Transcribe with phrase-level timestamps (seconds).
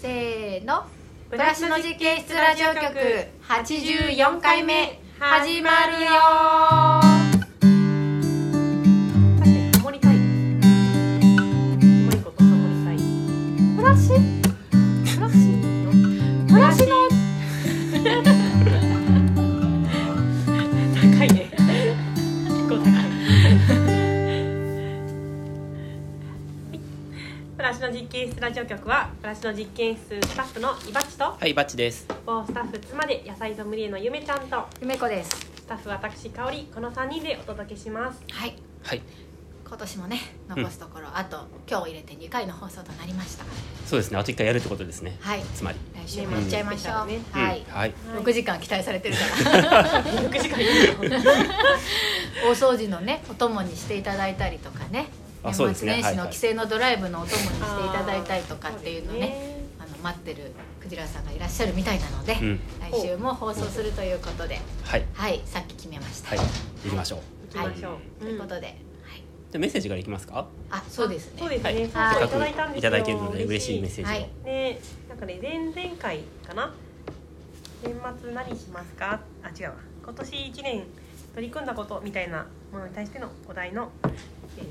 [0.00, 0.84] せーの。
[1.28, 2.84] ブラシの実験室ラジオ局。
[3.48, 5.00] 84回目。
[5.18, 7.07] 始まるよ
[28.40, 32.06] ラジオ局はブラシの実験室スタッフのいばっちとはい、バッチです。
[32.24, 35.30] 某スタッフ妻で野菜ソムリエのゆめちゃんとゆめこです。
[35.30, 38.22] スタッフ私香りこの3人でお届けします。
[38.30, 38.54] はい。
[38.84, 39.02] はい、
[39.66, 43.44] 今年もね残すところ、あと今日入れて2回の放送となりました。
[43.86, 44.18] そうですね。
[44.18, 45.16] あと一回やるってことですね。
[45.18, 45.42] はい。
[45.42, 45.78] つまり。
[46.06, 47.74] 来週も行っちゃいましょう、ねはい、うん。
[47.74, 47.94] はい。
[48.22, 50.04] 6時間期待されてるから。
[50.04, 50.94] 6時間いるよ
[52.46, 55.08] 大掃除のねお供にしていただいたりとかね
[55.52, 62.60] 年末年始の帰省のドライブのお供にしていただいたりとかっていうのねあの待ってるクジラさんがいらっしゃるみたいなので、うん。
[62.90, 65.04] 来週も放送するということで、はい。
[65.12, 66.38] はいさっき決めました、はい。
[66.84, 67.20] 行きましょう。
[67.54, 68.76] 行きましょう、ということで、はい、
[69.52, 70.46] で、メッセージからいきますか？
[70.70, 71.40] あそうですね。
[71.40, 71.84] そうですね、はい。
[71.84, 72.90] いただいたんですよ。
[72.90, 73.80] いただけるので嬉しい。
[73.80, 74.14] メッセージを。
[74.14, 74.30] はい。
[74.44, 76.74] でなんかね前々回かな？
[77.82, 79.20] 年末何しますか？
[79.42, 79.74] あ違うわ。
[80.04, 80.84] 今年1年
[81.34, 84.68] 取り組んだことみたいなものに対してのお題の、えーうん、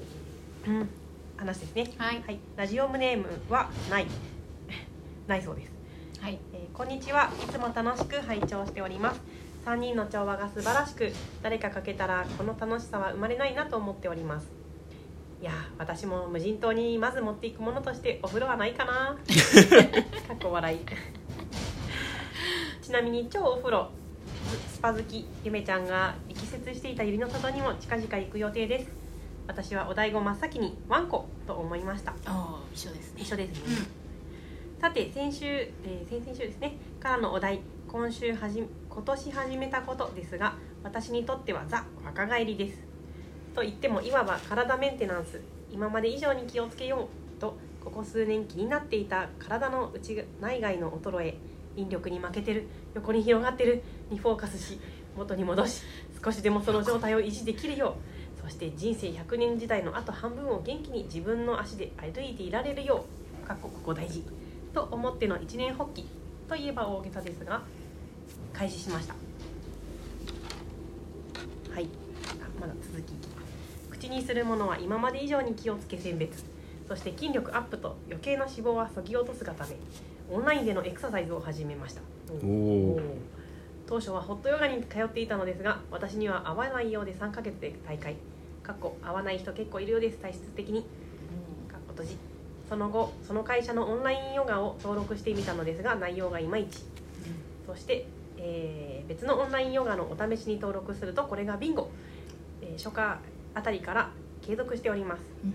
[1.38, 1.90] 話ですね。
[1.98, 2.40] はい。
[2.58, 4.08] ラジオネームはない。
[5.26, 5.72] ないそうです、
[6.20, 6.38] はい。
[6.54, 7.32] えーこんにちは。
[7.42, 9.22] いつも楽しく拝聴しております。
[9.66, 14.52] 3人の調和が素晴らしく誰かかけたらこの楽しさは生まれないなと思っております。
[15.42, 19.16] いやー私も無人島にまず持っていくものとしてお風呂はないかな。
[20.28, 20.80] かっこ笑い。
[22.82, 23.90] ちなみに超お風呂。
[24.74, 29.07] スパ好きゆめちゃんが力説していたゆりの里にも近々行く予定です
[29.48, 32.14] 私はお醍醐真っ先にワンコと思いました。
[32.26, 33.22] あ一緒ですね。
[33.22, 33.88] 一緒ですね、
[34.80, 42.80] さて先週、えー先々週ですねからのお題今週はじ今年始めたことですが私にとってはザ若返りです。
[43.56, 45.42] と言ってもいわば体メンテナンス。
[45.72, 51.38] 今まで以上に気をつけようとここ数年気になっていた体の内内外の衰え
[51.76, 52.68] 引力に負けてる。
[52.96, 53.82] 横に広がってる。
[54.10, 54.80] にフォーカスし
[55.16, 55.82] 元に戻し
[56.24, 58.17] 少しでもその状態を維持できるよう
[58.48, 63.04] そして人生100年時代のあと半分を元気に自分の足で歩いていられるよ
[63.44, 64.24] うかっこここ大事
[64.74, 66.08] と思っての一年発起
[66.48, 67.62] といえば大げさですが
[68.54, 69.16] 開始しました。
[71.74, 71.90] はい。
[72.42, 73.14] あまだ続き。
[73.90, 76.46] 口にするものは今まで以上に気をつけ選別。
[76.88, 79.76] そして筋力アップと余計な脂肪はそぎ落とすがため
[80.32, 82.02] オンラインでのエクササイズを始めました。
[83.88, 88.16] 当初はホットヨガに通っていたのですが私には合わないようで3ヶ月で大会
[88.68, 90.82] かっこ合わない人結構いるようです体質的に。
[90.82, 92.18] かっこ閉じ。
[92.68, 96.84] その後その会社のオンラインヨガを登録してみたのですが内容がいまいち。
[97.66, 98.06] そして、
[98.38, 101.90] えー別のオンラインヨガのお試しに登録するとこれがビンゴ、
[102.62, 103.20] えー初夏
[103.54, 104.10] あたりから
[104.42, 105.22] 継続しております。
[105.46, 105.54] うん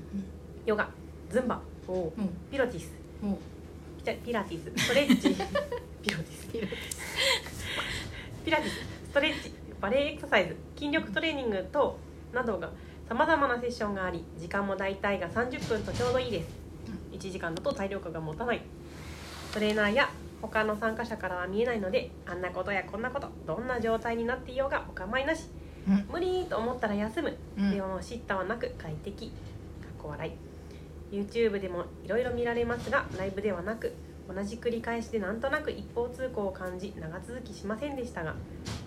[0.64, 0.88] ヨガ
[1.30, 1.60] ズンバ。
[1.88, 2.06] うんう。
[2.06, 2.12] ん
[2.50, 2.90] ピロティス。
[3.22, 3.26] う。
[3.26, 3.36] ん
[4.24, 4.72] ピラティス。
[4.84, 5.34] ストレッチ。
[6.02, 6.48] ピロティス。
[8.44, 8.74] ピラティス。
[9.10, 9.52] ストレッチ。
[9.80, 10.56] バレエエクササイズ。
[10.76, 11.98] 筋力トレーニング等
[12.32, 12.70] などが
[13.12, 16.48] さまざまなセッションがあり時間も大体が30分とちょうどいいです。
[17.12, 18.62] 1時間だと体力が持たない。
[19.52, 20.08] トレーナーや
[20.40, 25.50] 他の参加者からは見えないのであんなことやこんなことどんな状態になっていようがお構いなし。
[25.86, 26.06] うん。
[26.10, 27.70] 無理と思ったら休む、うん。
[27.70, 29.26] でも叱咤はなく快適。
[29.26, 29.34] かっ
[30.02, 30.30] こ笑
[31.10, 31.14] い。
[31.14, 33.92] YouTube でもいろいろ見られますがライブではなく
[34.26, 38.34] 同じ繰り返しでなんとなく一方通行を感じ長続きしませんでしたが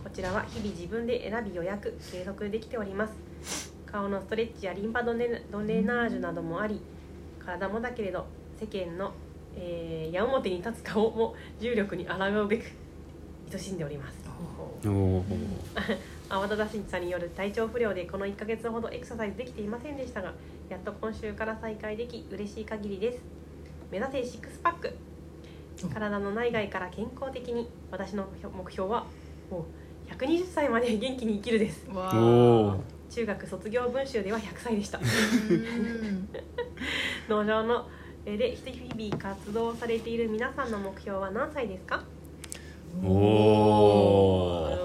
[0.03, 6.81] こちらは日々自分で選び予約継続できております顔のストレッチやリンパドネドレナージュなどもあり
[7.39, 8.25] 体もだけれど
[8.59, 9.13] 世間の、
[9.55, 12.65] えー矢面に立つ顔も重力に抗うべく
[13.53, 14.17] 愛しんでおります。
[16.29, 20.33] 慌 ただしさによる体調不良でこの1ヶ月ほどエクササイズできていませんでしたが
[20.69, 23.23] やっと今週から再開でき嬉しい限りです。
[23.91, 24.93] 目指せシックスパック。
[25.93, 29.05] 体の内外から健康的に私の目標は
[29.49, 29.65] も
[30.09, 31.87] う120歳まで元気に生きるです。
[31.89, 32.94] わおお。
[33.09, 34.99] 中学卒業文集では100歳でした。
[34.99, 36.27] うん。
[37.29, 37.87] 農場の
[38.25, 42.03] えで日々活動されている皆さんの目標は何歳ですか？
[43.03, 44.77] おお。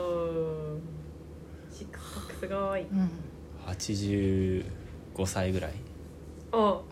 [2.40, 2.82] すごい。
[2.82, 3.10] うん。
[3.66, 4.64] 八十
[5.14, 5.72] 五歳ぐらい。
[6.52, 6.58] お。
[6.58, 6.84] お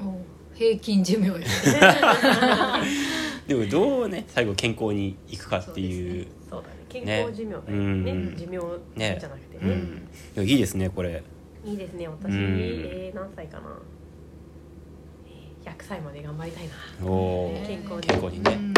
[0.54, 1.34] 平均寿命や。
[1.38, 1.46] ね
[3.46, 6.26] でもどうね最後健康にいくかっていう。
[6.50, 8.02] そうだね健康寿命だよね。
[8.02, 8.12] ね。
[8.12, 8.36] うん。
[8.36, 8.58] 寿命
[8.96, 9.72] ねじゃなくてね。
[9.72, 10.08] うん。
[10.36, 11.22] いやいいですねこれ。
[11.64, 12.58] いいですね私、うん。
[12.60, 13.78] えー何歳かな。
[15.26, 16.74] えー100歳まで頑張りたいな。
[17.66, 18.00] 健康に。
[18.02, 18.52] 健康にね。
[18.52, 18.74] うん。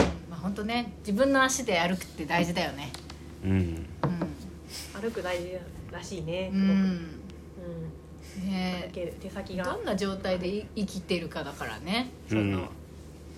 [0.55, 2.93] 当ね自分の足で歩くって大事だよね。
[3.45, 3.87] うん。
[5.01, 5.59] 歩く大事
[5.91, 7.17] らしいねうん、
[8.23, 9.65] すごく、うん、うんね手先が。
[9.65, 12.11] どんな状態でい生きてるかだからね。
[12.29, 12.69] その、うん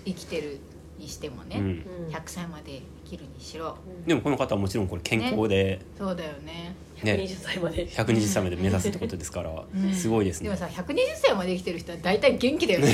[0.05, 0.59] 生きてる
[1.03, 1.65] にしてもね、うん。
[1.65, 3.77] うん100歳まで生きるにしろ。
[4.05, 6.75] でもこの方はもちろんこれ健康でそうだよね。
[7.03, 7.13] ね。
[7.13, 9.51] 120歳まで、120歳まで目指すってことですから。
[9.75, 9.93] うん。
[9.93, 10.49] すごいですね。
[10.49, 12.87] でもさ120歳まで生きてる人は大体元気だよね。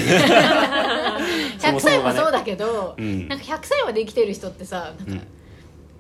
[1.60, 2.00] 100 そもそもがね。
[2.00, 3.28] 歳もそうだけど、うん。
[3.28, 5.20] なんか100歳まで生きてる人ってさなんか、うん。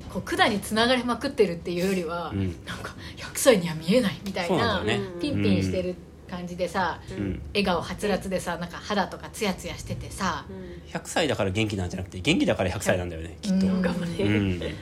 [0.09, 2.55] こう管につながれまくってるっていうよりは、うん。
[2.65, 4.99] なんか100歳には見えないみたいなね。
[5.21, 5.95] ピンピンしてる
[6.29, 7.29] 感じでさ、ううん。
[7.31, 10.81] ん笑顔はつらつでさなんか肌とかツヤツヤしててさ、うん。
[10.91, 13.65] 100歳だから元気なんじゃなくて元気だから100歳なんだよねきっと。
[13.67, 14.59] うんうん。
[14.59, 14.73] ね。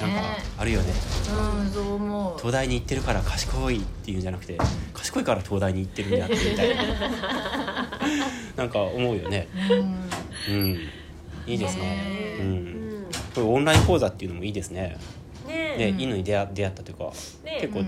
[0.00, 0.22] なんか
[0.58, 0.92] あるよね。
[1.30, 2.38] うんそう思う。
[2.38, 4.58] 東大に行ってるから賢いっていうんじゃなくて
[4.92, 6.82] 賢いから東大に行ってるんやってみたいな。
[8.56, 9.48] なんか思うよね。
[10.48, 10.54] うん。
[10.54, 10.78] うん。
[11.46, 11.82] いいですね。
[11.82, 13.02] ねううん。
[13.02, 13.04] ん。
[13.34, 14.96] これオンライン講座っていうのもいいですね。
[15.46, 17.04] ねね、うんいいのに出会出会ったというか
[17.44, 17.84] ね結構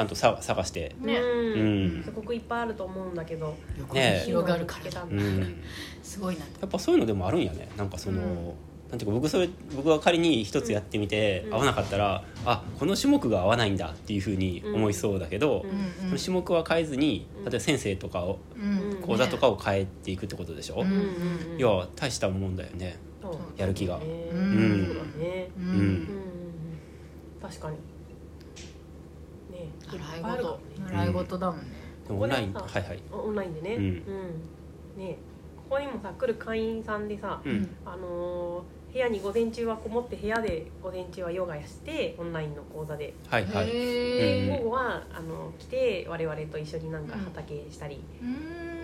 [0.00, 0.94] ゃんとさ探して。
[1.00, 1.18] ね。
[1.18, 1.60] うん。
[1.60, 2.02] うん。
[2.04, 3.54] すごくいっぱいあると思うんだけど。
[3.78, 4.14] 横ね。
[4.18, 4.90] に広がるから。
[4.90, 5.40] だううん。
[5.42, 5.56] ん
[6.02, 6.40] すごいな。
[6.60, 7.68] やっぱそういうのでもあるんやね。
[7.76, 8.52] なんかその、うん。
[8.90, 11.54] なんていうか僕それ僕が仮に一つやってみて、うん。
[11.54, 15.70] 合わなかったらあこの種目が合わないんだっていうふうに思いそうだけど、うん。
[15.70, 15.92] うん。
[15.96, 17.44] その種目は変えずにうん。
[17.44, 19.02] 例えば先生とかをうん。
[19.02, 20.86] 講座とかを変えていくってことでしょ、うん。
[20.86, 20.92] うん。
[20.92, 22.96] うんいや大したもんだよね。
[23.56, 23.98] やる気が。
[23.98, 24.86] ねうん。
[24.86, 25.50] そうだね。
[25.56, 25.84] ううんうんうん。
[25.84, 26.08] うん。
[27.42, 27.76] 確かに
[29.98, 30.60] 習い事。
[30.90, 31.64] 習い事だもんね。
[32.06, 33.02] でもオンラインはいはい。
[33.12, 33.74] オンラインでね。
[33.76, 33.94] うん。
[34.96, 35.16] ね。
[35.68, 37.76] ここにもさ来る会員さんでさうん。
[37.84, 43.14] あのー部屋に午前中はこもって部屋で午前中はヨガやしてオンラインの講座で。
[43.28, 43.68] はいはい。
[43.68, 48.02] へえ午後はあの来て我々と一緒になんか畑したり、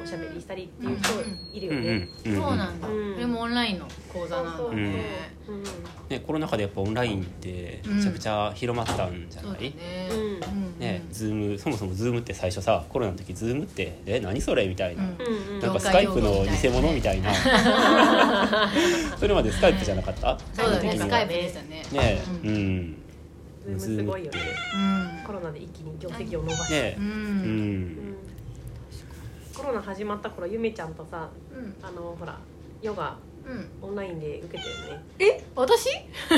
[0.02, 2.88] おしゃべりしたりっていう人いるよね、うんうんそうなんだ。
[2.88, 3.16] うん。
[3.16, 9.74] でもオンラインの講座なんだねコロナ禍でやっぱオンラインってめちゃくちゃ広まったんじゃない、
[10.10, 10.36] うんう
[10.76, 10.78] ん。
[10.78, 15.60] ね、ズームそもそもズームって最初さコロナの時ズームってえ何それみたいな、うん。
[15.60, 17.32] なんかスカイプの偽物みたいな。
[19.18, 20.38] それまでスカイプじゃなかった？
[20.52, 20.96] そうだね。
[20.98, 21.82] スカイプでしたね。
[21.92, 22.22] ね。
[22.44, 22.78] ううん。
[22.78, 22.96] ん、
[23.78, 24.38] ズームすごいよね。
[24.74, 24.78] う
[25.22, 25.26] ん。
[25.26, 26.96] コロナで一気に業績を伸ばして、ね。
[26.98, 27.08] ううん。
[27.08, 27.82] うん
[28.12, 28.15] ん
[29.56, 31.74] コロナ始まった頃ゆめちゃんとさうん。
[31.82, 32.36] あのほら
[32.82, 33.16] ヨガ
[33.46, 33.68] うん。
[33.80, 35.04] オンラインで受けたよね。
[35.20, 35.44] え？
[35.54, 35.88] 私？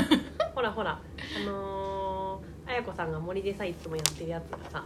[0.55, 4.85] ほらほらあのー、綾子さんが森でさいつもやってるやつがさ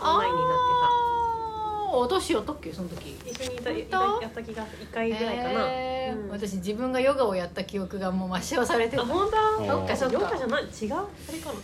[0.00, 2.72] オンラインになあー私やったっけ？
[2.72, 3.10] その時。
[3.10, 6.24] ってさ一緒にいたいたやった気が1回ぐらいかな、へー。
[6.24, 6.30] うん。
[6.30, 9.02] 私自分がヨガをやった記憶がもう抹消されてた。
[9.02, 9.66] あ本当？
[9.66, 10.14] そっかそっか。
[10.14, 10.62] ヨガじゃない？
[10.64, 10.94] 違う？
[10.94, 11.38] あれ？
[11.40, 11.54] かな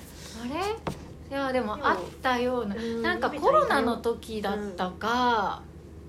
[0.42, 0.70] あれ？
[1.30, 2.74] いやでもでもあったような。
[2.74, 5.62] うんなんかコロナの時だったか、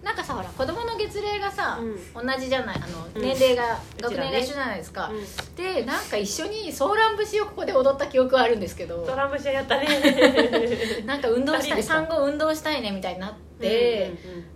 [0.03, 1.80] なんかさほら子供の月齢がさ、
[2.15, 3.21] 同じじゃないあのうん。
[3.21, 4.15] 年齢が、うちらね。
[4.15, 5.56] 学年が一緒じゃないですか、うん。
[5.56, 9.88] でなんか一緒にソーラン節をここで踊った記憶はあるんですけどドラムシャやったね。
[11.06, 11.94] なんか運動したい二人でさ。
[11.94, 14.12] 産後運動したいねみたいになって、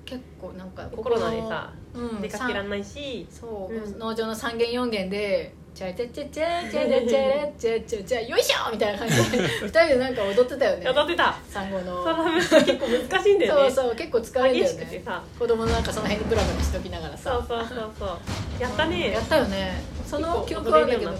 [0.05, 3.27] 結構なんかコロナでさ、うん、出かけらんないし。
[3.29, 3.99] そう、うん。
[3.99, 18.09] 農場の3軒4軒で「チャチャチャチャチャチャチャチャチャチャよいしょ!」みたいな感じで2人でなんか踊ってたよね踊ってた産後のドラムシャ結構難しいんだよねそうそう結構疲れるんだよねしさ子供のなんかその辺にブラブラしときながらさそうそうそうそう
[18.57, 21.11] やったねやったよねその記憶はあるんだけど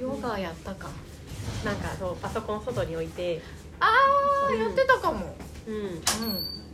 [0.00, 0.88] ヨガやったか
[1.64, 3.40] なんかそうパソコン外に置いて
[3.80, 3.86] あ
[4.48, 5.34] あやってたかも
[5.66, 5.74] うん。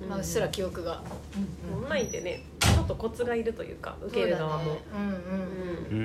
[0.02, 1.02] うん、まあ、うっすら記憶が、
[1.74, 4.64] オンラインってねちょっとコツがいるというか受ける側も。
[4.64, 5.94] そうだねうん。
[5.94, 5.98] うん。
[5.98, 6.02] う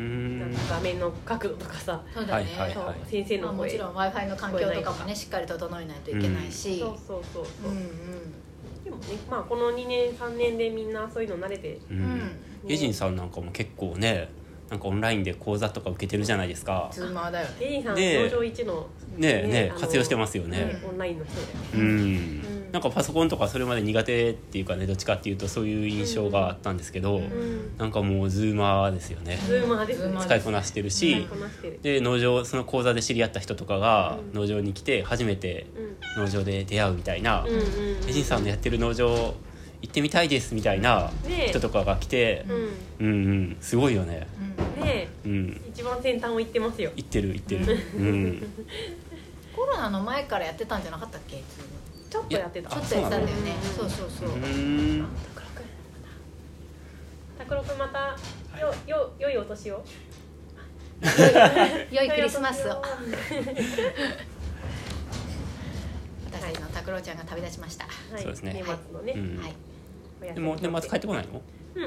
[0.49, 0.51] ん。
[0.51, 2.01] ん画面の角度とかさ。
[2.13, 2.75] そうだね、はい。
[2.75, 7.71] はい先生まあ、の声もちろん w i f i の環境とかもねしっかり整えないといけないし、そうそうそうそう。
[7.71, 8.83] うんうん。
[8.83, 11.75] でもねまあこの2年3年でみんなそういうの慣れて。
[11.75, 11.99] ううん。
[11.99, 12.31] ん
[12.67, 14.29] エジンさんなんかも結構ね
[14.69, 16.89] なんかオンラインで講座とか受けてるじゃないですか。
[16.91, 17.55] ズーマーだよね。
[17.61, 18.87] エリーさんね上場一の
[19.17, 20.81] ねえね活用してますよね。
[20.87, 27.23] オンラインの人だようん、んなんかパソコンとかそれまで苦手っていうかねどっちかっていうとそういう印象があったんですけど、うん。
[27.23, 29.37] うんなんかもうズーマーですよね。
[29.47, 30.03] ズーマーですね。
[30.03, 31.25] ズーマー使いこなしてるし、
[31.83, 34.41] で農場その講座で知り合った人とかがうん。
[34.41, 35.67] 農場に来て初めて
[36.17, 36.23] うん。
[36.25, 37.45] 農場で出会うみたいな
[38.07, 39.35] エジンさんのやってる農場行
[39.85, 41.11] ってみたいですみたいな
[41.47, 42.43] 人とかが来て
[42.99, 43.07] う、ん。
[43.07, 43.57] うんうん。
[43.61, 44.27] すごいよね。
[44.77, 44.83] うん。
[44.83, 45.61] ねうん。
[45.65, 46.91] え一番先端を行ってますよ。
[46.97, 47.77] 行ってる行ってる。
[47.97, 48.47] うん。
[49.55, 51.41] コロナの前からやってたんじゃなかったっけ？
[52.15, 52.69] ちょっとやってた。
[52.69, 53.51] ちょっとやってたんだよね。
[53.59, 55.05] あそうそうそう、うん。
[57.37, 58.17] 拓郎君また
[58.59, 59.83] よよ良いお年を。
[61.91, 62.81] 良いクリスマスを。
[66.31, 67.85] 私たちの拓郎ちゃんが旅立ちました、
[68.17, 68.51] そうですね。
[68.51, 69.37] はい年末のね、うん。
[69.41, 69.53] はい。
[70.33, 71.41] でも年末帰ってこないの？
[71.75, 71.83] うん。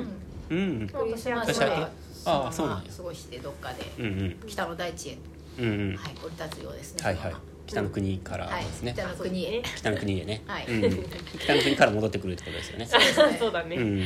[0.51, 0.55] う
[0.85, 0.89] ん。
[0.89, 2.93] クリスマス年明はそのままあそうなんや。
[2.95, 4.37] 過ごしてどっかでうんうん。
[4.47, 5.19] 北の大地へ、
[5.59, 5.97] うんうん。
[5.97, 7.35] はい、降り立つようですねはいはい
[7.69, 10.67] 北の国からですね、北の国へ、北の国へね、はい。
[10.67, 10.85] うん。
[10.85, 11.05] うん
[11.39, 12.87] 北の国から戻ってくるってことですよね。
[12.87, 13.37] そうですね。
[13.39, 14.05] そうだね、うん。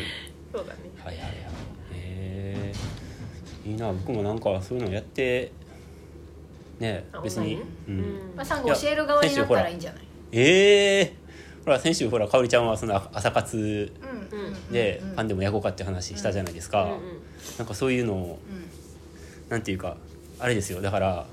[0.52, 0.78] そうだね。
[1.04, 1.32] はいはいはい。
[1.94, 2.72] へ
[3.64, 3.92] えいいな。
[3.92, 5.52] 僕もなんかそういうのやって
[6.80, 7.62] ねあ別に。
[7.88, 8.32] うん。
[8.36, 10.02] まあ、サンゴ教える側になったらいいんじゃない？
[10.32, 11.16] ええ
[11.64, 13.92] ほら先週ほらかおりちゃんはその朝活
[14.72, 17.00] でパンでも焼こうかって話したじゃないですか、うんうん。
[17.58, 18.64] なんかそういうのをうん。
[19.48, 19.96] なんていうか
[20.40, 20.80] あれですよ。
[20.80, 21.26] だから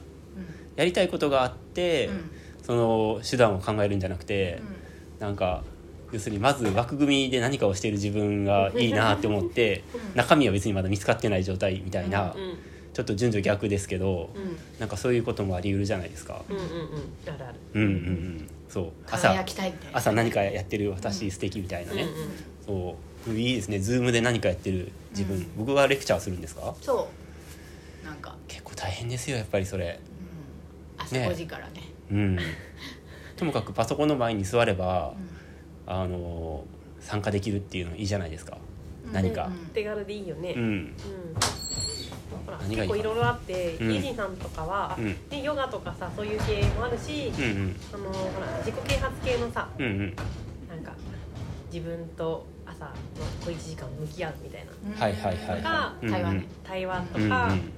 [0.79, 2.13] やりたいことがあって、うん。
[2.13, 2.31] うん
[2.61, 4.61] その手段を考えるんじゃなくて、
[5.19, 5.63] なんか
[6.11, 10.15] 要するにまず枠組みで何かをしている自分がいいなって思ってうん。
[10.15, 12.57] 中身は別にまだ見つかってない状態みたいな、うん
[12.93, 14.57] ちょっと順序逆ですけど、うん。
[14.79, 16.43] なんかそういうこともあり得るじゃないですか。
[16.49, 16.69] うんうんうん。
[17.25, 17.55] あるある。
[17.73, 18.91] うんうんうん、そう。
[19.09, 19.33] 朝
[19.93, 22.95] 朝何かやってる私素敵みたいなね、うんうん
[23.25, 23.33] そう。
[23.35, 23.79] いいですね。
[23.79, 25.47] ズームで何かやってる自分、うん。
[25.57, 26.75] 僕がレクチャーするんですか？
[26.81, 27.09] そ
[28.03, 28.05] う。
[28.05, 29.99] なんか、結構大変ですよやっぱりそれ。
[30.03, 30.08] うん、
[30.99, 31.83] 朝ね5時からね。
[32.11, 32.39] うん。
[33.35, 35.13] ともかくパソコンの前に座れば
[35.87, 36.65] う、んあの
[36.99, 38.57] 参加できるっていうのいいじゃないですか、
[39.11, 39.45] 何か。
[39.47, 39.53] うん。
[39.73, 40.53] 手軽でいいよね。
[40.55, 40.95] うん、うん。
[42.69, 43.93] 結構いろいろあって、うん。
[43.93, 45.05] イージーさんとかは、うん。
[45.29, 47.75] ね、ヨガとかさそういう系もあるし、うんうん。
[47.93, 50.15] あのほら自己啓発系のさうんうん。
[50.67, 50.91] なんか
[51.71, 52.91] 自分と朝の
[53.43, 54.71] 小1時間向き合うみたいな。
[54.85, 55.61] うんはいはいはい。
[55.63, 56.11] がうんうん。
[56.11, 57.29] 台湾ね対話とか、うんうん。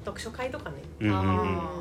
[0.03, 1.57] 読書会とかね、うんうんうん。
[1.59, 1.71] あ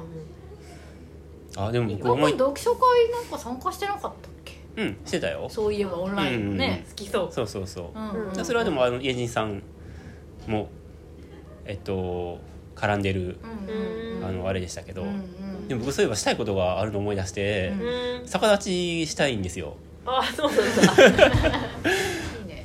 [1.67, 4.13] あでも僕今思い回読書会なんか参加してなかったっ
[4.45, 4.55] け？
[4.77, 5.49] うんしてたよ。
[5.51, 7.33] そういえばオンラインのね好きそう。
[7.33, 8.29] そうそうそう、うん。
[8.29, 9.63] うんそれはでもあの家人さん
[10.47, 10.69] も
[11.65, 12.39] えっと
[12.77, 13.79] 絡んでるうんう
[14.17, 14.25] んうん。
[14.25, 15.69] あのあれでしたけど、うんうん。
[15.69, 17.81] でも僕そういえばしたいことがあるのを思い出して、うん。
[17.81, 19.77] うん逆立ちしたいんですよ。
[20.07, 20.67] あそうなん
[21.13, 21.59] だ。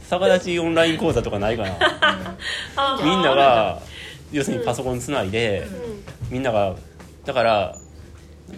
[0.09, 1.77] 逆立ちオンライン講座とかないかな。
[2.75, 3.81] あみんなが
[4.31, 5.65] 要するにパソコンつないで、
[6.29, 6.33] うん。
[6.33, 6.75] みんなが
[7.25, 7.77] だから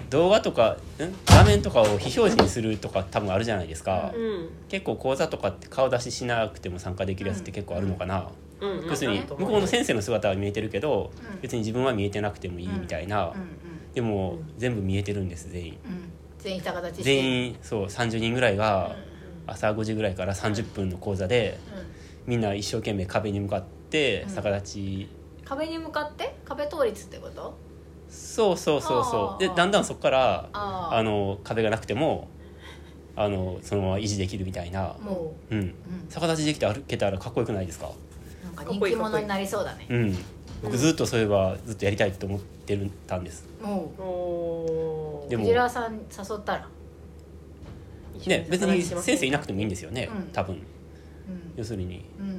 [0.09, 1.13] 動画とかん？
[1.25, 4.49] 画面とかを非表示にするとか多分あるじゃないですか、うん。
[4.67, 8.29] 結構講座とかって顔出ししなくても参加できるやつって結構あるのかな、
[8.59, 8.87] うんうん。
[8.87, 11.41] 要するに向こうの先生の姿は見えてるけど、うん。
[11.41, 13.33] 別に自分は見えてなくてもいいみたいな、
[13.93, 15.77] でも全部見えてるんです全員。
[15.85, 16.11] うん。
[16.39, 16.63] 全員
[17.01, 18.95] 全員そう30人ぐらいが
[19.47, 22.31] 朝5時ぐらいから30分の講座でうん。
[22.31, 24.35] みんな一生懸命壁に向かってうん。
[24.35, 25.09] 逆立ち、
[25.45, 26.35] 壁に向かって？
[26.43, 27.57] 壁倒立ってこと？
[28.09, 29.39] そうそうそうそう。
[29.39, 32.27] でだんだんそこからあーあの壁がなくても
[33.15, 35.55] あのそのまま維持できるみたいな、もう。
[35.55, 35.73] ん、う、うん、
[36.09, 37.89] 逆立ちできて歩けたらかっこよくないですか？
[38.43, 39.87] なんか人気者になりそうだね。
[39.89, 40.17] うん。
[40.63, 43.47] 僕ずっとそういえばずっとやりたいと思ってるたんです。
[43.61, 45.29] もおー。
[45.29, 45.43] でも。
[45.43, 45.99] うクジラさん誘
[46.35, 46.67] ったら？
[48.25, 50.27] ね別に先生いなくくてもいいんですよね、うん。
[50.31, 50.55] 多分。
[50.55, 50.61] うん。
[51.55, 52.05] 要するに。
[52.19, 52.35] うんうん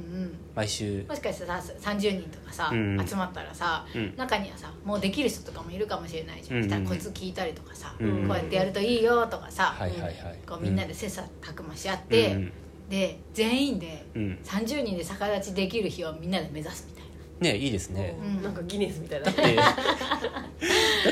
[0.55, 1.05] 毎週。
[1.07, 3.07] もしかしてさ30人とかさ、うん。
[3.07, 4.13] 集まったらさ、うん。
[4.17, 6.67] 中にはさもうできる人とかもいるかもしれないじゃん、うん。
[6.67, 8.27] 来たらコツ聞いたりとかさ、うん。
[8.27, 10.39] こうやってやるといいよとかさ、はいはいはい。
[10.47, 12.51] こうみんなで切磋琢磨し合って、うん。
[12.89, 14.39] で全員でうん。
[14.43, 16.98] 30人で逆立ちできる日をみんなで目指すみたいな
[17.39, 18.43] ねいいですね、うん。
[18.43, 19.25] なんかギネスみたいな。
[19.25, 19.75] だってだ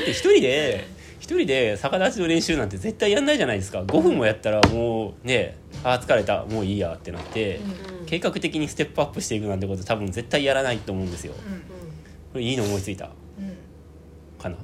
[0.00, 0.86] って一人で
[1.20, 3.82] 一人で逆立ちの練習なんて絶対やんないじゃないですか。
[3.82, 6.44] 5分もやったらもうねあー疲れた。
[6.44, 7.56] もういいやってなって、
[8.00, 8.06] うん。
[8.06, 11.34] 計画的にステップアップしていくなんてこと多分絶対やらないと思うんですよ。
[11.34, 11.62] うん
[12.32, 13.06] これいいの思いついた？
[13.38, 13.56] うん。
[14.38, 14.56] かな、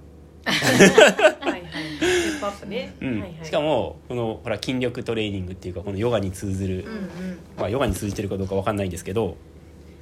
[0.45, 1.63] はいはい。
[1.99, 3.13] ステップアップね、うん。
[3.13, 7.39] はいはい、しかもこのほら筋力トレーニングっていうかこのヨガに通ずる、うんうん。
[7.57, 9.37] まあ、ヨガに通じてるかどうかわかんないんですけど、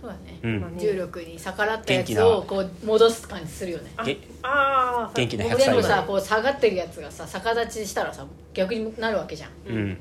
[0.02, 0.60] そうだね、うん。
[0.60, 0.80] まあね。
[0.80, 3.92] 重力に逆らったやつをこう戻す感じするよね。
[3.96, 5.82] あげあー元気な100全部歳ぐらい。
[6.00, 9.50] さこう下がってるやつがさ逆立ちしたらさ逆になるわけじゃん。
[9.68, 9.98] うん、うん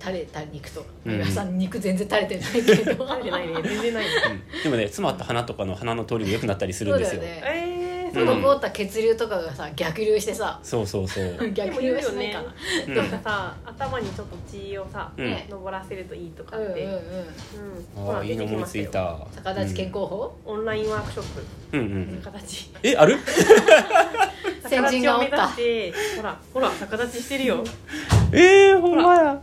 [0.00, 1.12] 垂れた肉とうん。
[1.12, 2.60] 皆さん肉全然垂れてないけ
[2.92, 3.06] ど。
[3.06, 3.54] 垂れてないね。
[3.62, 4.10] 全然ないね。
[4.64, 7.20] でもね詰まった鼻とかの鼻の通りが良くなったりするんですよ。
[7.20, 7.42] そうだよね。
[7.44, 11.50] えー、そううん滞った血流とかがさ逆流してさそうそうそう。
[11.52, 12.54] 逆流はしないかな。
[12.88, 12.94] うん。
[12.94, 15.36] なんかさ頭にちょっと血をさ、うん。
[15.50, 18.04] 登らせるといいとかうんうんって、うん。
[18.04, 19.18] ほらああいいの思いついた。
[19.36, 20.34] 逆立ち健康法？
[20.44, 21.42] オンラインワークショップ。
[21.72, 22.22] うんうんうん。
[22.22, 22.70] 逆立ち。
[22.82, 23.18] えある？
[24.68, 25.36] 先人がおった。
[25.36, 27.64] 逆立ちを目指してほらほら逆立ちしてるよ。
[28.32, 29.40] えー、ほんまや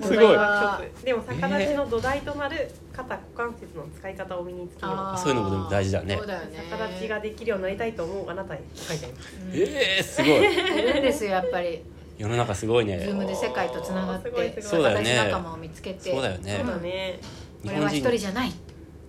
[0.00, 1.04] すごい。
[1.04, 5.18] でも逆立ちの土台となる肩股関節の使い方を身につけよう。
[5.18, 6.16] そういうのもでも大事だね。
[6.16, 6.66] そうだよね。
[6.70, 10.78] 逆立ちができるようになりたいと思うあなたへと書いてありますえー、すごい。
[10.78, 11.82] いるんですよやっぱり。
[12.18, 12.98] 世の中すごいね。
[12.98, 15.16] ズームで世界とつながってすごいすごいそうだよね。
[15.16, 16.12] 仲間を見つけて。
[16.12, 16.56] そうだよね。
[16.58, 17.20] そうだね
[17.64, 18.52] 俺は一人じゃない。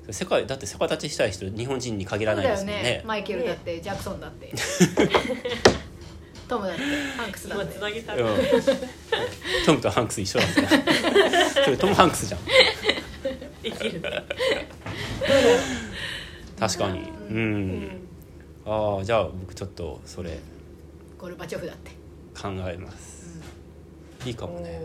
[0.10, 2.84] 世界だって逆立ちしたい人日本人に限らないですもんね。
[2.84, 3.04] ね。
[3.06, 4.52] マイケルだってジャクソンだって
[6.48, 6.84] トムだって
[7.18, 7.66] ハンクスだって。
[7.66, 8.20] 今つなげたうん。
[9.66, 12.42] トムとハンクス一緒だったそれトム・ハンクスじゃん。
[13.62, 14.02] できる。
[16.60, 17.00] 確かに。
[17.30, 17.92] うん、
[18.66, 20.38] ああじゃあ僕ちょっとそれ。
[21.18, 21.92] ゴルバチョフだって。
[22.40, 23.40] 考えます。
[24.26, 24.82] いいかもね。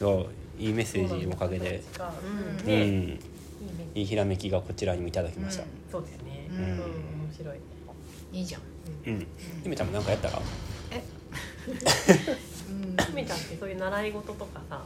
[0.00, 0.10] いや
[0.58, 1.82] いいメッセージおかげで。
[2.64, 3.06] うんうね、いいん。
[3.08, 3.18] ね
[3.94, 5.64] いいひらめきがこちらにもいただきました。
[5.92, 6.48] そうですね。
[6.50, 6.60] ううん。
[6.62, 6.80] ん、面
[7.36, 7.58] 白い。
[8.32, 8.62] いいじゃん。
[9.06, 9.26] うん。
[9.64, 10.40] ゆめちゃんもなんかやったら？
[11.66, 12.96] うん。
[13.06, 14.82] ひめちゃんってそういう習い事とかさ、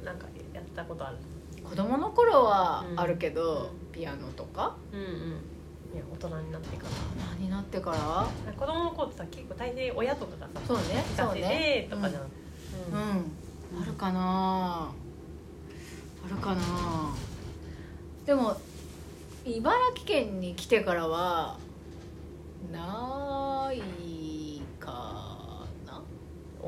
[0.00, 1.16] うなんかやったことある？
[1.16, 3.00] ん子供の頃はうん。
[3.00, 4.76] あるけど、うピアノとか。
[4.92, 5.06] うんうん。
[5.94, 6.90] いや大人になってから。
[7.30, 8.52] 何になってから？
[8.52, 10.82] 子供の頃ってさ結構大抵親とかがさそうね
[11.16, 11.86] そうね。
[11.88, 12.22] てとかじゃん。
[12.22, 12.26] う
[12.92, 12.98] うん
[13.78, 14.90] ん、あるかな？
[16.24, 16.62] あるかな？
[18.24, 18.56] でも
[19.44, 21.58] 茨城県に来てからは
[22.72, 23.82] ない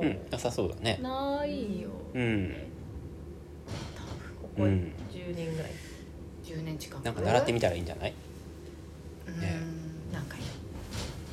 [0.00, 0.18] うん。
[0.30, 0.98] なさそうだね。
[1.02, 2.54] ないよ、うん。
[4.42, 5.70] ここうん10年ぐらい。
[6.44, 7.04] 10年近く。
[7.04, 8.14] なんか習ってみたらいいんじゃない？
[9.28, 9.40] うん。
[9.40, 9.60] ね。
[10.12, 10.36] なんか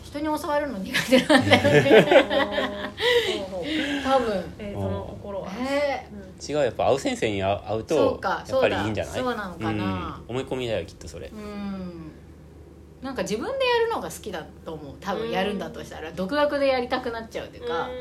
[0.03, 2.89] 人に教わるの苦手なんだよね。
[4.03, 4.43] 多分。
[4.59, 5.49] えーその心は。
[5.59, 6.07] え。
[6.49, 8.75] 違うやっぱ会う先生に会う会うそとうかやっそうだ。
[8.77, 9.13] ぱりいいんじゃない？
[9.19, 10.23] そうなのかな。
[10.27, 10.35] うん。
[10.35, 11.27] 思い込みだよきっとそれ。
[11.27, 12.11] ーうん。
[13.01, 14.95] なんか自分でやるのが好きだと思う。
[14.99, 17.87] 多分やるんだとしたら独学でやりたくなっちゃうっていうか。
[17.87, 17.91] う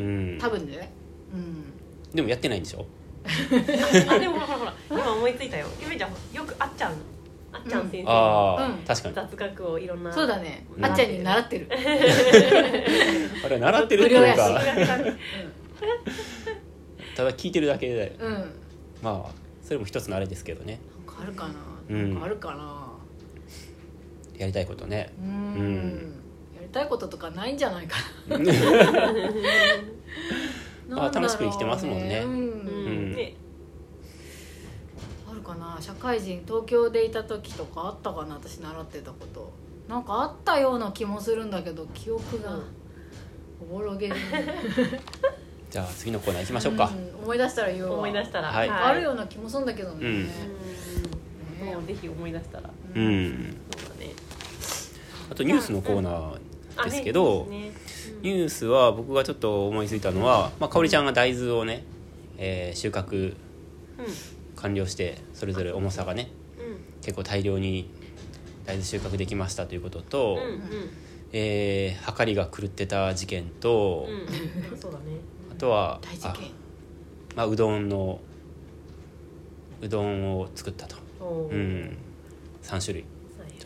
[0.00, 0.36] うん。
[0.36, 0.90] ん多分ね。
[1.32, 1.64] うん。
[2.14, 2.86] でもやってないんでしょ？
[4.08, 4.74] あでもほらほら。
[4.90, 5.66] 今思いついたよ。
[5.82, 6.92] ゆめちゃんよくあっちゃん
[7.52, 8.76] あっちゃん先生のああ、うん。
[8.86, 9.14] 確かに。
[9.14, 10.12] 雑学をいろんな。
[10.12, 10.66] そうだね。
[10.76, 10.84] うん。
[10.84, 11.68] あっちゃんに習ってる。
[13.44, 14.46] あれ習ってるっていう無料やか。
[14.46, 14.54] し
[17.16, 18.16] ただ聞いてるだけで。
[18.20, 18.32] うん。
[18.32, 18.48] なんか
[19.02, 20.80] まあそれも一つのあれですけどね。
[21.20, 21.54] あるかな。
[21.88, 22.10] うん。
[22.10, 22.86] なんかあるかな。
[24.38, 25.12] やりたいことね。
[25.18, 26.15] ううん
[26.66, 27.96] りたいこととかないんじゃないか
[28.28, 28.38] な。
[30.88, 32.20] まあ楽しく生きてますもんね。
[32.24, 33.12] ううん。
[33.12, 33.34] んね。
[35.30, 35.76] あるかな。
[35.80, 38.34] 社会人東京でいた時とかあったかな。
[38.34, 39.52] 私習ってたこと。
[39.88, 42.58] なんかあったような気もするんだけど記憶が
[43.62, 44.14] おぼろげに
[45.70, 46.90] じゃあ次のコーナー行きましょうか、ん。
[47.22, 47.92] 思い出したら言うわ。
[47.98, 48.48] 思い出したら。
[48.48, 48.68] はい。
[48.68, 50.28] あるような気もするんだけどね、うん。
[51.62, 51.66] うん。
[51.74, 52.68] もうぜひ思い出したら。
[52.68, 53.24] ううん。
[53.28, 54.12] んそうだね。
[55.30, 56.38] あとニュースのコーナーあ
[56.84, 57.72] ですけど、ね
[58.22, 61.84] ニュースは僕がちょっと思いついたのは、まあ、かおりちゃんが大豆をね、
[62.38, 63.34] えー収穫
[63.98, 64.06] うん。
[64.56, 67.02] 完了してそれぞれ重さがねうん。
[67.02, 67.90] 結構大量に
[68.64, 70.90] 大豆収穫できましたということと、うんうん。
[71.32, 74.08] えー、計りが狂ってた事件と、
[75.52, 76.34] あとはあ
[77.34, 78.20] まあ、うどんの
[79.82, 81.96] うどんを作ったと、うん、
[82.62, 83.02] 3種類。
[83.02, 83.15] はい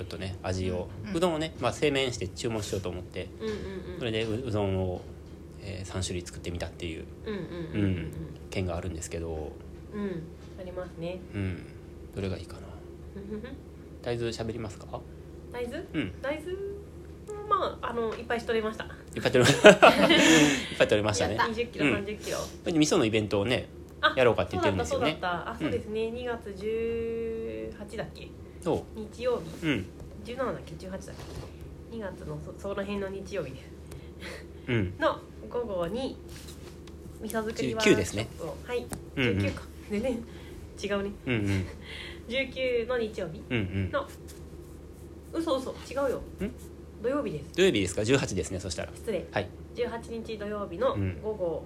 [0.00, 1.20] ちょっとね味を、ううん。
[1.20, 3.28] どんをね、まあ、製麺して注文しようと思って。
[3.38, 3.98] うんうんうん。
[3.98, 5.02] それでううどんを、
[5.62, 7.04] え3種類作ってみたっていう。
[7.26, 7.42] うんうんう
[7.74, 7.90] うんうん。
[8.06, 8.12] ん。
[8.48, 9.52] 件があるんですけど、
[9.92, 10.22] うん。
[10.58, 11.18] ありますね。
[11.34, 11.66] うん、
[12.14, 12.60] どれがいいかな。
[14.00, 14.86] 大豆喋りますか？
[15.52, 15.84] 大豆？
[15.92, 16.12] うん。
[16.22, 16.56] 大豆？
[17.46, 18.84] まああのいっぱいしとれました。
[19.14, 19.78] いっぱい取れま いっ
[20.78, 21.34] ぱい取れましたね。
[21.34, 21.94] やっ20キロうん。
[21.96, 22.38] 30キロ。
[22.64, 23.68] 味噌のイベントをね
[24.00, 25.10] あやろうかって言ってるんですよね。
[25.12, 25.50] そうだったそうだった。
[25.50, 26.00] あそうですね。
[26.08, 26.48] 2月
[27.84, 28.28] 18だっけ？
[28.62, 29.66] そ日曜日。
[29.66, 29.86] ううん
[30.24, 31.00] 17だっけ？18だっ
[31.90, 33.70] け？2月のそその辺の日曜日です
[34.68, 34.94] うん。
[35.00, 35.18] の
[35.48, 36.16] 午後に
[37.22, 38.28] 味噌作り19ですね。
[38.38, 38.86] ワークショップをはい。
[39.16, 39.38] うんうん。
[39.38, 39.62] 19か。
[39.90, 41.10] 全然違うね。
[41.26, 41.66] うんうん。
[42.28, 43.42] 19の日曜日。
[43.50, 43.90] うんうん。
[43.90, 44.08] の
[45.32, 46.22] 嘘嘘違うよ。
[47.02, 47.56] 土曜日です。
[47.56, 48.92] 土曜日ですか？18ですねそしたら。
[48.94, 49.26] 失礼。
[49.32, 49.48] はい。
[49.74, 51.20] 18日土曜日のうん。
[51.22, 51.64] 午後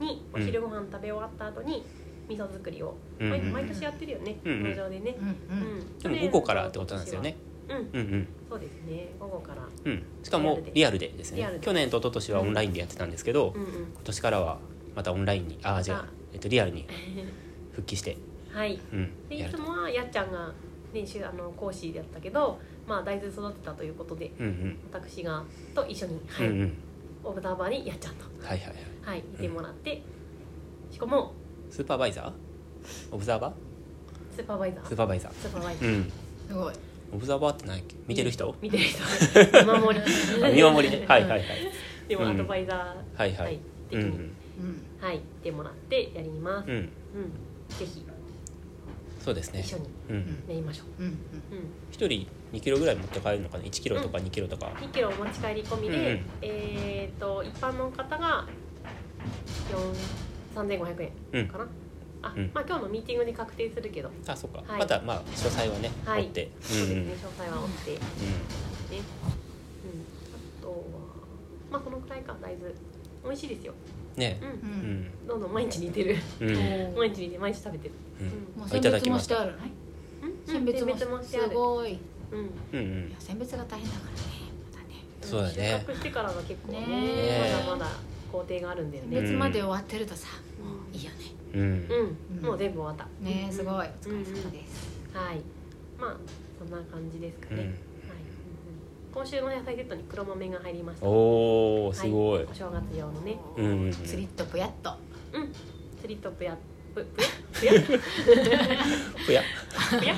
[0.00, 1.82] にお昼ご飯食べ終わった後に
[2.28, 4.62] 味噌作りを、うん毎毎年やってるよねうんうん。
[4.70, 5.72] 農場でね、うんうん。
[5.72, 5.98] うん。
[5.98, 7.36] でも午後からってことなんですよね。
[7.68, 8.28] うんうんうん。
[8.48, 9.62] そうですね午後から。
[9.84, 10.02] うん。
[10.22, 11.58] しかもリアルでですね。
[11.60, 13.68] 去年と一昨年はオンラインでやってたんですけど、うんうん。
[13.68, 14.58] 今年からは
[14.94, 16.86] またオンラインにああ違うあえっとリアルに
[17.72, 18.16] 復帰して。
[18.52, 18.78] はい。
[18.92, 19.10] うん。
[19.28, 20.52] でいつもはやっちゃんが
[20.92, 24.78] 練習あの講師だったけど、まあ、大豆育てたということでうんうん。
[24.92, 26.72] 私がと一緒に、はいうんうん。
[27.24, 28.76] オブザーバーにやっちゃんと、はいはいはい。
[29.02, 30.02] はい、いてもらって、
[30.90, 31.32] しかも
[31.70, 32.32] スーパーバイザー
[33.12, 33.52] オブザーバー
[34.36, 36.12] スーパーバイザースーパーバイザースーパーバイザー、うん。
[36.48, 36.74] すごい。
[37.12, 37.96] オブザーバーって何やっけ？
[38.06, 38.54] 見てる人？
[38.60, 38.98] 見てる人。
[39.64, 40.04] 見守り。
[40.44, 41.00] あ見守り。
[41.00, 41.48] ね はいはいはい。
[42.08, 42.30] でもうん。
[42.30, 43.58] アドバイザー、はいはい。
[43.90, 44.32] 的に、うんうん。
[45.00, 45.16] はい。
[45.16, 46.82] いてもらってやります、うん。
[47.68, 48.04] ぜひ。
[49.24, 49.60] そうですね。
[49.60, 49.88] 一緒に。
[50.10, 50.16] うん。
[50.16, 51.08] んやりましょう、うん。
[51.08, 51.14] うん。
[51.90, 54.66] 一人2キロぐらい持って帰るのかな？1キロとか2キロとか。
[54.66, 58.46] 2キロお持ち帰り込みで、えっ、と一般の方が
[59.70, 61.66] 4 3500円かな、
[62.22, 62.50] あ、うん。
[62.54, 64.10] まあ今日のミーティングで確定するけど。
[64.26, 64.62] あそっか。
[64.66, 64.80] はい。
[64.80, 66.24] またまあ詳細はねはい。
[66.24, 66.50] 追って。
[66.60, 67.12] そうですね、うんうん。
[67.12, 67.90] 詳細は追って。
[67.92, 67.98] ね、
[68.92, 69.00] うん、
[70.60, 70.74] あとは
[71.72, 72.72] まあそのくらいか大豆。
[73.24, 73.74] 美味しいですよ。
[74.16, 74.40] ね。
[74.42, 74.52] ううん。
[74.52, 74.56] うん。
[75.02, 76.16] んどんどん毎日似てる。
[76.40, 76.48] うん。
[76.48, 77.94] うん毎日似て毎日食べてる。
[78.56, 79.58] もういただ選別もしてあるね
[80.22, 80.52] うん？
[80.52, 80.96] 選別も？
[80.96, 80.96] し
[81.30, 81.48] てある。
[81.50, 81.92] すごい。
[81.92, 81.98] い
[82.32, 82.38] うん。
[82.40, 83.10] うんうん。
[83.10, 84.48] や選別が大変だからね
[85.20, 85.84] そうだね。
[85.86, 87.64] 収穫してからが結構ねえ。
[87.68, 87.90] まだまだ
[88.30, 89.20] 工程があるんだよね。
[89.20, 90.28] 別まで終わってるとさ、
[90.92, 91.16] ういいよね。
[91.54, 92.16] うん。
[92.38, 93.24] うん、もう全部終わった。
[93.24, 93.74] ねすごい。
[93.74, 94.22] おうん。
[94.22, 95.40] 疲れ様です、はい。
[95.98, 96.16] まあ
[96.58, 97.68] そんな感じですかね、うん。
[97.68, 97.74] はい、
[99.12, 101.06] 今週の野菜セットに黒豆が入りました。
[101.06, 102.44] おーすごい。
[102.44, 103.38] はお正月用のね。
[103.56, 104.92] うんつりっとぷやっと。
[105.32, 105.52] うん。
[106.00, 106.56] スリットプヤ
[106.94, 107.04] プ
[107.52, 107.82] プヤプヤ
[109.26, 109.42] ぷや。
[109.98, 110.14] プヤ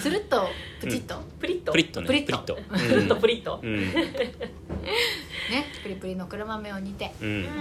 [0.00, 0.46] つるっと
[0.80, 1.72] プチッと、プリッと。
[1.72, 2.06] プリッとね。
[2.06, 2.54] プリッと。
[2.54, 3.16] プ プリッと。
[3.16, 3.60] プリッと
[5.50, 7.12] ねプリプリの黒豆を煮て。
[7.20, 7.28] うん。
[7.28, 7.34] うん。
[7.34, 7.42] うん。
[7.42, 7.52] うん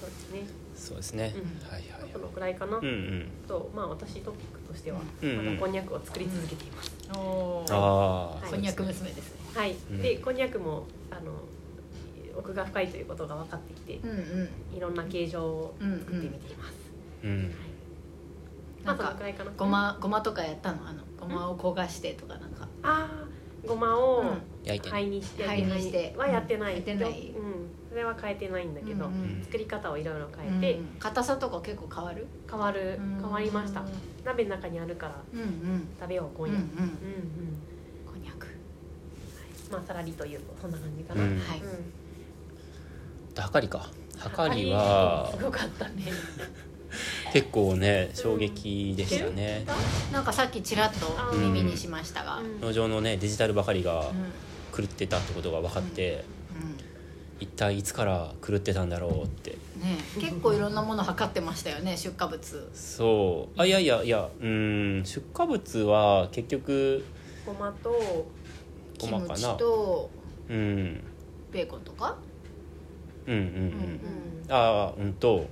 [0.00, 0.46] そうですね。
[0.74, 1.34] そうですね。
[1.36, 1.68] うん。
[1.68, 3.28] はいはいこのくらいかな、うんうん。
[3.46, 5.36] とまあ私トピックとしては、うんうん。
[5.44, 9.40] まだこんにゃくを作り続けています、おーああはいこんにゃく娘ですね。
[9.54, 10.02] はい、うん。
[10.02, 11.30] でこんにゃくもあの
[12.36, 14.14] 奥が深いということが分かってきて、うんう
[14.72, 14.76] ん。
[14.76, 16.74] いろんな形状をうん作ってみています、
[17.24, 17.54] うん。
[18.84, 19.52] まあそのなんかくらいかな？
[19.56, 20.88] ごまごまとかやったの？
[20.88, 22.68] あのごまを焦がしてとかなんか。
[22.82, 24.24] あーごまを
[24.64, 26.14] 焼いて灰にして灰にして。
[26.16, 26.82] はやってない、
[27.88, 29.10] それは変えてないんだけど、
[29.44, 32.26] 作り方をいろいろ変えて、うん硬さとか結構変わる？
[32.48, 32.98] 変わる。
[33.00, 33.20] うん。
[33.20, 33.82] 変わりました。
[34.24, 35.14] 鍋の中にあるから
[35.98, 36.54] 食べよう今夜、
[38.06, 38.46] こんにゃく。
[39.72, 41.38] まあさらりというとそんな感じかな、うん。
[41.38, 41.60] はい。
[41.60, 43.42] うん。
[43.42, 43.88] はかりか。
[44.18, 46.04] はかりはすごかったね。
[47.32, 49.64] 結構ね衝撃でしたね。
[50.12, 52.60] なんかさっきちらっと耳にしましたが、うん。
[52.60, 54.32] 農場のねデジタルばかりがうん
[54.80, 56.24] 狂ってたってことが分かって
[57.38, 59.52] 一体いつから狂ってたんだろうって。
[59.52, 62.70] ね結構いろんなもの測ってましたよね出荷物。
[62.74, 63.60] そう。
[63.60, 67.02] あいやいやいやうん出荷物は結局
[67.46, 68.26] ごまと
[68.98, 69.34] ごまかな。
[69.34, 70.10] キムチと
[70.50, 71.00] うん。
[71.50, 72.16] ベーコンとか？
[73.26, 74.00] うんうんうん、うん
[74.50, 75.46] ああうんと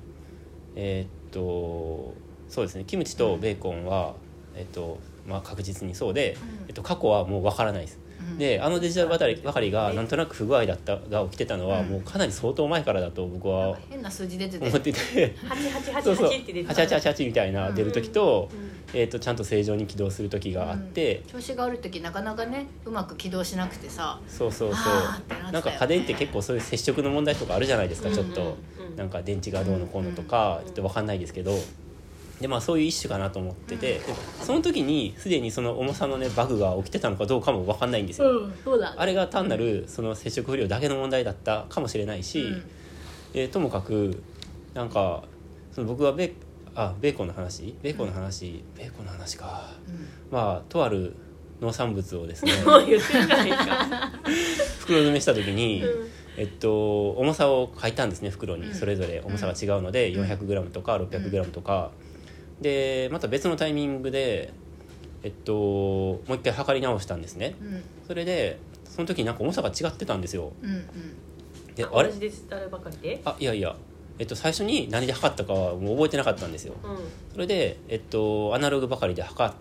[0.76, 2.14] えーっと
[2.48, 2.84] そうですね。
[2.84, 4.14] キムチとベーコンは、
[4.54, 6.66] えっとまあ、確実にそうで、うん。
[6.68, 7.98] えっと、過去はもう分からないです。
[8.02, 11.88] うんであのデジタルばかりばかりがなんとなく不具合だったが起きてたのは、うん。
[11.88, 14.66] もうかなり相当前からだと僕はか変な数字出てて。
[14.66, 15.34] 思ってて。
[16.02, 16.30] そうそう。
[16.30, 16.82] 8888って出てた。
[16.82, 25.52] 8888みたいな出る時と,、うんえー、とちゃんと正常に起動する時があって、調子が悪い時なかなかねうまく起動しなくてさそうそうそう。
[25.52, 31.52] なんか家電って結構そういう接触の問題とかあるじゃないですか、うんちょっと、うんなんか電池がどうのこうのとか、うんちょっと分かんないですけど
[32.40, 34.00] でまあそういう一種かなと思ってて、で
[34.42, 42.62] その時にすでにその重さのねバグが起きてたのかどうかも分かんないんですよ、うんそうだあれが単なるその接触不良だけの問題だったかもしれないし、うん。
[43.32, 44.22] でともかく
[44.74, 45.24] なんか
[45.72, 46.32] その僕がベ
[46.74, 47.74] あベーコンの話？
[47.82, 49.72] ベーコンの話、ベーコンの話か。
[50.30, 51.16] まあとある
[51.60, 52.52] 農産物をですね
[54.78, 56.08] 袋詰めした時に、うん。
[56.36, 58.68] えっと、重さを書いたんですね袋に。
[58.68, 58.74] うん。
[58.74, 60.24] それぞれ重さが違うので、うん。
[60.24, 61.90] 400g とか 600g とか、
[62.60, 64.52] でまた別のタイミングで、
[65.22, 67.56] えっと、もう一回測り直したんですね。
[67.60, 67.82] うん。
[68.06, 70.52] それでその時になんか重さが違ってたんですよ。
[70.62, 71.74] うんうん。
[71.74, 72.10] であれ？
[73.24, 73.76] あいやいや、
[74.18, 76.74] えっと、最初に何で測ったかはもう覚えてなかったんですよ。
[76.82, 76.98] うん。
[77.32, 79.54] それで、えっと、アナログばかりで測っ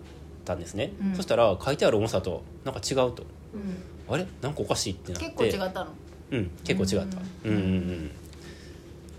[0.44, 1.14] たんですね、うん。
[1.14, 3.24] そしたら書いてある重さとなんか違うと。
[3.54, 4.12] うん。
[4.12, 4.26] あれ？
[4.42, 5.26] なんかおかしいってなって。
[5.26, 5.92] 結構違ったの？
[6.32, 7.16] うん結構違った。
[7.18, 7.62] ううんんうん。
[7.62, 8.10] うん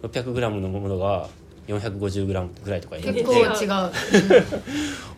[0.01, 1.27] 600g のものが
[1.69, 3.23] 450g ぐらいとかになって。
[3.23, 3.69] 結構違う。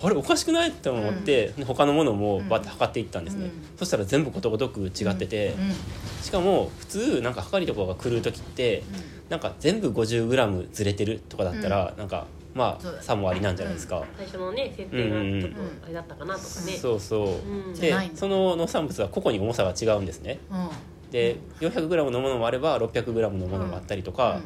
[0.04, 0.70] あれおかしくない？
[0.70, 3.52] って思って、で他のものもバッて測っていったんですね、うん。
[3.78, 5.64] そしたら全部ことごとく違ってて、うん。
[5.66, 5.76] うん
[6.22, 8.84] しかも普通なんか測りとかが来る時って
[9.28, 16.74] なんか全部 50g ずれてるとかだったら、なんかまあ差もありなんじゃないですか、最初のね設定がちょっとあれだったかなとかね。
[16.74, 17.74] そうそう、うん。
[17.74, 20.40] でその農産物は個々に重さが違うんですね。
[20.52, 20.70] うん。
[21.12, 24.44] で 400g のものもあれば 600g のものもあったりとか、うん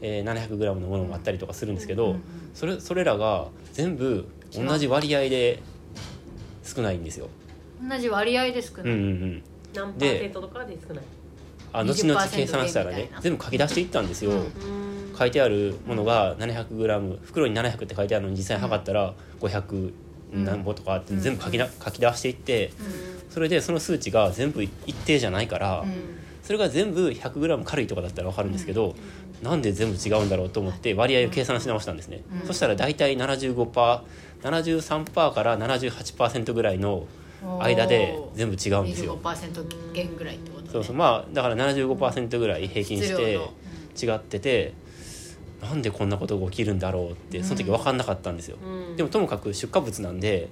[0.00, 2.22] えー 700g のものもあったりとかするんですけど、うんうん
[2.54, 5.62] それそれらが全部同じ割合で
[6.64, 7.28] 少ないんですよ。
[7.86, 9.42] 同じ割合で少うんない、うんうん、
[9.74, 11.04] 何パーセントとかで少ない。
[11.74, 14.30] あ後々20%計算したらね全部書き出していったんですよ。
[14.30, 19.92] うんうん書いてあるものが 700g 袋に700って書いてあるのに実際測ったら500
[20.32, 22.70] 何ぼとかってうん全部書きな書き出していって
[23.30, 24.70] それでその数値が全部一
[25.06, 25.92] 定じゃないから、うん
[26.46, 28.94] それが全部 100g 軽いとかだったら分かるんですけど、
[29.42, 32.46] なんで全部違うんだろうと思って割合を計算し直したんですね、うん。
[32.46, 37.08] そしたら大体 75%73% から78%ぐらいの
[37.58, 39.18] 間で全部違うんですよ。
[39.24, 40.68] 25%減ぐらいってことね。
[40.70, 40.94] そうそう。
[40.94, 43.40] まあだから75%ぐらい平均して
[44.00, 44.72] 違ってて
[45.60, 48.96] なんでこんなことが起きるんだろうってその時分かんなかったんですよ、うん。
[48.96, 50.48] でもともかく出荷物なんで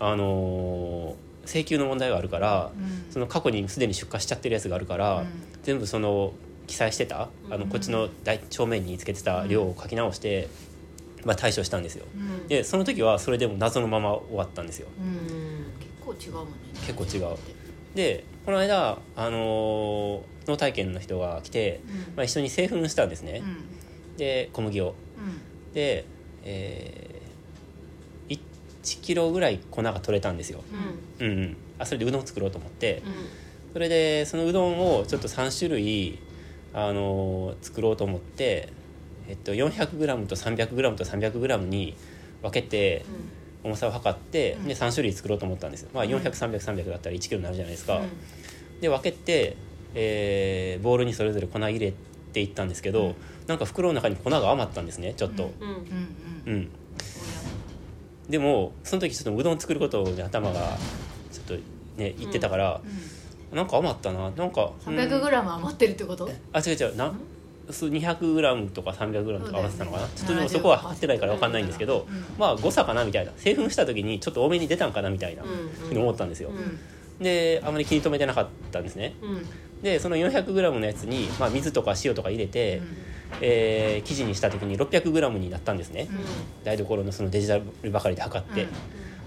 [0.00, 1.14] あのー
[1.46, 3.12] 請求の問題があるから、うん。
[3.12, 5.26] その過去にすでに出荷しちゃってるやつがあるから、うん。
[5.62, 6.32] 全部その
[6.66, 10.48] 記載してたあのこっちの大帳面につけてた量を書き直して、
[11.24, 12.06] まあ、対処したんですよ。
[12.14, 12.48] うん。
[12.48, 14.88] でその時はそれでも謎のまま終わったんですよ。
[14.98, 16.14] うん。
[16.14, 16.52] 結構違うもんね。
[16.86, 17.36] 結構違う。
[17.94, 21.94] でこの間、あのー脳体験の人が来て、うん。
[22.16, 24.16] まあ、一緒に製粉したんですね、うん。
[24.18, 24.94] で小麦を。
[25.18, 25.72] うん。
[25.72, 26.04] で、
[26.44, 27.13] えー、
[28.84, 30.62] 1キロぐらい粉が取れたんですよ、
[31.20, 31.26] うん。
[31.26, 33.12] うんうん、あそれでうどん作ろうと思って、うん。
[33.72, 36.18] それでそのうどんをちょっと3種類、
[36.72, 38.72] あのー作ろうと思って、
[39.26, 41.96] えっと、400g と 300g と 300g に
[42.42, 43.04] 分けて
[43.64, 44.68] 重さを測って、うん。
[44.68, 46.10] で3種類作ろうと思ったんですよ、まあ、うん。
[46.10, 48.80] 400300300だったら1キロになるじゃないですか、うん。
[48.80, 49.56] で分けて、
[49.94, 51.94] えーボウルにそれぞれ粉入れ
[52.32, 53.14] ていったんですけど、うん。
[53.46, 55.76] なんか袋の中に粉が余ったんですねちょっと、うんうん。
[56.46, 56.52] うん。
[56.52, 56.70] うん
[58.28, 60.78] でもその時ちょっとうどん作ることに頭が
[61.30, 61.54] ちょっと
[61.96, 62.80] ね言ってたから、
[63.52, 64.30] なんか余ったな。
[64.30, 65.50] なんかうん 300g うん。
[65.52, 66.28] 余ってるってこと？
[66.52, 66.96] あ違う違う。
[66.96, 67.12] な
[67.70, 72.24] そう 200g とか 300g とか合わせたのかな、ちょっとでもそこは測ってないから分かんないんですけど、うん。
[72.38, 73.32] まあ誤差かなみたいな。
[73.36, 76.78] 製粉した時にちょっと多めに出たんかなみたいなふうに思ったんですよ、うん。
[77.22, 79.14] であまり気に留めてなかったんですね。
[79.22, 79.82] うん。
[79.82, 82.80] でその 400g のやつに、まあ、水とか塩とか入れて、
[83.40, 86.08] えー生地にした時に 600g になったんですね、
[86.64, 88.66] 台所のそのデジタルばかりで測って、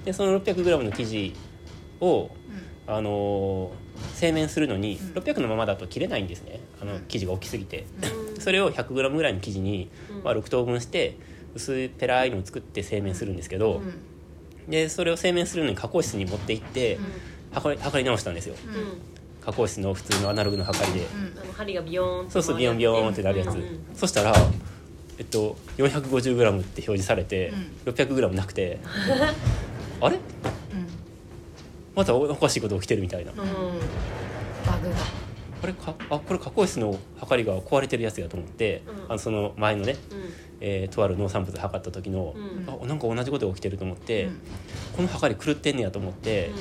[0.05, 1.33] でその 600g の生地
[2.01, 2.29] を、
[2.87, 5.23] あのー製麺するのにうん。
[5.23, 6.59] 600のままだと切れないんですね。
[6.79, 7.05] あのうん。
[7.07, 7.85] 生地が大きすぎて、
[8.35, 8.37] うん。
[8.41, 10.23] それを 100g ぐらいの生地に、うん。
[10.23, 11.17] まあ、6等分して
[11.55, 13.81] 薄いペラいのを作って製麺するんですけど、
[14.69, 16.99] でそれを製麺するのに加工室に持って行って、
[17.51, 18.55] 測り測り直したんですよ。
[18.67, 18.87] うんうん
[19.47, 21.07] 加工室の普通のアナログの測りで、
[21.41, 24.33] あの針がビヨーンってそうそうビヨンビヨンってなるやつ、うんうんそしたら
[25.17, 27.53] えっと 450g って表示されて、
[27.85, 28.79] 600g なくて
[30.01, 30.19] あれ？
[31.95, 33.37] またおかしいこと起きてるみたいな、うん。
[33.37, 33.45] バ
[34.83, 34.95] グが。
[35.63, 35.71] あれ？
[35.71, 35.95] か？
[36.09, 39.05] あこれ加工室の測りが壊れてるやつやと思って、うん。
[39.05, 40.33] あのその前のね、うん。
[40.59, 42.69] えーとある農産物測った時の、うん。
[42.69, 44.39] あなんか同じことが起きてると思って、うん。
[44.97, 46.51] この測り狂ってんねやと思って、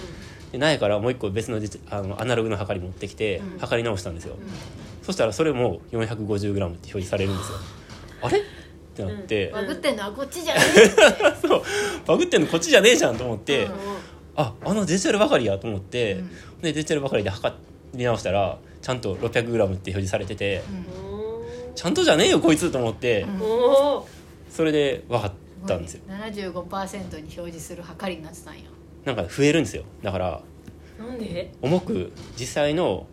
[0.56, 3.58] でないからもう一個別の実あのアナログの測り持ってきて、うん。
[3.58, 4.36] 測り直したんですよ、
[5.02, 7.58] そしたらそれも 450g って表示されるんですよ。
[8.22, 8.38] あれ？
[8.38, 8.42] っ
[8.96, 10.60] てなって、バグってんのはこっちじゃね
[11.46, 11.62] そう。
[12.06, 13.72] バグってんのこっちじゃねえじゃんと思って、うん
[14.38, 16.28] ああのデジタルばかりやと思って、うん。
[16.62, 17.54] でデジタルばかりで測
[17.94, 20.62] り直したらちゃんと 600g って表示されてて、
[21.74, 23.26] ちゃんとじゃねえよこいつと思って、
[24.50, 25.32] それで分かっ
[25.66, 26.02] たんですよ。
[26.08, 28.60] 75%に表示する測りになってたんや
[29.06, 29.84] なんか増えるんですよ。
[30.02, 30.42] だから
[30.98, 31.52] なんで？
[31.62, 33.06] 重く実際の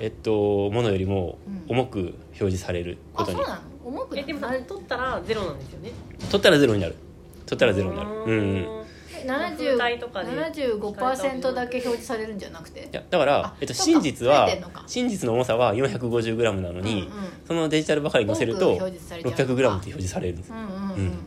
[0.00, 1.76] えっとものよりもうん。
[1.76, 3.60] 重く表示されることに、あそうなの？
[3.84, 5.90] 重くえでもあれ取ったらゼロなんですよね。
[6.30, 6.96] 取ったらゼロになる。
[7.46, 8.10] 取ったらゼロになる。
[8.10, 8.66] うん、うん、い
[9.56, 12.88] 風体とかで75%だけ表示されるんじゃなくて？
[12.92, 14.48] やだからあ、えっと、真実は
[14.86, 17.30] 真実の重さは 450g なのに、うんうん。
[17.46, 20.70] そのデジタルばかりに載せると多く表示されちゃう 600g って表示されるんですうんうんうん。
[20.70, 21.18] うん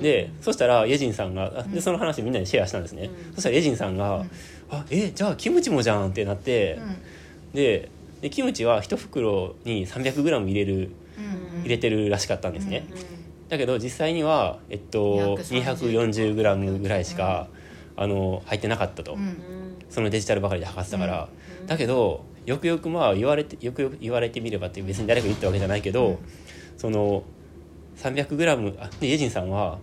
[0.00, 3.34] でそしたらイェジンさんがあでその話みんなにシェアしたんですね、うん。
[3.34, 4.30] そしたらイェジンさんが「うん。
[4.70, 6.78] あえじゃあキムチもじゃん」ってなって、
[7.54, 7.88] で
[8.20, 10.90] でキムチは1袋に 300g 入れる
[11.62, 13.16] 入れてるらしかったんですね、うん
[13.48, 17.48] だけど実際には、えっと、230 240g ぐらいしか、
[17.96, 19.16] あの入ってなかったと、
[19.88, 21.28] そのデジタルばかりで測ってたから、
[21.60, 21.66] うん。
[21.66, 26.18] だけどよくよくまあ言われてよくよく言われてみればって別に誰か言ったわけじゃないけど、うん。
[26.76, 27.22] その
[27.96, 29.78] 300g あでイェジンさんは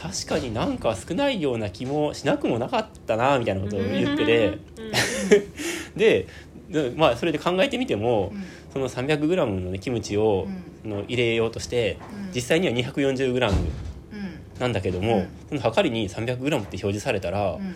[0.00, 4.92] 確かになんか少ないような気もしなくもなかったなみたいなことを言ってて、うん。
[5.98, 6.28] で
[6.70, 8.44] でまあそれで考えてみても、うん。
[8.72, 10.46] その 300g の、ね、キムチを、
[10.84, 10.90] うん。
[10.90, 12.34] の入れようとして、うん。
[12.34, 13.70] 実際には 240g うん。
[14.60, 15.28] なんだけども、うん。
[15.48, 17.74] その測りに 300g って表示されたら、うん。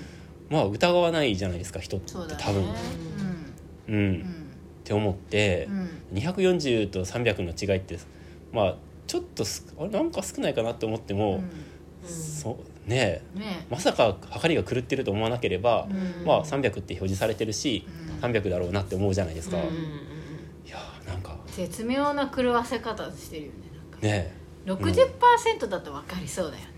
[0.49, 2.65] まあ疑わないじゃないですか人って多分、
[3.89, 3.95] うん。
[3.95, 4.21] うん。
[4.21, 6.19] って思ってう、ん。
[6.19, 7.99] 240と300の違いって
[8.53, 11.43] まあちょっとすあれなんか少ないかなって思っても、
[12.07, 16.27] そうねえねまさか測りが狂ってると思わなければ、うん。
[16.27, 17.87] まあ300って表示されてるし、
[18.21, 18.31] うん。
[18.31, 19.63] 300だろうなって思うじゃないですか、うん
[20.67, 21.37] いやーなんか。
[21.49, 24.07] 絶妙な狂わせ方してるよねなんか。
[24.07, 24.71] ねえ。
[24.71, 26.69] 60%だと分かりそうだよね。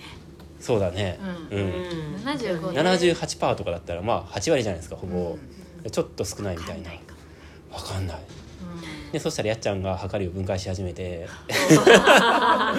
[0.59, 1.19] そうだね。
[1.51, 1.59] うん。
[1.59, 1.71] うん、
[2.25, 5.39] 75ね78%とかだったらまあ8割じゃないですかほぼ、
[5.91, 6.91] ちょっと少ないみたいな。
[7.71, 8.21] 分かんない
[9.15, 11.29] でそしたらやっちゃんが測りを分解し始めて。
[11.97, 12.75] あ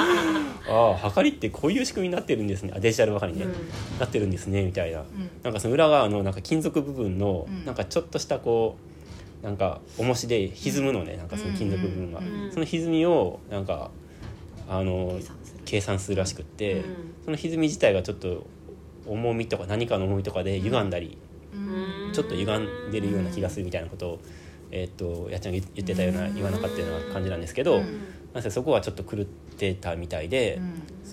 [0.67, 2.73] あ測りってこういう仕組みになってるんですね。
[2.75, 3.51] あデジタルばかりね、うん。
[3.99, 5.05] なってるんですねみたいな、ん。
[5.43, 7.63] なんかその裏側のなんか金属部分のうん。
[7.63, 8.75] なんかちょっとしたこ
[9.41, 11.15] うなんか重しで歪むのね。
[11.15, 12.19] なんかその金属部分が、
[12.51, 13.91] その歪みをなんか
[14.67, 15.17] あの
[15.63, 16.83] 計算するらしくって、うん。
[17.23, 18.45] その歪み自体がちょっと
[19.07, 21.17] 重みとか何かの重みとかで歪んだり、
[21.53, 22.11] うん。
[22.11, 24.19] ちょっと歪んでるような気がするみたいなことを
[24.71, 28.01] えー、とやっちゃんが言ってたような言わなかったような感じなんですけど、うん。
[28.33, 30.59] なんせそこはちょっと狂ってたみたいで、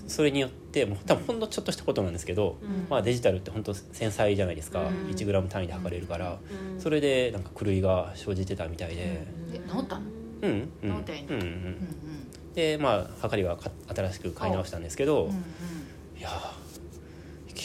[0.07, 2.87] それによってもう多分ほんのちょっとしたことなんですけど、うん。
[2.89, 5.11] まあ、デジタルって本当繊細じゃないですか、うん。
[5.11, 6.39] 1g 単位で測れるから、
[6.73, 6.81] うん。
[6.81, 10.03] それでなんか狂いが生じてたみたいで、え治ったの？
[12.53, 15.35] でまあ測りはか新しく買い直したんですけど、うんうん。
[16.19, 16.29] いや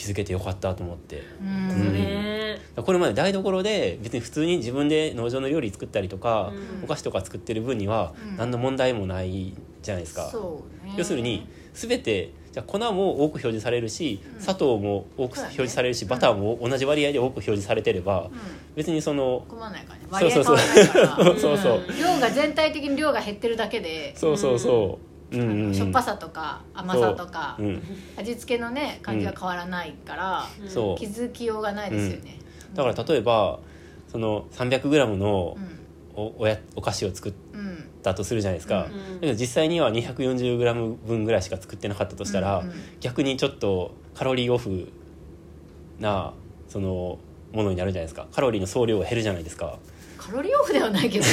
[0.09, 1.23] ー気づけてよかったと思って。
[1.41, 2.39] うん
[2.83, 6.83] これまで台所で別に普通に自分で農場の料理作ったりとか、うん。
[6.85, 8.37] お菓子とか作ってる分にはうん。
[8.37, 10.31] 何の問題もないじゃないですか、
[10.97, 14.41] 要するに全てじゃあ粉も多く表示されるしうん。
[14.41, 18.31] 砂糖も多く表示されるし、バターも同じ割合で多く表示されてればうん。
[18.75, 20.31] 別にその困らないからね。
[20.31, 21.81] そうそうそう。
[21.99, 24.15] 量が全体的に量が減ってるだけで。
[24.15, 27.67] そうそうそう、うんうんうん、しょっぱさとか甘さとかそう。
[27.67, 27.83] うん、
[28.17, 30.95] 味付けのね感じが変わらないからうん。
[30.95, 32.39] 気づきようがないですよね。
[32.73, 33.59] だから例えば
[34.07, 35.79] その 300g のうん。
[36.15, 42.73] おおやお菓子を作っうんたとするじゃないですか、うんだけど実際には 240g 分ぐらいしか作ってなかったとしたら、うんうん。
[42.99, 44.91] 逆にちょっとカロリーオフ
[45.99, 46.33] な
[46.67, 47.19] その
[47.51, 48.27] ものになるじゃないですか。
[48.31, 49.79] カロリーの総量が減るじゃないですか
[50.29, 51.31] カロリーオフではないけどね。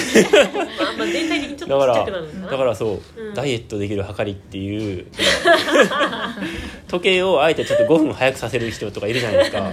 [0.78, 2.50] まあまあ全体的にちょっだからとちっちゃくなるのかな。
[2.50, 3.34] だからそう、うん。
[3.34, 5.06] ダイエットできる測りっていう
[6.88, 9.64] 時計をあえてちょっと5分早くさせる人とかいるじゃないですか、うん。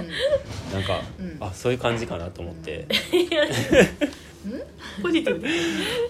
[0.74, 1.38] なんか、うん。
[1.40, 2.86] あそういう感じかなと思って。
[5.02, 5.48] ポジティブで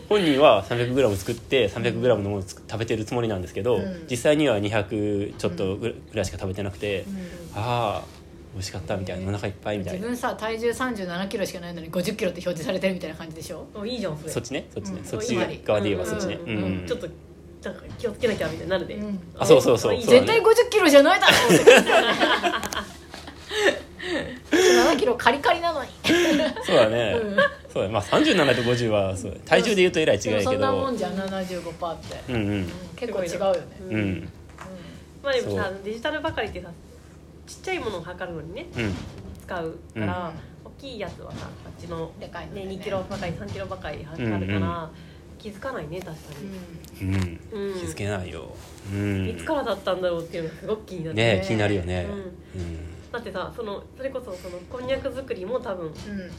[0.10, 4.06] 本人は 300g 作って 300g のものをつく食べてるつもりなんですけど、うん。
[4.10, 7.06] 実際には200ちょっとぐらいしか食べてなくて、
[7.56, 8.23] ああ
[8.54, 10.00] 美味しかったみたいなお腹いっぱいみたいな。
[10.00, 13.68] 自分さ体重3 7キロしかないのに5 0キロって表示されてるみたいな感じでしょ？
[13.74, 14.32] おいいじゃんそれ。
[14.32, 14.68] そっちね？
[14.74, 15.06] そっちね、うん。
[15.06, 15.36] そっち
[15.66, 16.64] 側で言えばそっちね、ううんん。
[16.64, 17.08] うんちょっと
[17.64, 19.20] なんか気をつけなきゃみたいになるで、うん。
[19.38, 19.96] あそうそうそう。
[19.96, 20.28] いいそうだね。
[20.28, 21.66] 絶対5 0キロじゃないだろうって。
[21.66, 22.14] 感じだよね
[24.52, 25.90] 7キロカリカリなのに
[26.66, 27.36] そうだね、うん。
[27.72, 27.94] そうだね。
[27.94, 32.72] まあ37と50はそう体重で言うとえらい違いでもそんなもどんじゃん75%って、うんうん。
[32.96, 34.30] 結構違うよね、うんうん。
[35.24, 35.80] まあでもさそう。
[35.86, 36.70] デジタルばかりってさ
[37.48, 38.94] ちっちゃいものを測るのにねうん。
[39.44, 44.90] 使うから、大きいやつはさあっちの、でかいのね、ね2キロばかり3キロばかり測るから、うんうん。
[45.38, 46.18] 気づかないね確か
[47.02, 47.12] ううん。
[47.12, 47.18] に、
[47.52, 48.56] うん、気づけないよ。
[48.94, 49.28] うん。
[49.28, 52.08] いつからだったんだろうっていうのがすごく気になる、ね気になるよね。
[52.10, 52.62] うん。
[52.62, 55.94] うんだってさそのそれこそそのこんにゃく作りも多分、まん。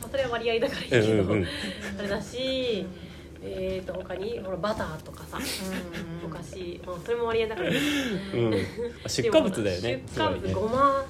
[0.07, 1.47] あ、それは割合だからいいけど、うんうんうん。
[2.01, 2.85] あれだし、
[3.47, 6.31] えー、と他にほらバターとかさうん。
[6.31, 7.77] お菓子、まあ、それも割合だからいい
[8.33, 8.51] うん。
[8.51, 8.57] ま
[9.05, 10.55] あ出荷物だよね出荷物すごいね。
[10.55, 11.05] ごま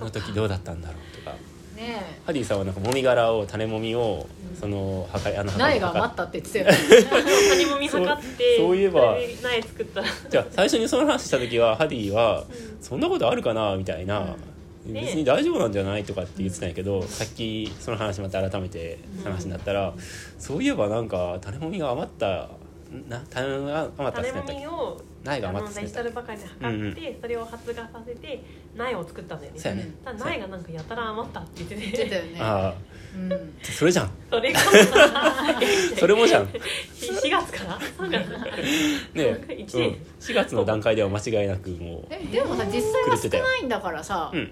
[0.00, 1.36] あの時どうだったんだろうとか。
[1.76, 4.26] ねハディさんはなんかもみ殻を種もみを
[4.60, 6.78] その測りあの苗が余ったって言ってたよね。
[7.50, 10.00] 種もみ測ってそうそういえば苗作った。
[10.02, 12.44] らじゃあ最初にその話した時はハディは
[12.82, 14.36] 「そんなことあるかな?」みたいな、ね
[14.92, 19.94] 別に大丈夫なんじゃないとかって言ってたんやけど、さっきその話また改めて話になったら、
[20.38, 22.50] そういえばなんか種もみが余った
[23.08, 28.42] な種が余ったっ種もみを苗があ余ったデジタルばかりで測って、それを発芽させて
[28.76, 29.58] 苗を作ったんだよね。
[29.58, 29.90] そうやね。
[30.04, 31.80] ただ苗がなんかやたら余ったって言ってて。
[31.82, 32.38] 言ってたよね。
[32.40, 32.74] あ
[33.14, 33.32] うん。
[33.32, 34.10] あそれじゃん。
[34.30, 34.54] それ
[35.98, 36.46] それもじゃん。
[36.46, 36.52] ね
[36.94, 38.56] 4月から？3月から
[39.16, 39.82] え、一うん。
[39.82, 44.50] 年、4月の段階では間違いなくもうえでもさ実際は少ないんだからさ、うん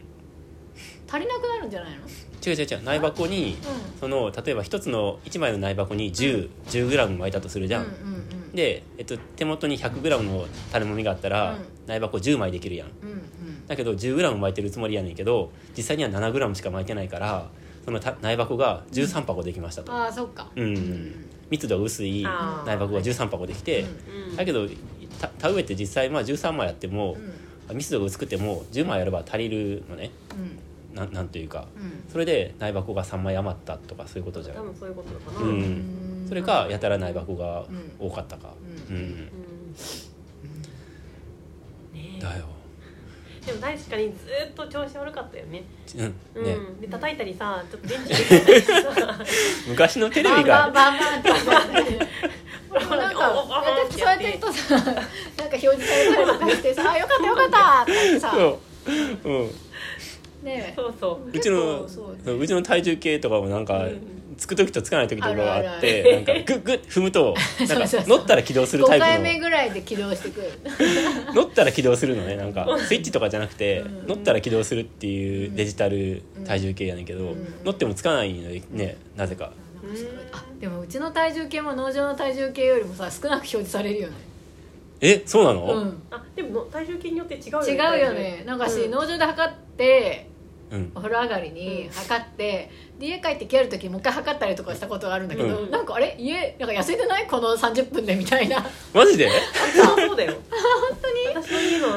[1.09, 2.07] 足りなくなるんじゃないの？
[2.47, 3.57] 違う違う違う苗箱に
[3.99, 11.67] その例えば一つの1枚の苗箱に 10, 10グラム巻いたとするじゃん、うんうんで、えっと、手元に 100g の種もみがあったら、うん。
[11.87, 12.89] 苗箱10枚できるやん。
[13.03, 13.67] うんうん。
[13.67, 17.51] だけど 10g 巻いてるつもりやねんけど実際には 7g しか巻いてないから
[17.85, 20.51] そのた苗箱が13箱できましたと、ああそっか。
[20.57, 23.85] うん密度が薄い苗箱が13箱できて、
[24.31, 24.67] うんだけど
[25.21, 27.19] た田植えって実際まあ13枚やっても
[27.69, 27.77] う、ん。
[27.77, 30.13] 密度が薄くても10枚やれば足りるのね。
[30.31, 30.59] うん
[30.97, 32.11] なんなんというかうん。
[32.11, 36.25] それで苗箱が3枚余ったとかそういうことじゃん多分そういうことかな、ううん。
[36.25, 37.65] んそれかやたら苗箱が
[38.01, 38.49] 多かったか。
[38.91, 38.99] ううん。
[38.99, 39.31] ん、
[41.95, 42.47] ねだよ。
[43.45, 44.17] でも確かにず
[44.51, 45.63] っと調子悪かったよね。
[45.95, 46.45] うん。
[46.45, 49.19] ね、うん、で叩いたりさ ちょっと電池入れたりさ。
[49.69, 50.99] 昔のテレバンバビがンバン
[51.47, 51.99] バンって。
[52.97, 54.97] なんかおおおおだってそうやってるとさなんか
[55.37, 58.61] 表示されたりとかしてさあ「よかったよかった」って言ってさそ
[59.27, 59.51] う、うん、
[60.47, 60.73] ね。
[60.75, 61.31] そうそう。
[61.37, 64.01] うちのそうそううちの体重計とかもなんか、うん。
[64.37, 70.51] つく時とつかない時とかがあっあるあるてなんかグッグッ踏むと なんか乗ったら起動する5タイ回目プぐらいで起動してくる。
[71.29, 72.69] の 乗ったら起動するのねなんか。
[72.87, 74.07] スイッチとかじゃなくてうん。
[74.09, 77.47] 乗ったら起動するっていうデジタル体重計やねんけどうん。
[77.65, 79.53] 乗ってもつかないのよねなぜか。
[80.33, 84.15] あでもうちの体重計も農場の体重計よりもさ少なく表示されるよね。
[85.01, 86.03] えそうなうのん。
[86.11, 88.43] あでも体重計によって違うよ違うよね。
[88.47, 88.91] なんかし、うん。
[88.91, 90.27] 農場で測って
[90.71, 90.93] うん。
[90.95, 95.71] お風呂上がりに測って、で家帰って帰る時もう一回測ったりとかしたことがあるんだけど、うん。
[95.71, 96.17] なんかあれ？
[96.19, 97.27] 家なんか痩せてない？
[97.27, 98.65] この30分でみたいな。
[98.93, 99.29] マジで？
[99.29, 99.31] あ
[99.97, 100.33] そうだよ。
[100.33, 101.45] 本当に？
[101.45, 101.89] 私の家の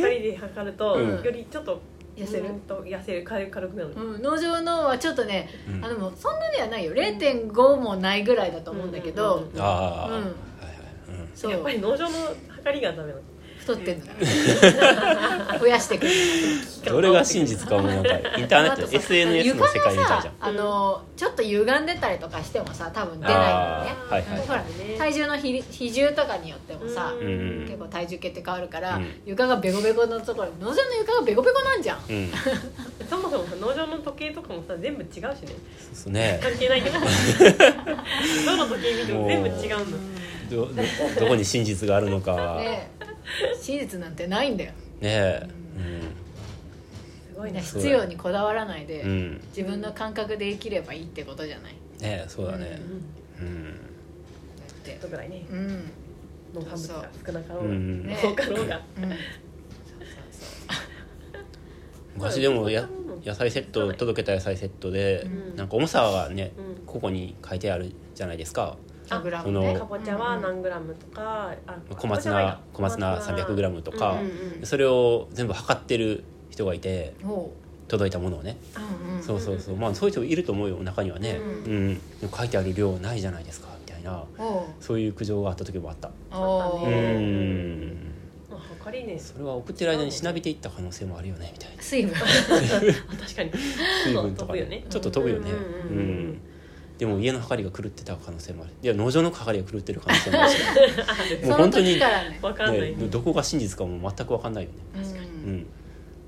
[0.00, 1.24] 測りで測ると、うん。
[1.24, 1.80] よりちょっと
[2.16, 2.46] 痩せる。
[2.46, 3.24] うんと痩せる。
[3.24, 5.84] 軽軽くなる、うん、農場のはちょっとね、うん。
[5.84, 6.92] あでもそんなにはないよ。
[6.92, 10.14] 0.5もないぐらいだと思うんだけど、ああ、うん。
[10.14, 10.34] はいはい。
[11.34, 11.52] そう。
[11.52, 12.16] やっぱり農場の
[12.48, 13.22] 測りがダメなの
[13.68, 14.06] 太ってんの。
[15.60, 20.34] 増やしてくるうん、どれが真実かもなんかインターネット SNS の世界みたいじゃん。
[20.40, 23.52] あのちょっと歪んでたりとかしてもさ多分出ないのよね
[24.08, 24.64] はいはいほら
[24.98, 29.06] 体重の比比重とかによってもさ、結構体重計って変わるから、うん。
[29.26, 31.98] 床がベコベコのところ農場の床がベコベコなんじゃん。
[32.08, 32.32] うん。
[33.08, 35.34] そもそもさ農場の時計とかもさ全部違うしね。
[35.92, 36.38] そうね。
[36.42, 36.98] 関係ないけど。
[38.46, 40.18] どの時計見ても全部違うんだ。
[40.50, 40.72] どど
[41.20, 42.90] どこに真実があるのかねね
[43.60, 44.72] 真実なんてないんだよ。
[45.00, 45.42] え。
[47.28, 47.60] すごいね。
[47.60, 51.74] 必要にこだわらないで、うん、うん、ね自分の感覚で生きればいいってことじゃない？
[52.02, 52.80] えそうだね。
[53.40, 53.46] うん。
[53.46, 53.70] うん、だ
[54.72, 55.44] ってちょっとぐらいね。
[55.50, 55.90] うん。
[56.54, 57.70] 農産物が少なかろうが。
[57.70, 58.06] うん。
[58.06, 58.82] ね多かろうが。
[58.96, 59.02] うん。
[59.10, 59.18] そう
[60.32, 61.42] そう
[62.16, 62.88] 昔でもや
[63.24, 65.56] 野菜セット届けた野菜セットで、うん。
[65.56, 66.86] なんか重さがねうん。
[66.86, 68.76] ここに書いてあるじゃないですか
[69.08, 74.24] そうグラムそねのかぼちゃは何グラムとかあ小松菜小松菜 300g とか、うんうん
[74.60, 74.66] うん。
[74.66, 77.52] それを全部測ってる人がいてほ
[77.88, 79.76] 届いたものをね、う、うんうん、そうそうそう。
[79.76, 82.00] まあそういう人いると思うよ中にはね、ううん。
[82.30, 84.24] 書いてある量ないじゃないですかみたいな。
[84.78, 86.10] そういう苦情があった時もあった。
[86.30, 88.08] おうん。
[88.90, 89.18] りね。
[89.18, 91.82] それは送ってる間にしなびていった可能性もあるよねみたいな。
[91.82, 92.14] 水分。
[92.14, 92.20] あ
[93.18, 93.50] 確かに。
[94.04, 94.52] 水分とかね。
[94.52, 94.84] 飛ぶよね。
[94.88, 95.50] ちょっと飛ぶよね。
[95.50, 95.98] うんうんうんうん。
[95.98, 96.02] う
[96.32, 96.40] ん
[96.98, 98.72] でも家の測りが狂ってた可能性もある。
[98.82, 100.50] いや農場の測りが狂ってる可能性もある。
[101.40, 104.76] しもう本当にね、ね、どこが真実かも全く分かんないよね。
[105.44, 105.66] うんうん。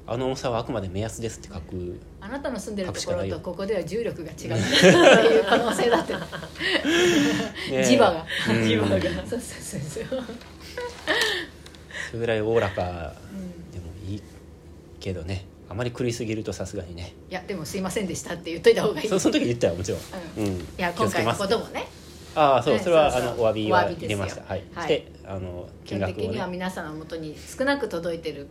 [0.07, 6.21] あの重さはあくまで目安ですって書くあなたの住んでるところとここでは重力が違うっていう 可能性だって、ね
[7.71, 8.27] 磁場が。
[8.49, 8.55] うん。
[8.63, 9.01] 磁場が。
[9.27, 10.25] そうそうそうそう、
[12.09, 14.23] それぐらいおおらかうん、でもいい
[14.99, 17.15] けどねあまり狂いすぎるとさすがにね。
[17.31, 19.09] いやでもすいませんでしたって言っといた方がいい。
[19.09, 20.47] そ その時言ったよもちろん、ううん。
[20.59, 21.87] いや今回のこともね。
[22.35, 24.43] ああそうねそれはあのお詫びは入れました。
[24.43, 24.85] はい、はい。
[24.85, 28.49] してあの基本的には金額をね皆さんのもとに少なく届いてる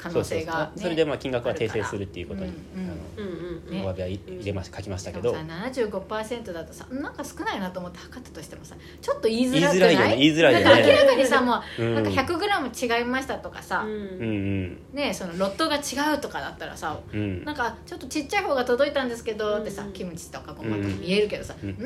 [0.00, 9.90] 可能そうそうそう性が、ね、それでまあ金額は訂正するっていうことに、うんうんあうんうんねのお詫びは入れまし書きましたけどさ75%だとさなんか少ないなと思って測ったとしてもさちょっと言いづ言いらくない？
[9.90, 10.16] づらいよね。
[10.16, 10.64] 言いづらいよね。
[10.86, 11.94] 明らかにさもう、うん。
[11.94, 17.44] なんか 100g 違いましたとかさ、うんうんねそのロットが違うとかだったらさうん。
[17.44, 21.70] なんかちょっとちっちゃい方が届いたんですけど、うんってさキムチとかごまとか言えるけどさ、うん。
[21.70, 21.76] ん？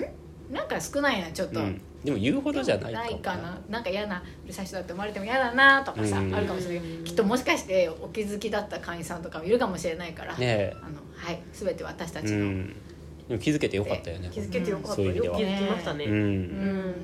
[0.55, 3.11] なんか少ないなちょっと、うんでも言うほどじゃないかもな。
[3.11, 3.59] いかな。
[3.71, 6.35] なんか嫌なうるさい人だって思われても嫌だなとかさ、うん。
[6.35, 6.91] あるかもしれない。
[6.91, 10.73] うんきっともしかしてお気づきだった会員さんとかもいるかもしれないから、ねえ。
[10.83, 12.77] あのはい全て私たちの、うん。
[13.29, 14.29] でも気づけてよかったよね。
[14.33, 16.05] 気づけてよかった、そういう意味ではよく気づきましたね。
[16.05, 16.43] ううん。
[16.43, 16.95] ん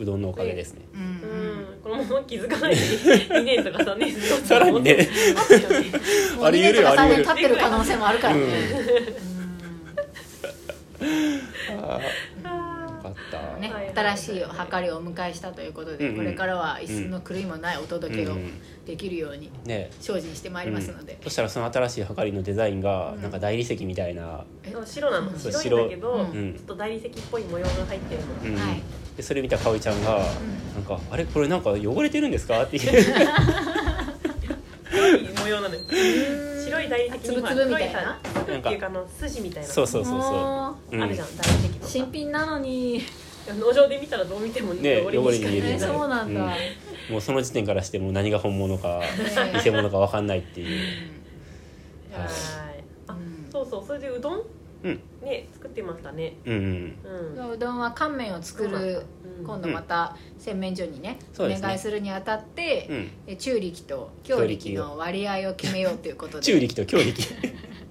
[0.00, 0.80] うどんのおかげですね。
[0.94, 1.00] うん。
[1.00, 1.80] うん。
[1.82, 2.74] このまま気づかない。
[2.74, 4.12] で2年とか3年
[4.44, 5.08] さらにね。
[5.36, 5.90] あったよね。
[6.36, 7.24] もう2あり年とか3得るあり得る。
[7.24, 8.42] 年経ってる可能性もあるからね、
[11.82, 12.00] ああ
[13.60, 16.16] ねはい新しい測りをお迎えしたということで、うんうん。
[16.18, 18.50] これからは一寸の狂いもないお届けをうん
[18.86, 19.90] できるようにね。
[20.00, 21.12] 精進してまいりますので。
[21.14, 23.22] うん、そしたらその新しいはかりのデザインがうん。
[23.22, 24.44] なんか大理石みたいな、
[24.84, 25.30] 白なの？
[25.38, 26.40] 白いんだけど、白。
[26.40, 26.54] うん。
[26.54, 28.56] ちょっと大理石っぽい模様が入ってるの。
[28.56, 28.60] うん。
[28.60, 28.82] はい。
[29.16, 30.18] でそれ見たかおりちゃんが、
[30.74, 31.24] なんか「あれ？
[31.24, 32.80] これなんか汚れてるんですか?」ってい
[35.40, 35.74] 模様なの？
[35.76, 35.80] よ
[36.70, 38.20] 白い大理石につぶつぶみたいな？
[38.22, 39.68] 黒さつぶっていうかあの筋みたいな。
[39.68, 41.02] そうそうそうそもう、うん。
[41.02, 43.02] あるじゃん大理石のう新品なのに。
[43.48, 47.12] 農場で見たらどう見てもね汚れに見えるそうなんだ、うん。
[47.12, 49.60] もうその時点からしてもう何が本物かね。
[49.64, 50.68] 偽物か分かんないっていう、
[52.12, 52.28] はい。
[53.08, 53.50] あうん。
[53.50, 54.42] そうそうそれでうどん？
[54.84, 55.00] うん。
[55.22, 56.34] ね作ってましたね。
[56.44, 57.50] うんうんうん。
[57.52, 58.76] うどんは乾麺を作る
[59.19, 61.66] うん今度また洗面所にね、そうですね。
[61.66, 63.10] お願いするにあたって、うん。
[63.26, 66.44] え中力と強力の割合を決めようということで。
[66.44, 67.22] 中力と強力。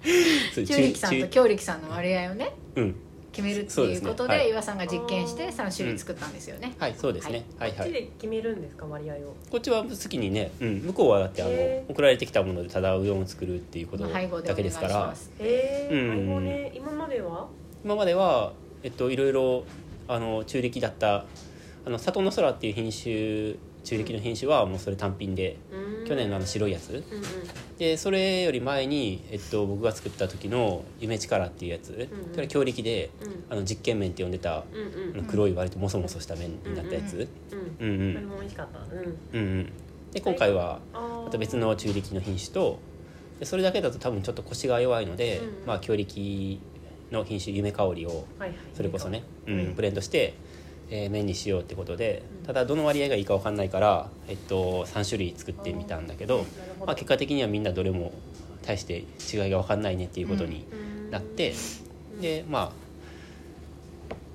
[0.56, 2.96] 中力さんと強力さんの割合をねうん。
[3.32, 4.40] 決めるっていうことでね。
[4.40, 4.50] はい。
[4.50, 7.46] 岩さんが実験して3種類作ったんですよね、はいそうですね。
[7.58, 7.70] はい。
[7.70, 9.36] はいこっちで決めるんですか割合を？
[9.52, 11.52] こっちは好きにね、うん、向こうはだってあの
[11.90, 15.00] 送られてきたものでただうどんを作るっていうことまあ配合でだけですから。
[15.08, 16.18] ますえー、うん。
[16.18, 16.72] 配合ね。
[16.76, 17.48] 今までは？
[17.86, 19.64] 今までは、えっと、いろいろ
[20.10, 21.26] あの中力だった
[21.86, 26.08] あの里の空っていう品種中力の品種はもうそれ単品でうん。
[26.08, 26.90] 去年のあの白いやつ。
[26.90, 27.04] うんうん。
[27.78, 33.44] でそれより前に、えっと、僕が作った時の「夢力」っていうやつ、んそれは強力でうん。
[33.50, 35.20] あの実験麺って呼んでた、うんうん。
[35.20, 37.28] あの黒い割とモソモソした麺になったやつ、
[37.80, 38.14] うんうんうん。
[38.14, 38.80] これも美味しかった。
[38.80, 39.00] うん。
[39.00, 39.72] うんうん。
[40.12, 42.80] で今回はまた別の中力の品種と
[43.40, 45.68] でそれだけだと多分ちょっと腰が弱いので、うん。
[45.68, 46.60] まあ強力
[47.12, 48.26] の品種夢香りを
[48.74, 50.34] それこそね、ううんん、ブレンドして、
[50.92, 56.46] えー麺にしようってことでただどの割合がいいか分かんないから、えっと、3種類作ってみたんだけど、
[56.86, 58.12] まあ、結果的にはみんなどれも
[58.64, 59.04] 大して
[59.34, 61.12] 違いが分かんないねっていうことにうん。
[61.12, 61.54] なって、
[62.22, 62.90] でまあ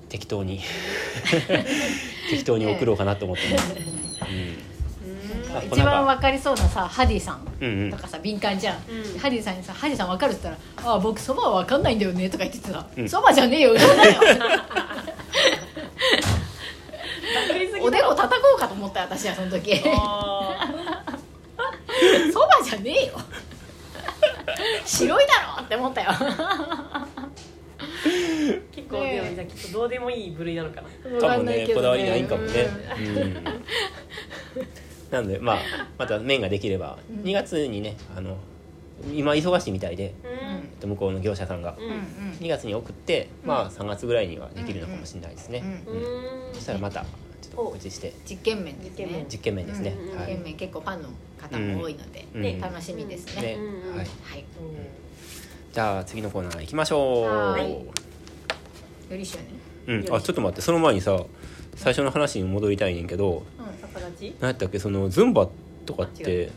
[0.09, 0.61] 適当に
[2.29, 3.75] 適当に送ろうかなと思ってます。
[3.75, 4.57] うん。
[4.71, 4.74] あ
[5.63, 7.47] 一番わかりそうなさハディさん。
[7.61, 7.83] うんうん。
[7.85, 9.19] うんとかさ敏感じゃん、うん。
[9.19, 14.13] ハディさんにさ「ハディさんわかる?」って言ったら「ああ僕そばはわかんないんだよね」とか言っててさうん「そば、じゃねえようどんだよ。
[17.81, 19.77] おでこ叩こうかと思ったよ私はその時。
[19.77, 19.83] そ
[22.43, 23.13] あばじゃねえよ。
[24.85, 26.09] 白いだろって思ったよ。
[26.09, 27.05] ー
[28.71, 30.89] 結構でもじゃあきっとどうでもいい部類なのかな。
[31.19, 31.67] かもね。
[31.73, 33.37] こだわりないんかもね、うん
[35.19, 35.57] うん、なのでまあ
[35.97, 37.23] また麺ができればうん。
[37.23, 38.37] 2月にねあの
[39.13, 41.73] 今忙しいみたいで、うえっと向こうの業者さんが。
[41.73, 41.95] んうんうん。
[42.39, 45.99] 2月に送って、まあ3月ぐらいにはできるのかもしれないですね、うんう
[46.51, 47.07] んそしたらまたちょ
[47.47, 48.13] っと告知して。
[48.29, 48.91] 実験麺ですね。
[48.97, 50.27] 実験麺実験麺ですね、うんはい。
[50.27, 51.09] 実験麺結構ファンの
[51.41, 52.41] 方も多いので、うん。
[52.41, 53.53] ね楽しみですね、ね。
[53.55, 54.45] うんはい、はい。
[55.73, 57.29] じゃあ次のコーナー行きましょう。
[57.29, 57.71] はい。
[57.71, 57.81] よ
[59.11, 59.45] りしょね。
[59.87, 60.61] うん、あちょっと待って。
[60.61, 61.17] その前にさ
[61.75, 63.43] 最初の話に戻りたいねんけど
[63.81, 65.47] 逆立ち何やったっけそのズンバ
[65.85, 66.51] とかって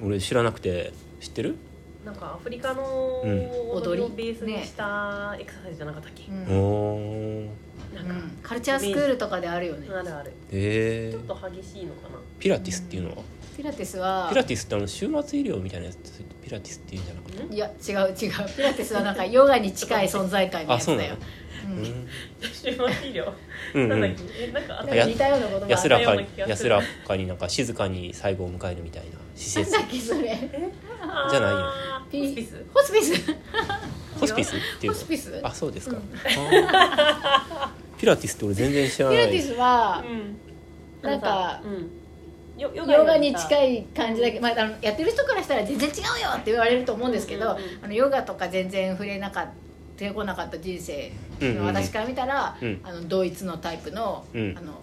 [0.00, 0.04] う。
[0.04, 0.08] ん。
[0.08, 1.56] 俺知らなくて知ってる？
[2.04, 3.50] なんかアフリカのうん。
[3.70, 6.58] 踊りをベースにしたエクササイズじゃなかったっけ、うん。
[6.58, 7.48] おー。
[7.94, 8.38] なんか、うん。
[8.42, 9.88] カルチャースクールとかであるよね。
[9.88, 10.32] あるある。
[10.50, 11.18] えー。
[11.26, 12.16] ちょっと激しいのかな。
[12.40, 13.16] ピラティスっていうのは？
[13.56, 15.96] ピラティスはピラティスってあの終末医療みたいなやつ
[16.42, 17.54] ピラティスっていうんじゃなかった？
[17.54, 18.56] いや違う違う。
[18.56, 20.72] ピラティスはなんかヨガに近い存在感の？
[20.72, 21.16] やつだよ。
[21.66, 21.78] うん。
[21.78, 22.08] うん。
[22.40, 23.32] 終末医療？
[23.74, 23.88] うんうん。
[23.88, 26.70] なんだっけえなんかあった似たようなことがあ安らかにような気がする。
[26.70, 30.50] 安らかになんか静かに最後を迎えるみたいな施設なんだっけそれ？
[31.30, 31.72] じゃないよ。
[32.10, 32.64] ホスピス。
[32.74, 33.36] ホスピス？
[34.20, 35.40] ホスピスっていうの ホスピス？
[35.42, 35.96] あそうですか、
[37.98, 39.16] ピラティスって俺全然知らない。
[39.16, 41.08] ピラティスはうん。
[41.10, 41.90] なんかうん
[42.58, 47.84] ヨヨヨガに近いい感じだけど、まあ、あのやってる人からしたら全然違うよって言われると思うんですけど、うんうんうん。
[47.84, 49.52] あのヨガとか全然触れなかった
[49.96, 52.80] 出てこなかった人生の私から見たら、うん。
[52.82, 54.54] あの同一のタイプの,、うん。
[54.58, 54.80] あの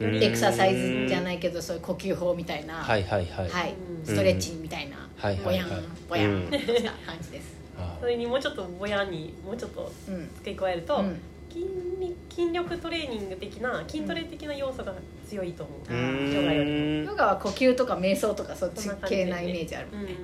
[0.00, 0.22] うん。
[0.22, 4.06] エクササイズじゃないけどそういう呼吸法みたいな、はいはいはい、はいうん。
[4.06, 5.82] ストレッチみたいな、はいはいはい。
[6.08, 7.56] ぼやんぼやした感じです。
[7.78, 10.30] あそれにもうちょっとぼやにもうちょっとうん。
[10.36, 11.20] 付け加えると、うん
[11.52, 11.66] 筋
[12.00, 14.94] 力筋力トレーニング的な筋トレ的な要素が
[15.28, 16.34] 強いと思う、ーうーん。
[16.34, 20.06] ヨガよりヨガは呼吸とか瞑想とかそっち系なイメージあるもん。
[20.06, 20.14] ね。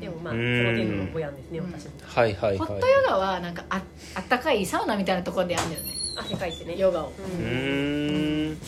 [0.00, 1.72] でもまあうそんの程度のぼやんですね、うん。
[1.72, 2.58] 私もはいはいはい。
[2.58, 3.82] ホットヨガはなんかあ
[4.14, 5.90] あったかいサウナみたいなところでやるんだよね。
[6.16, 6.76] 汗かいてね。
[6.76, 7.12] ヨガを。
[7.18, 7.44] うう
[8.52, 8.58] ん。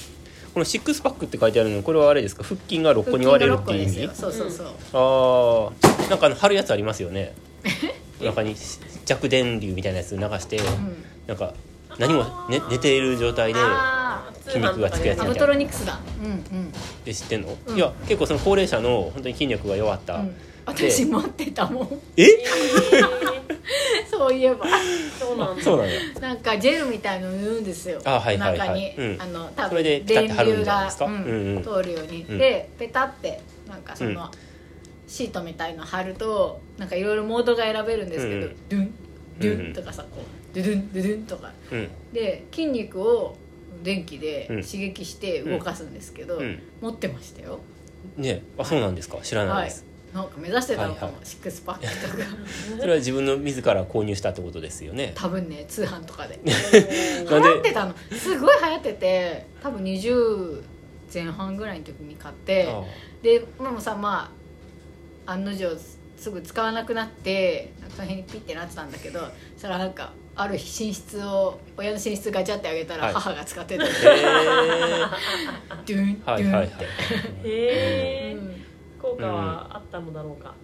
[0.52, 2.44] このシックスパックって書いてあるのこれはあれですか？
[2.44, 4.10] 腹筋が6個に割れるっていう意味？
[4.14, 5.70] そうそうそう、あ
[6.06, 7.34] あなんかあの貼るやつありますよね。
[8.22, 8.54] 中に
[9.04, 11.04] 弱電流みたいなやつ流して、うん。
[11.26, 11.54] なんか
[11.98, 15.98] 何も、ね、寝ている状態であ筋肉がつくやつアブトロニクスだ。
[16.22, 16.72] うんうん。
[17.04, 17.76] で知ってんの、うん。
[17.76, 20.36] いや結構その高齢者の本当に筋力が弱った、うん。
[20.66, 22.00] 私持ってたもん。
[22.16, 22.24] え？
[22.24, 22.44] え
[24.10, 24.66] そういえば。
[24.66, 24.70] ー
[25.18, 25.62] そうなんだ。
[25.62, 28.00] そうなんやなんかジェルみたいの塗るんですよ。
[28.04, 28.68] あはいはいはい。
[28.68, 29.16] 中に、うん。
[29.20, 30.90] あの多分電流が。
[31.00, 31.56] うんうん。
[31.56, 32.38] うん通るように、うん。
[32.38, 34.18] でペタってなんかその、うん。
[35.06, 38.56] シートみたいの貼るとなんかいろいろモードが選べるんですけど、うん。
[38.68, 38.94] ドゥン
[39.38, 39.70] ドゥうん。
[39.70, 40.22] ンとかさこう
[40.54, 41.52] ドゥドゥンドゥドゥンとか。
[41.72, 41.88] うん。
[42.12, 43.36] で筋肉を
[43.82, 44.62] 電気でうん。
[44.64, 46.62] 刺激して動かすんですけど、うん。
[46.80, 47.58] 持ってましたよ。
[48.16, 48.42] ね。
[48.58, 49.18] あそうなんですか？
[49.22, 49.64] 知らないはい。
[49.66, 49.84] です、
[50.14, 51.26] なんか目指してたのかも、はいはい。
[51.26, 51.88] シックスパックと
[52.18, 52.24] か。
[52.80, 55.12] それは自分の自ら購入したってことですよね。
[55.14, 56.38] 多分ね通販とか で。
[56.44, 57.94] 流行ってたの。
[58.12, 60.62] すごい流行ってて多分20
[61.12, 62.82] 前半ぐらいの時に買ってあ
[63.22, 64.32] ででもさま
[65.26, 65.76] あ案の定
[66.16, 69.26] すぐ使わなくなってなんかその辺にピッてなってたんだけどそ
[69.58, 73.14] したらなんかある日寝室を親の寝室ガチャってあげたらはい。
[73.14, 73.90] 母が使ってて、へえ
[75.86, 76.66] ドゥンドはいはいはい。
[76.66, 76.84] ゥンって、
[77.48, 78.64] へえうん。
[79.00, 80.54] 効果はあったのだろうか、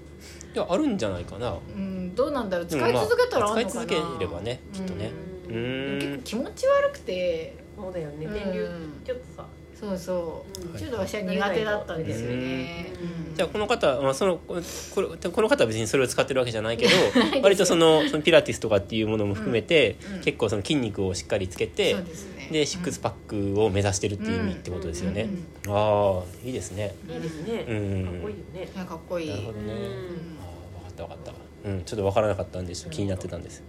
[0.55, 1.55] いやあるんじゃないかな。
[1.75, 2.66] うん、どうなんだろう。
[2.66, 5.12] 使い続けたらあるのかな、使い続ければねきっとね。
[5.49, 5.99] うん。
[5.99, 7.57] 結構気持ち悪くて。
[7.77, 8.27] そうだよね。
[8.27, 8.33] うん。
[8.33, 8.68] 電流
[9.05, 9.47] ちょっとさ、
[9.81, 10.78] そうそう、うん。
[10.78, 13.28] ちょっと私は苦手だったんですよね、うん。
[13.28, 13.35] うん。
[13.35, 16.93] じゃあこの方、まあ、そのこれこの方は別にそれを使ってるわけじゃないけど
[17.43, 20.14] 割とそのそのピラティスとかっていうものも含めて、うん。
[20.16, 20.20] うん。
[20.20, 22.49] 結構その筋肉をしっかりつけてそうですね。
[22.51, 23.12] でシックスパッ
[23.55, 25.28] クを目指してるっていう意味ってことですよね、
[25.68, 26.95] ああいいですね。
[27.09, 28.05] いいですね、うん。
[28.05, 28.68] かっこいいよね。
[28.74, 29.31] いやかっこいい。
[29.31, 29.78] なるほどね、うん。
[29.78, 31.33] ああ分かった分かった。
[31.62, 33.62] うんちょっと分からなかったんでちょっと気になってたんです。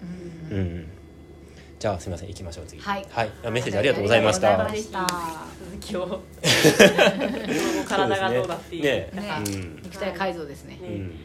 [0.52, 0.58] うん。
[0.58, 0.88] うん、
[1.82, 2.80] じゃあすみません行きましょう次。
[2.80, 3.08] はい。
[3.44, 4.50] あメッセージありがとうございました。
[4.50, 5.48] ありがとうございました。
[5.66, 6.22] 続きを。
[7.90, 9.44] 体がどうだっていうね ね。
[9.48, 9.80] うん。
[9.82, 10.76] 肉体改造ですね。
[10.76, 11.16] ねうん。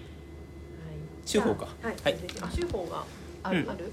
[1.27, 1.67] 修法か。
[1.83, 3.05] はい、はいあ修法が
[3.51, 3.67] うんある？
[3.69, 3.93] ある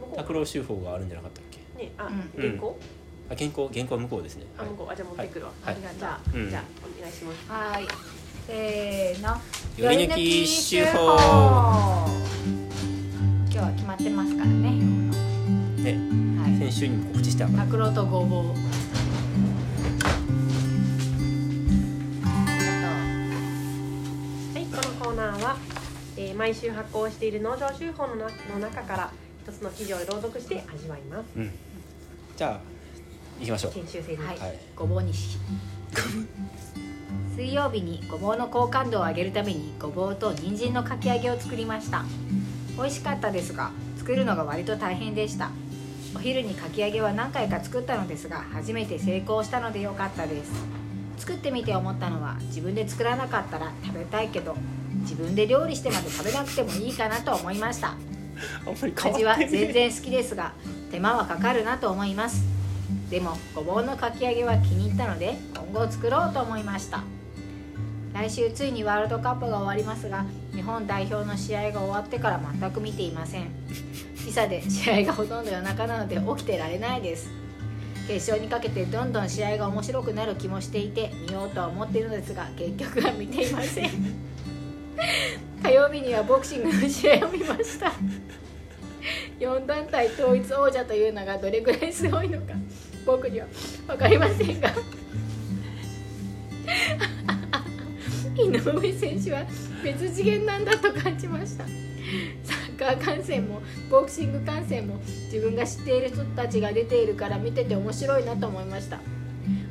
[0.00, 0.16] 向こう？
[0.16, 1.82] 拓郎修法があるんじゃなかったっけ？
[1.84, 2.30] ねあ、うん。
[2.40, 2.78] 原稿？
[3.30, 3.68] あ原稿？
[3.74, 4.44] 原稿は向こうですね。
[4.56, 4.92] あ向こう。
[4.92, 5.76] あじゃあ持ってくるわ、はい。
[5.98, 6.48] じゃあ、うん。
[6.48, 7.50] じゃあお願いします。
[7.50, 7.88] はい。
[8.46, 9.30] せーの。
[9.76, 11.16] より抜き手法。
[13.50, 14.50] 今日は決まってますから
[16.68, 18.48] 先週にも告知したから拓郎とごぼう。
[18.48, 18.52] は
[24.54, 25.56] い、このコーナーは、
[26.18, 29.10] えー毎週発行している農場手法のなの中から
[29.46, 31.26] 一つの記事を朗読して味わいます。
[31.38, 31.50] うん。
[32.36, 32.60] じゃあ
[33.40, 33.72] 行きましょう。
[33.72, 35.38] 研修生に、はい、はいごぼうにし
[37.34, 42.04] 水曜日にごぼうの好感度を上げるためにごぼうと人参のかき揚げを作りました。
[42.76, 45.50] 美味しかったですが作るのが割と大変でした
[46.16, 50.50] お昼にかき揚げは何回か作ったのですが初めて成功したので良かったです。
[51.18, 54.56] 作ってみて思ったのは自分で作らなかったら食べたいけど
[55.00, 57.94] 自分で料理してまで食べなくてもいいかなと思いました。
[59.10, 60.52] 味は全然好きですが
[60.90, 62.44] 手間はかかるなと思います。
[63.10, 67.02] でもごぼうのかき揚げは気に入ったので今後作ろうと思いました。
[68.14, 73.50] 来週ついにワールドカップが終わりますが日本代表の試合が終わってから全く見ていません
[74.28, 77.30] 時差で試合がほとんど夜中なので起きてられないです。
[78.06, 83.90] 決勝にかけてどんどん試合が面白くなる気もしていて見ようとは思っているのですが結局は見ていません。
[85.62, 87.92] 火曜日にはボクシングの試合を見ました。
[89.40, 92.52] 4団体統一王者というのがどれぐらいすごいのか
[93.06, 93.46] 僕には
[93.86, 94.70] 分かりませんが。
[98.36, 99.42] 井上選手は
[99.82, 101.64] 別次元なんだと感じました。
[102.42, 103.60] サッカー観戦も
[103.90, 104.98] ボクシング観戦も
[105.30, 109.00] 自分が知っている人たちが出ているから見てて面白いなと思いました。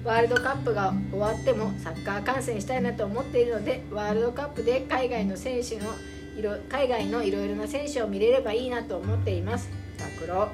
[0.04, 5.94] ワールドカップが終わってもサッカー観戦したいなと思っているのでワールドカップで海外の選手の
[6.38, 9.70] いろ海外のいろいろな選手を見れればいいなと思っています。
[9.98, 10.50] 拓郎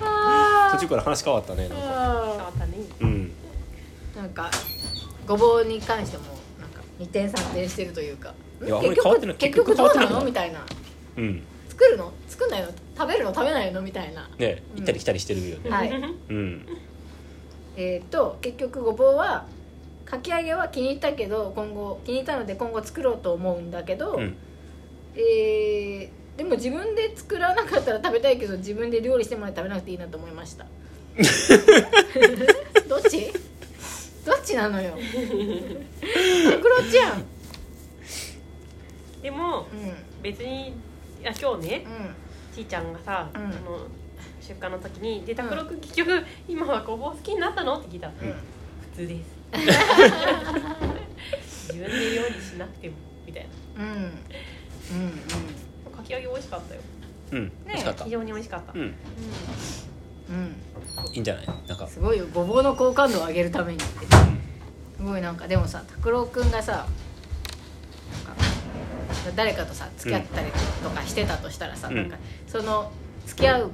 [0.00, 1.84] あ途中から話変わったねなんか。
[1.84, 2.72] 変わあったね。
[3.00, 3.32] うん。
[4.16, 4.50] なんか
[5.28, 6.24] ごぼうに関しても
[6.60, 10.24] なんか2点3点してるというかいやあんまり結変わってな結局どうなの？
[10.24, 10.64] みたいな。
[11.16, 11.42] うん。
[11.68, 12.12] 作るの？
[12.26, 12.68] 作んないの？
[12.96, 13.34] 食べるの？
[13.34, 13.82] 食べないの？
[13.82, 14.28] みたいな。
[14.38, 15.70] ね行ったり来たりしてるよね。
[15.70, 15.90] はい。
[15.90, 16.66] うん。
[17.76, 19.46] えー、と結局ごぼうは
[20.04, 24.36] かき揚げは気に入ったけど今後気に入ったので今後作ろうと思うんだけど、うん。
[25.14, 30.66] えーでも自分で作らなかったら食べたいけど自分で料理してもらって食べなくていいなと思いました。
[32.88, 33.32] どっち？
[34.28, 34.92] どっちなのよ。
[34.92, 35.00] ク
[36.68, 37.24] ロちゃん。
[39.22, 39.64] でもう
[40.22, 40.72] 別にい
[41.22, 41.86] や今日ねんうん。
[42.54, 43.40] ちーちゃんがさ、うん。
[43.40, 43.54] あの
[44.40, 48.08] 出荷の時に「で拓郎君結局今はごぼう好きになったの?」って聞いた。
[48.08, 48.18] ら、うん。
[48.28, 48.34] 普
[48.96, 49.38] 通です。
[51.72, 53.84] 自分で料理しなくてもみたいな。
[53.84, 53.90] うん。
[53.90, 54.10] うんうん。
[55.96, 56.80] かき揚げ美味しかったよ。
[57.32, 57.50] うん。
[57.66, 58.04] 美味しかった。
[58.04, 58.80] 非常に美味しかった、うん。
[58.80, 58.94] うん
[61.12, 61.46] いいんじゃない？
[61.66, 61.86] なんか。
[61.86, 62.26] すごいよ。
[62.32, 63.78] ごぼうの好感度を上げるために。
[63.78, 63.84] って
[64.96, 66.86] すごいなんかでもさ拓郎くんがさ
[69.36, 70.50] 誰かとさ付き合ったり
[70.82, 71.96] とかしてたとしたらさ、うん。
[71.96, 72.16] なんか
[72.46, 72.90] その
[73.26, 73.70] 付き合う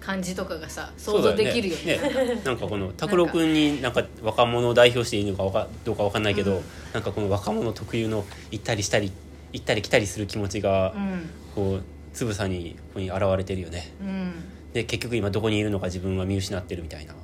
[0.00, 1.98] 感じとかがさ想像できるよね。
[1.98, 6.62] そうだよねなんかこの拓郎君になんか若者を代表していいのかわかどうかわかんないけど、うん。
[6.92, 9.10] なんかこの若者特有の行ったりしたり
[9.52, 11.30] 行ったり来たりする気持ちがうん。
[11.54, 11.82] こう
[12.12, 13.92] つぶさにここに現れてるよね。
[14.00, 14.32] うん
[14.76, 17.14] で結局今どこにいるのか自分は見失ってるみたいな。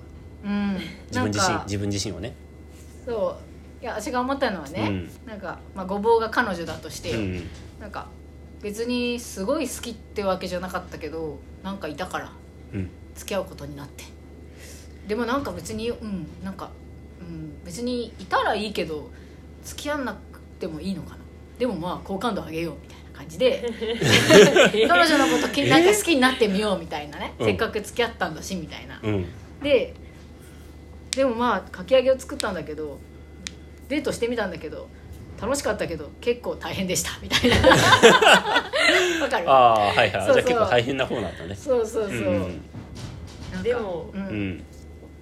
[0.43, 0.79] うん。
[1.09, 2.33] 自分自身自分自身をね。
[3.05, 3.37] そ
[3.81, 3.85] う。
[3.85, 5.29] いや私が思ったのはね、うん。
[5.29, 7.43] なんか、まあ、ごぼうが彼女だとして、うん。
[7.79, 8.09] なんか
[8.63, 12.33] 別にすごい好きってわけじゃなかったけどなんかいたから
[12.73, 12.89] うん。
[13.15, 14.05] 付き合うことになって。
[15.07, 16.71] でもなんか別にうんなんか、
[17.21, 19.11] うん、別にいたらいいけど
[19.63, 21.17] 付き合わなくてもいいのかな。
[21.59, 23.63] でもまあ好感度上げようみたいな感じで。
[24.89, 27.47] 彼女のこときなんか好きになってみようみたいなね、うん。
[27.47, 29.27] せっかく付き合ったんだしみたいな、うん。
[29.63, 29.95] で
[31.13, 32.99] でもまあかき揚げを作ったんだけど
[33.89, 34.89] デートしてみたんだけど
[35.41, 37.57] 楽しかったけど結構大変でしたみたいな。
[39.23, 39.51] わかる？
[39.51, 40.11] ああはいはい。
[40.11, 40.35] じゃあそう。
[40.35, 41.55] そう結構大変な方なんだね。
[41.55, 42.61] そうそうそう、うん
[43.53, 44.21] なんかでもうん。
[44.21, 44.65] うん。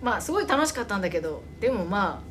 [0.02, 2.30] まあすごい楽しかったんだけどでもまあ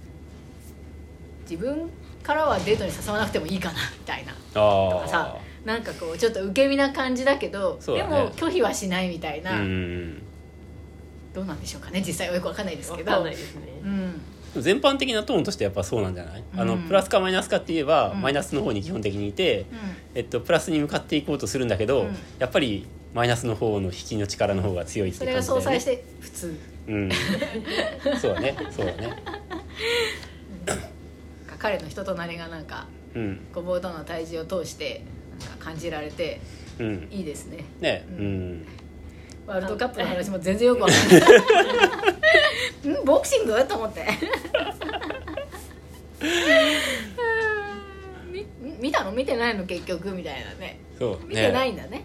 [1.50, 1.90] 自分
[2.24, 4.32] からはデートに誘わなくてもいいかなみたいな。
[4.56, 5.38] あさ。
[5.38, 8.04] あなんかこうちょっと受け身な感じだけどね。
[8.04, 9.52] も拒否はしないみたいな、
[11.34, 13.12] どうなんでしょうかね実際はよくわかんないですわけど。
[13.12, 13.62] かんないですね。
[13.84, 13.90] うん。
[13.90, 14.22] うん
[14.58, 18.22] 全般的なトーンとしてやっぱそうなんじゃない、あのうんプラスかマイナスかって言えば、うん。
[18.22, 19.66] マイナスの方に基本的にいて、う
[20.16, 22.18] えっと、プラスに向かっていこうとするんだけど、うん。
[22.40, 25.80] やっぱりマイナスの方の引きの力の方が強いん、ってそれが感じだよね。
[25.80, 26.60] 相殺して普通。
[26.88, 27.12] うん。
[28.20, 28.56] そうだね。
[28.72, 29.10] そうだね。
[30.66, 33.40] か彼の人となりがなんかうん。
[33.54, 35.04] ごぼうとの対峙を通して
[35.40, 36.40] なんか感じられて
[36.80, 37.08] うん。
[37.12, 37.66] いいですね。
[37.80, 38.06] ね。
[38.10, 38.54] ううん。
[38.62, 38.66] ん
[39.46, 40.98] ワールドカップの話も全然よくわかん
[42.88, 43.02] ない。
[43.02, 43.66] んボクシング？
[43.66, 44.06] と思って。
[48.32, 48.46] み
[48.80, 49.12] 見たの？
[49.12, 49.66] 見てないの？
[49.66, 50.80] 結局みたいなね。
[50.98, 51.20] そう。
[51.28, 52.04] 見てないねんだね。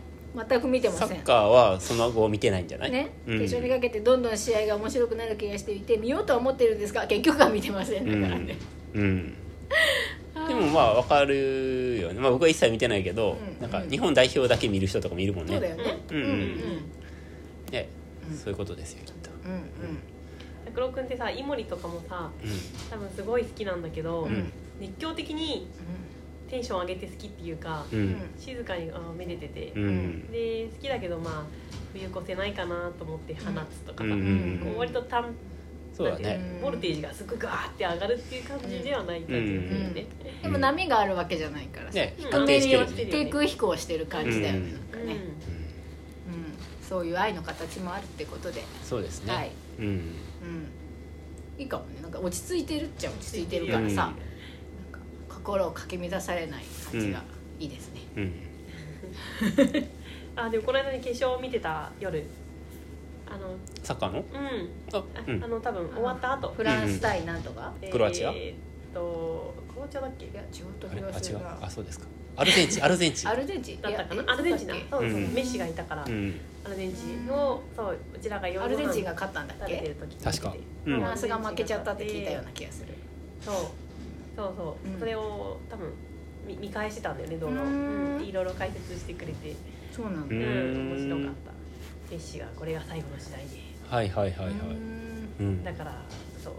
[0.48, 1.08] 全く見てません。
[1.08, 2.90] サッカーはその後見てないんじゃない？
[2.90, 3.38] ね、うん。
[3.40, 8.56] 決勝にかけてどんどん試合が面白くなる気がしていて見ようとは思ってるんですが結局は見てませんだからね、
[8.94, 9.34] うん
[10.54, 13.60] でもまあわかるよね、まあ、僕は一切見てないけど、うん。
[13.60, 15.52] なんか日本代表だけ見る人とかもいるもんね。
[15.52, 15.98] そうだよね。
[16.10, 16.16] うん。
[16.16, 16.56] うんうん。
[17.70, 17.88] ね、
[18.30, 18.36] うん。
[18.36, 19.30] そういうことですよきっと。
[19.44, 19.62] うんうん。
[20.66, 24.34] 拓郎君ってさイモリとかもさう多分すごい好きなんだけど、うん。
[24.34, 25.68] うん熱狂的に
[26.50, 28.16] テンション上げて好きっていうか、んうん。
[28.36, 30.32] 静かにあーめでてて、うん。
[30.32, 31.44] で好きだけどまあ
[31.92, 33.40] 冬越せないかなと思って放
[33.70, 34.10] つとかさ、うん。
[34.10, 34.60] うん。
[34.64, 35.26] こう割と短
[35.94, 36.58] そうだね。
[36.60, 40.06] ボルテージがすごいガーって上がるっていう感じではない感じですよね、
[40.42, 42.16] でも波があるわけじゃないからさ、ね。
[42.18, 44.72] 低空飛行してる感じだよね,、うん。
[44.72, 45.20] なんかね、うん、
[46.82, 49.86] そういう愛の形もあるってことで、そうですね、はい、うん。
[49.86, 50.10] うん、
[51.58, 52.02] いいかもね。
[52.02, 53.94] なんか落ち着いてるっちゃ落ち着いてるからさ、うん。
[53.94, 54.12] なん
[54.90, 57.22] か心をかき乱されない感じが
[57.60, 58.32] いいですね、うん。
[60.34, 62.24] あでもこの間に決勝を見てた夜
[63.34, 64.18] あのサッカーの？
[64.18, 64.70] うん。
[64.92, 65.42] ああ,、うん。
[65.44, 66.52] あの多分終わった後。
[66.56, 68.30] フランス対なんとか、えークロアチア？
[68.30, 68.56] えーっ
[68.94, 70.26] とクロアチアだっけ？
[70.26, 71.40] いや違うとあれあ違う。
[71.62, 72.06] あそうですか。
[72.36, 73.28] アルゼンチンアルゼンチン。
[73.30, 73.80] アルゼンチン？
[73.80, 74.32] だったかな？
[74.32, 75.06] アルゼンチンそうそう、う。
[75.08, 75.34] ん。
[75.34, 76.40] メッシがいたから、うん。
[76.64, 80.24] アルゼンチンのそううちらが夜アルゼンチンが勝ったんだっ食べてける時に。
[80.24, 80.54] 確か。
[80.86, 80.94] うん。
[80.94, 82.94] フランスが負けちゃったって聞いたような気がする。
[83.44, 83.54] そう。
[84.36, 84.98] そうそう、うん。
[85.00, 85.92] それを多分
[86.46, 87.74] 見見返してたんだよね動画を、うーん。
[88.12, 89.54] うんでいろいろ解説してくれて、
[89.92, 91.53] そうなんだううんん、面白かった
[92.10, 93.62] メッシがこれが最後の時代で。
[93.88, 94.56] はいはいはいはい。
[94.56, 95.28] うん。
[95.40, 95.64] うん。
[95.64, 96.02] だから
[96.42, 96.54] そう。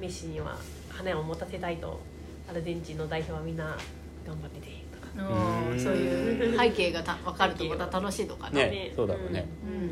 [0.00, 2.00] メッシには羽を持たせたいと
[2.48, 3.76] アルゼンチンの代表はみんな
[4.26, 5.08] 頑張っててとか。
[5.78, 8.50] そういう背景がた分かるとまた楽しいのか。
[8.50, 8.92] な、ね。
[8.94, 9.46] そうだろうね。
[9.64, 9.72] うん。
[9.72, 9.80] うん。
[9.82, 9.90] うん。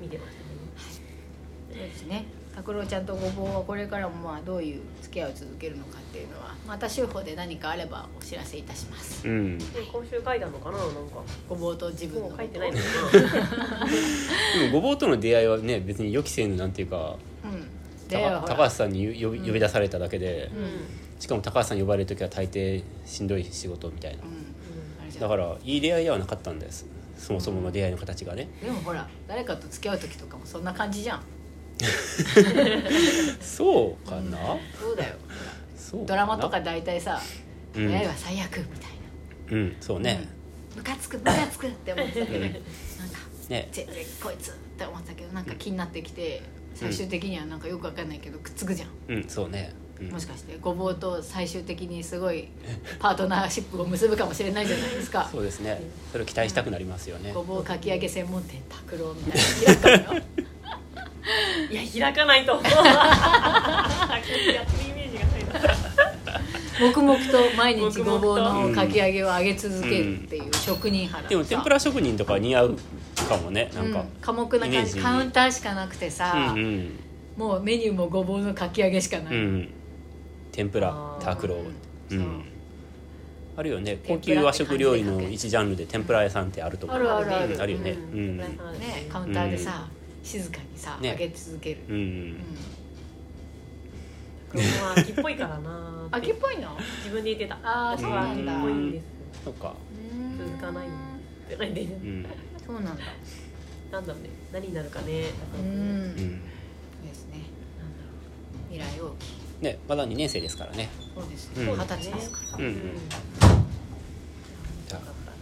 [0.00, 0.48] 見てましたね。
[1.70, 9.28] そうですね拓郎ちゃんとごぼうはこれからもまあどういう付き合いを続けるのかっていうのはまた週報で何かあればお知らせいたします。
[9.28, 11.22] うん、でもで今週書いたのかななんか。
[11.48, 12.82] ごぼうと自分のもう書いてないのか
[14.72, 17.68] ごぼうとの出会いはね別に予期せぬなんていうかうん。
[18.10, 21.20] 高橋さんに呼び呼び出されただけで、なうん。
[21.20, 24.22] しかも高橋さん呼ばれる時は大抵しんどい仕事みたいな。
[24.24, 24.28] うん。
[25.00, 26.86] あれじゃんだからいい出会いではなかったんです。
[27.16, 28.48] そもそもの出会いの形がね。
[28.60, 31.22] でもほら誰かと付き合う時とかもそんな感じじゃん
[33.40, 34.38] そうかな、
[34.80, 35.14] そうだよ。
[35.76, 37.20] そうドラマとか大体さ
[37.74, 37.88] 「うん。
[37.88, 38.90] 出会いは最悪」みたい
[39.50, 39.56] な。
[39.56, 40.28] うんそうね、
[40.76, 42.58] ムカつくムカつくって思ってたけどなんか
[43.48, 43.68] ね。
[43.72, 46.42] 全然こいつって思ってたけどなんか気になってきて
[46.74, 48.90] 最終的にはなんかよくわかんないけどくっつくじゃん。
[49.08, 50.10] うんそうね、うん。
[50.10, 52.48] もしかしてごぼうと最終的にすごい
[52.98, 55.28] パートナーシップを結ぶかもしれないじゃないですか。
[55.32, 55.80] そうですね。
[56.12, 57.32] それを期待したくなりますよね。
[57.32, 59.74] ごぼうかき揚げ専門店拓郎みたいな。
[59.74, 60.22] 開くかもよ
[61.70, 62.54] いや開かないと。
[62.54, 62.76] 思うやっ
[64.22, 65.78] てるイメージがないな
[66.80, 72.76] 黙々と毎日ごぼううんのかき揚げを揚げ続けるっていう職人派だでも天ぷら職人とか似合う
[73.28, 73.70] かもね。
[73.74, 74.98] なんかうん、寡黙な感じ。
[75.00, 76.98] カウンターしかなくてさ、うんうん。
[77.36, 79.68] もうメニューもごぼうのかき揚げしかない、うん。
[80.52, 81.24] 天ぷらあー。
[81.24, 81.58] タクロウ
[82.08, 82.18] そう。
[82.18, 82.44] うん。
[83.56, 83.98] あるよね。
[84.06, 87.54] 高級和食料理の一ジャンルで天ぷら屋さんってあると思うあるあるある。
[87.54, 87.90] うんあるよね。
[87.90, 88.36] ううん。
[88.38, 88.44] ね
[89.10, 89.88] カウンターでさ、
[90.22, 91.10] 静かにさ、ね。
[91.10, 92.36] 揚げ続ける、うん、うん。
[94.50, 96.76] これは秋っぽいからな秋っぽいの？
[97.04, 97.58] 自分で言ってた。
[97.62, 98.92] あー私は秋っぽいん。
[98.92, 99.04] です
[99.44, 99.74] そっか。
[100.38, 100.94] 続かないんっ
[101.48, 102.26] て書いてうん。
[102.66, 103.04] そうなんだ。
[103.92, 104.30] なんだろうね。
[104.52, 105.24] 何になるかね。
[105.58, 106.42] うん、うん。
[107.06, 107.42] ですね。
[108.70, 110.88] 未来大きいねまだ2年生ですからね。
[111.14, 111.66] そうですうん。
[111.66, 112.64] ね二十歳ですから。
[112.64, 112.74] うん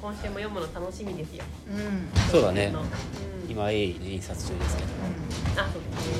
[0.06, 1.42] 今週も読むの楽しみですよ。
[1.68, 2.72] うん、そうだね。
[2.72, 2.76] う
[3.48, 3.50] ん。
[3.50, 4.88] 今鋭意ね印刷中ですけど。
[5.60, 6.16] あそうですね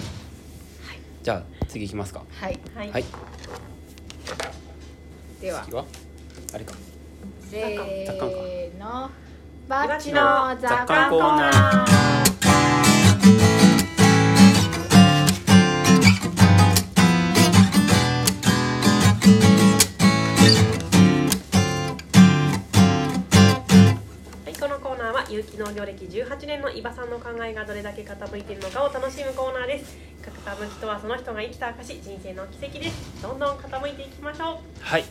[1.22, 2.24] じゃあ次いきますか。
[2.28, 2.58] はい。
[2.74, 2.90] はい。
[2.90, 3.04] はい。
[5.40, 5.62] では。
[5.66, 5.84] 次は？
[6.52, 6.74] あれか。
[7.48, 9.08] せーの。
[9.68, 29.96] バッチのの雑雑感コーナーーナーは有機農業歴18年の伊庭さんの考えがどれだけ傾いているのかを楽しむコーナーです。
[30.22, 33.22] 傾きとはその人が生きた証人生の奇跡です。
[33.22, 34.56] どんどん傾いていきましょう。
[34.80, 35.04] はい。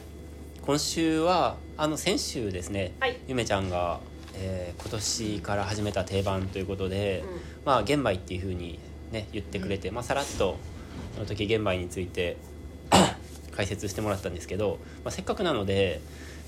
[0.62, 3.18] 今週はあの先週ですね、はい。
[3.28, 4.00] ゆめちゃんが、
[4.34, 7.40] えー今年から始めた定番ということで、うん。
[7.66, 8.80] まあ玄米っていうふうに
[9.12, 10.58] ね言ってくれて、まあさらっと
[11.16, 12.38] その時玄米について
[13.56, 16.02] 解説してもらったんですけど、まあ、せっかくなので、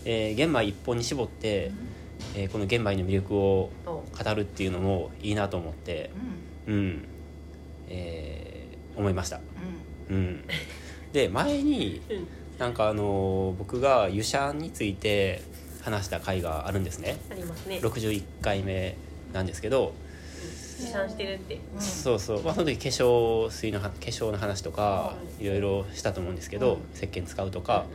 [0.06, 1.72] えー玄米一本に絞って、
[2.36, 6.12] えーこの玄米の魅力をと語るっていうのもいいなと思って
[6.68, 6.74] うん。
[6.74, 7.06] うん。
[7.88, 9.40] えー思いました。
[10.10, 10.16] うん。
[10.16, 10.44] うん。
[11.14, 12.28] で前にうん。
[12.58, 15.42] なんかあのー僕が油シャンについて
[15.82, 17.18] 話した回があるんですね。
[17.30, 17.80] ありますね。
[17.82, 18.96] 61回目
[19.34, 19.94] なんですけど、
[20.80, 21.60] 持参してるって。
[21.74, 21.82] うん。
[21.82, 26.82] そうそう、まあ、その時化粧水のは化粧の話とかいろいろしたと思うんですけど、うん。
[26.96, 27.86] 石鹸使うとか、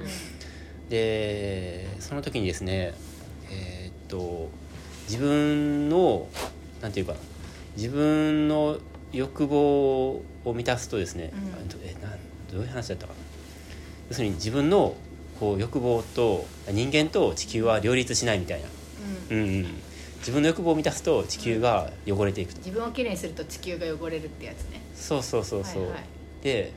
[0.88, 2.94] でその時にですね
[4.12, 4.50] と
[5.08, 6.28] 自分の
[6.82, 7.18] なんていうかな
[7.76, 8.78] 自分の
[9.12, 11.88] 欲望を満たすとですね、うん。
[11.88, 12.12] えなん
[12.52, 13.18] どういう話だったかな。
[14.10, 14.94] 要するに自分の
[15.40, 18.68] こう欲望と人間と地球は両立しないみたいな、
[19.30, 19.38] うん。
[19.38, 19.66] うんうん、
[20.18, 24.82] 自分の欲望を満たすと地球が汚れていくと、自分をきれいにすると地球が汚れるってやつね。
[24.94, 26.04] そうそうそうそう、はいはい。
[26.42, 26.72] で、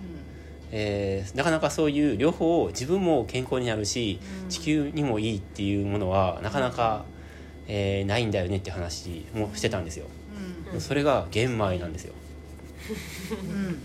[0.71, 4.49] えーなかなかそういう両方自分も健康になるし、うん。
[4.49, 7.05] 地球にもいいっていうものはなかなか、
[7.67, 10.05] えーないんだよねって話もしてたんですよ、
[10.73, 10.81] うん。
[10.81, 12.13] それが玄米なんですよ。
[13.31, 13.81] うん。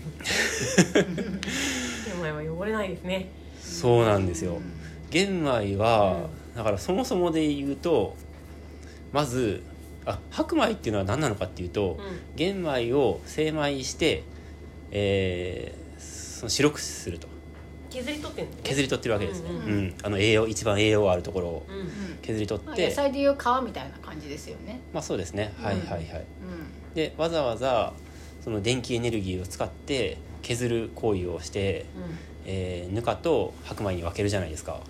[2.05, 3.29] 玄米は汚れないですね。
[3.59, 4.63] そうなんですよ、うん。
[5.09, 8.15] 玄米は、だからそもそもで言うと
[9.11, 9.63] まず
[10.05, 12.35] あ白米っていうのは何なのかっていうと、うん。
[12.35, 14.23] 玄米を精米して、
[14.91, 15.81] えー
[16.41, 17.27] その白くすると
[17.91, 18.63] 削り取ってるんですね。
[18.63, 19.95] 削り取ってるわけですね、ううんん。
[20.01, 21.87] あの栄養一番栄養あるところをうんうん。
[22.21, 24.79] 削り取っまあて、野菜でいう皮みたいな感じですよね。
[24.93, 25.99] まあそうですね、はいはいはい。
[25.99, 26.93] うん。
[26.95, 27.93] でわざわざ
[28.43, 31.85] その電気エネルギーを使って削る行為をして、
[32.45, 34.81] えーぬかと白米に分けるじゃないですか。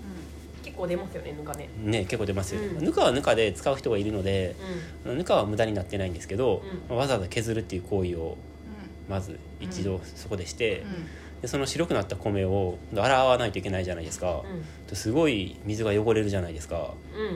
[0.64, 1.70] 結構出ますよねぬかね。
[1.84, 2.86] ね結構出ますよね、うん。
[2.86, 4.56] ぬかはぬかで使う人がいるので
[5.06, 6.98] うぬかは無駄になってないんですけど、うん。
[6.98, 8.38] わざわざ削るっていう行為を
[9.10, 10.86] うまず一度そこでして、ん
[11.42, 14.44] でその白くなった米を洗わないといけないじゃないですか、
[14.94, 16.94] すごい水が汚れるじゃないですか。
[17.16, 17.36] うんうんう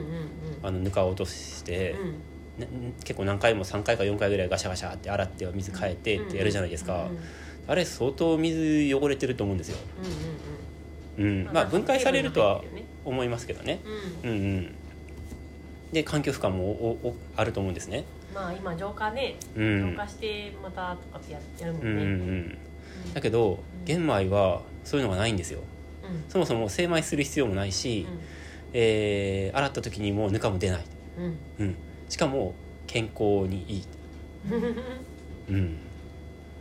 [0.62, 2.10] あのぬかを落として、うん。
[2.60, 7.18] ね結構何回も3回か4回ぐらいガシャガシャって洗って水変えてってやるじゃないですか、うんうん
[7.68, 9.78] あれ相当水汚れてると思うんですよ、
[11.18, 11.52] うんうんうん。
[11.52, 12.62] まあ分解されるとは
[13.04, 13.80] 思いますけどね。
[14.22, 14.38] うんうん。
[14.38, 14.74] うん
[15.92, 18.04] で環境負荷もおおあると思うんですね。
[18.34, 19.90] まあ今浄化ねうん。
[19.92, 22.58] 浄化してまたとかってややるもうんうんんねうん
[23.14, 25.60] だけど玄米はそういうのがないんですよ。
[26.02, 26.24] うん。
[26.28, 28.06] そもそも精米する必要もないし、
[28.72, 30.84] えー洗った時にもうぬかも出ない、
[31.18, 31.38] うん。
[31.60, 31.76] うん、
[32.08, 32.54] しかも
[32.86, 33.84] 健康にいい、
[35.50, 35.76] うん、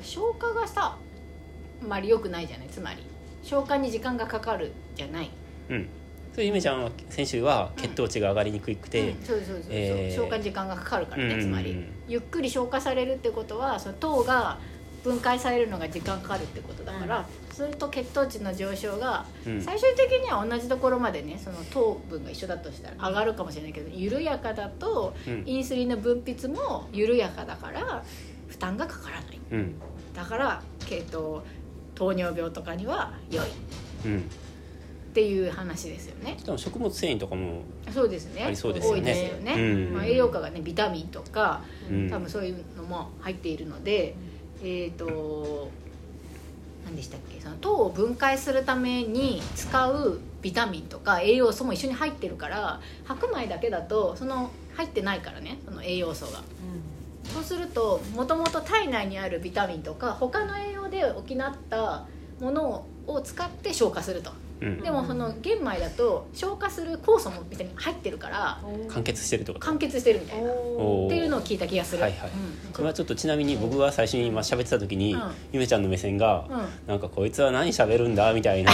[0.01, 2.67] 消化がさあまり良くないじゃない？
[2.69, 3.03] つまり
[3.43, 5.29] 消化に時間がかかるじゃない？
[5.69, 5.87] うん、
[6.33, 9.23] そういうゆめちゃんは先週は血糖値が上がりにくくて、うん。
[9.23, 11.41] そうそうそうそう、えー消化に時間がかかるからね、うん。
[11.41, 11.75] つまり。
[12.07, 14.59] ゆっくり消化されるってことはその糖が
[15.05, 19.61] 分解されるのが時間かかるってことだから、それと血糖値の上昇がうん。
[19.61, 25.43] 最終的には同じところまでねその糖分が一緒だとしたら上がるかもしれないけど緩やかだとうん。
[25.45, 28.03] インスリンの分泌も緩やかだから
[28.47, 29.39] 負担がかからない。
[29.51, 29.75] うん。
[30.13, 31.45] だから、えっと、
[31.93, 33.45] 糖尿病とかには良い。
[33.45, 33.49] っ
[34.05, 34.23] うん。
[35.13, 36.37] ていう話ですよね。
[36.57, 37.61] 食物繊維とかも、
[37.93, 38.43] そうですね。
[38.43, 38.99] ありそうですよね。
[38.99, 39.93] 多いですよね、うん。
[39.93, 42.09] まあ、栄養価がねビタミンとかうん。
[42.09, 44.15] 多分そういうのも入っているので、
[44.63, 45.69] えっ、と
[46.85, 47.41] 何でしたっけ？
[47.41, 56.41] その糖を分解するために使うビタミンとか栄養素も一緒に入ってるから白米だけだとその入ってないからねその栄養素が。
[57.33, 61.23] そうするともともと体内にあるビタミンとか他の栄養で補っ
[61.69, 62.05] た
[62.39, 64.31] ものを使って消化すると
[64.61, 64.81] うん。
[64.81, 69.65] でもその玄米だと消化する酵素もビタミン入ってるから完結してるってこと？
[69.65, 70.49] 完結してるみたいな。
[70.49, 70.55] って
[71.15, 72.01] いうのを聞いた気がする。
[72.01, 72.29] はいはい。
[72.65, 72.73] うん。
[72.73, 75.21] これはちょっとちなみに僕が最初に今喋ってた時に、うん。
[75.53, 76.65] ゆめちゃんの目線が、うん。
[76.87, 78.71] なんかこいつは何喋るんだみたいな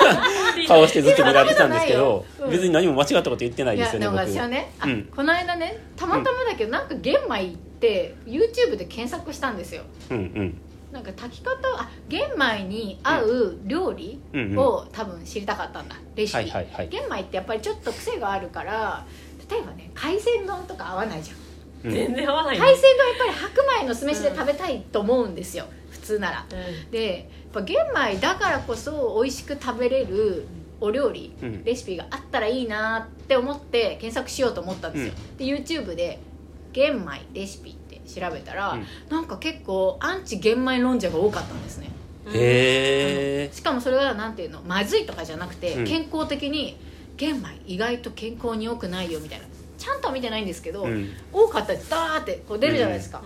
[0.68, 4.16] 顔してずっと見られてたんですけど、別に何も間違ったこと言ってないいですよね僕。
[4.16, 4.72] 私はね？
[4.78, 5.04] あ、うん。
[5.04, 9.82] この間ねたまたまだけど、なんか玄米って YouTube で検索したんですよ。
[10.10, 10.60] うんうん
[10.94, 14.58] なんか炊き方あ玄米に合う料理うんうん。
[14.58, 16.88] を多分知りたかったんだレシピ、はいはいはい。
[16.88, 19.04] 玄米ってやっぱりちょっと癖があるから
[19.50, 21.90] 例えばね海鮮丼とか合わないじゃん。
[21.90, 21.92] うん。
[21.92, 26.46] 全然合わない海鮮丼やっぱり白米の酢飯で食べたいと思うんですよ、普通なら。
[26.48, 30.46] うでやっぱ玄米だからこそ美味しく食べれる
[30.80, 31.64] お料理、うん。
[31.64, 36.20] レシピがあったらいいなって思って検索しようと思ったんですよ、で YouTube で
[36.72, 38.86] 「玄米レシピ」って調べたら、うん。
[39.08, 41.90] なんか結構アンチ玄米論者が多かったんですね。
[42.34, 45.84] えしかもそれはなんていうのまずいとかじゃなくて、うん。
[45.84, 46.76] 健康的に
[47.16, 49.46] 玄米意外と健康に良くないよみたいな。
[49.76, 51.10] ちゃんとは見てないんですけど、うん。
[51.32, 53.22] 多かったらダーってこう出るじゃないですか、う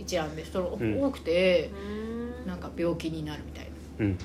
[0.00, 0.44] 一覧で。
[0.44, 1.04] それん。
[1.04, 1.70] 多くて、
[2.44, 2.48] ん。
[2.48, 3.64] なんか病気になるみたい
[3.98, 4.06] な。
[4.06, 4.18] うん。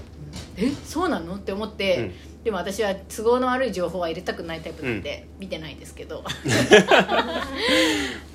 [0.57, 1.35] えそうなの？
[1.35, 2.13] って思って、うん
[2.43, 6.23] でも私は都合の悪い情報は入れたくないタイプなんで、見てないですけど。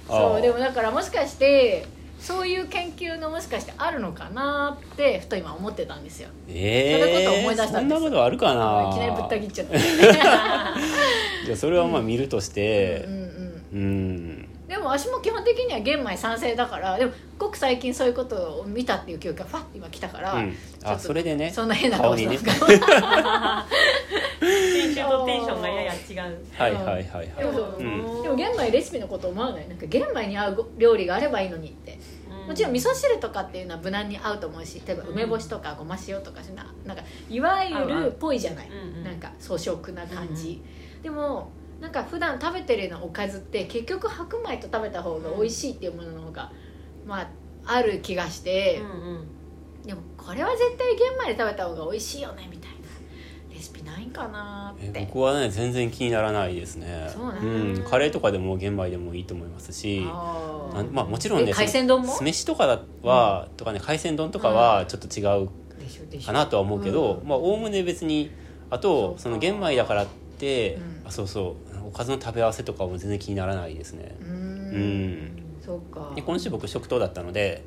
[0.07, 1.87] そうでもだからもしかして
[2.21, 6.29] そういう研究のもしかしてあるのかなってふと今思ってたんですよ。
[6.49, 8.91] えそれこそえ思い出したんですそんなことあるかな。
[8.91, 9.77] いきなりぶった切っちゃって。
[11.47, 13.05] いやそれはまあ見るとして。
[13.07, 13.65] うんうん。
[13.73, 20.57] うんでも私も基本的には玄米賛成だからでもごく最近そういうことを見たっていう記憶がファッて今来たから、うん。
[20.83, 21.51] あちょっとそれでね。
[21.51, 22.61] そんな変な顔してます。
[22.79, 23.67] か
[24.41, 25.97] 先週とテンションがやや違
[26.33, 26.47] う。
[26.57, 27.29] はいはいはいはい。
[27.37, 28.23] でもうん。
[28.23, 29.69] でも玄米レシピのこと思わない？
[29.69, 31.99] なんか玄米に合うご料理があればいいのにって。
[32.47, 40.63] もちろん味噌汁とかっていうのは無難に合うと思うし例えば梅干しとかごま塩とかななんかいわゆるっぽいじゃない、うんうんなんか粗食な感じ、
[41.03, 41.51] でも
[41.85, 46.51] なんか普段食べてるようなおかずって結局白米と食べた方が美味しいっていうものの方が、
[47.05, 47.29] まあ
[47.67, 49.87] ある気がして、うんうん。
[49.87, 52.77] でもこれは絶対玄米で食べた方が美味しいよねみたいな。
[53.55, 54.99] レシピないんかなって。
[54.99, 57.07] え僕はね全然気にならないですね。
[57.13, 57.81] そうなんだ。
[57.83, 62.09] ん、カレーとかでも玄米でもいいと思いますしあまあもちろんねえ海鮮丼も？
[62.09, 66.27] 酢飯とかは、とかね海鮮丼とかはちょっと違うでしょでしょ。
[66.29, 67.29] かなとは思うけどうん。
[67.29, 68.31] まあおおむね別に
[68.71, 70.07] あとその玄米だからっ
[70.39, 70.95] て、うん。
[71.07, 74.17] あそうそうおかずの食べ合わせとかも全然気にならないですね。
[74.21, 75.13] うん。
[75.27, 75.31] ん。
[75.65, 76.13] そうか。
[76.15, 77.65] で今週僕食堂だったので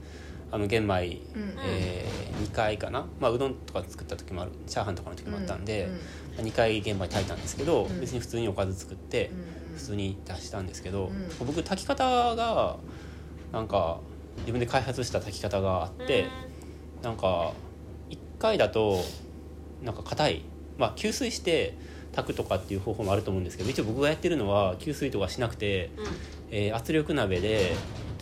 [0.51, 1.53] あの玄米、うん。
[1.65, 2.05] え
[2.41, 7.99] 2回かな、まあ、うどんとか作った時もあるチャーハンとかの時もあったんで、うん2回玄米炊いたんですけど、うん。
[7.99, 9.32] 別に普通におかず作って
[9.72, 11.47] うん普通に出したんですけど、うん。
[11.47, 12.78] 僕炊き方が
[13.51, 13.99] なんか
[14.39, 16.28] 自分で開発した炊き方があって、
[17.01, 17.53] なんか
[18.09, 19.01] 1回だと
[19.84, 20.41] なんか硬い。
[20.78, 21.76] まあ給水して
[22.18, 26.05] 炊くとかっていう方法もあると思うんですけど一応僕がやってるのは給水とかしなくて、うん
[26.49, 27.74] えー圧力鍋で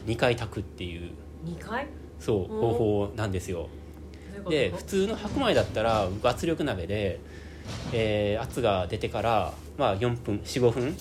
[0.06, 1.12] 2回炊くっていう
[1.43, 1.88] 二回
[2.20, 3.70] そう方法なんですよ。
[4.50, 7.20] で普通の白米だったら僕圧力鍋で、
[7.93, 10.96] えー圧が出てから、まあ、4分45分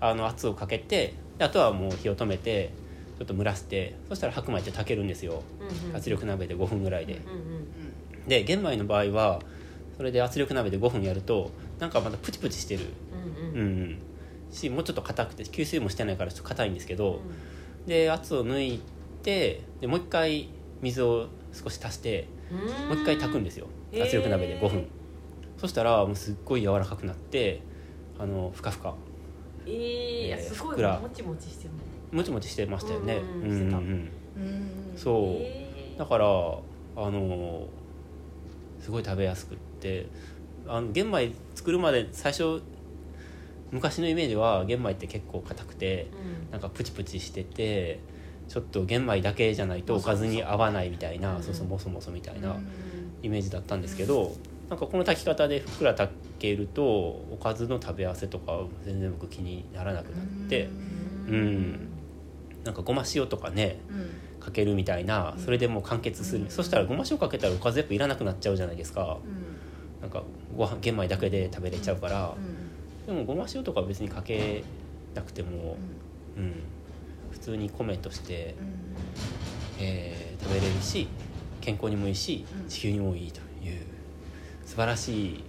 [0.00, 2.70] あの圧をかけてあとはもう火を止めて
[3.18, 9.40] ちょっと蒸らしてそしたら白米って炊けるんですようんうん圧力鍋で5分ぐらいでうんうんで玄米の場合は
[9.96, 12.84] それで圧力鍋で5分やるとなんかまだプチプチしてる。
[13.52, 13.66] うんうん。
[13.66, 13.98] うんうん。
[14.50, 17.20] しもうちょっと硬くて吸水もしてないからちょっと硬いんですけど
[17.86, 18.80] で圧を抜い
[19.24, 20.48] てでもう一回
[20.80, 22.88] 水を少し足してうん。
[22.88, 23.66] もう一回炊くんですよ。
[24.00, 24.86] 圧力鍋で5分。
[25.56, 27.60] そしたらもうすっごい柔らかくなって
[28.18, 28.94] あのふかふか。
[29.66, 29.72] えー
[30.30, 30.76] えーすごい。
[30.82, 31.80] もちもちしてるね。
[32.12, 33.16] もちもちしてましたよね。
[33.42, 33.58] うんうん。
[33.58, 34.08] うんうん
[34.96, 35.14] そう。
[35.40, 35.98] えー。
[35.98, 37.66] だからあの
[38.80, 40.06] すごい食べやすくって
[40.66, 42.62] あの玄米作るまで最初
[43.70, 46.50] 昔のイメージは玄米って結構硬くてうん。
[46.52, 47.98] なんかプチプチしてて
[48.48, 51.42] ちょっと玄米だけじゃないとおかずに合わないみたいなうん。
[51.42, 52.64] そうそうもそもそみたいなうん。
[53.22, 54.36] イメージだったんですけど
[54.70, 60.68] なんかこの炊き方でふっくら炊けるとおかずの食べ合わせとか全然僕気にならなくなって
[61.28, 61.88] うん。
[62.64, 64.10] なんかごま塩とかねうん。
[64.38, 66.50] かけるみたいなそれでもう完結する、うん。
[66.50, 69.18] そしたらごま塩かけたらおかずやっぱいらなくなっちゃうじゃないですか。
[69.24, 69.53] うん
[70.04, 70.22] なんか
[70.54, 73.14] ご飯玄米だけで食べれちゃうからう、ん。
[73.16, 74.62] でもごま塩とかは別にかけ
[75.14, 75.78] なくても、
[76.36, 76.62] うん、
[77.32, 78.54] 普通に米として、
[79.80, 81.08] えー食べれるし
[81.62, 82.68] 健康にもいいしうん。
[82.68, 83.80] 地球にもいいという
[84.66, 85.44] 素晴らしい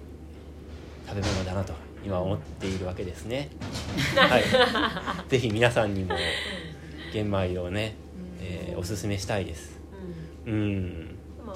[1.06, 1.74] 食べ物だなと
[2.06, 3.50] 今思っているわけですね、
[4.16, 4.44] はい、
[5.28, 6.16] ぜひ皆さんにも
[7.12, 7.96] 玄米をね、
[8.40, 9.80] えーおすすめしたいです。
[10.46, 11.05] うん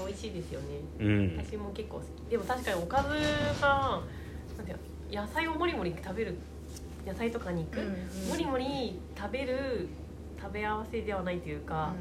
[0.05, 0.67] 美味しいですよね。
[0.99, 1.37] うん。
[1.37, 2.29] 私も結構好き。
[2.29, 4.01] でも確かにおかずが
[5.11, 6.35] 野菜をもりもり食べる
[7.05, 7.79] 野菜とか肉、
[8.29, 9.87] もりもり食べる
[10.41, 11.93] 食べ合わせではないというか、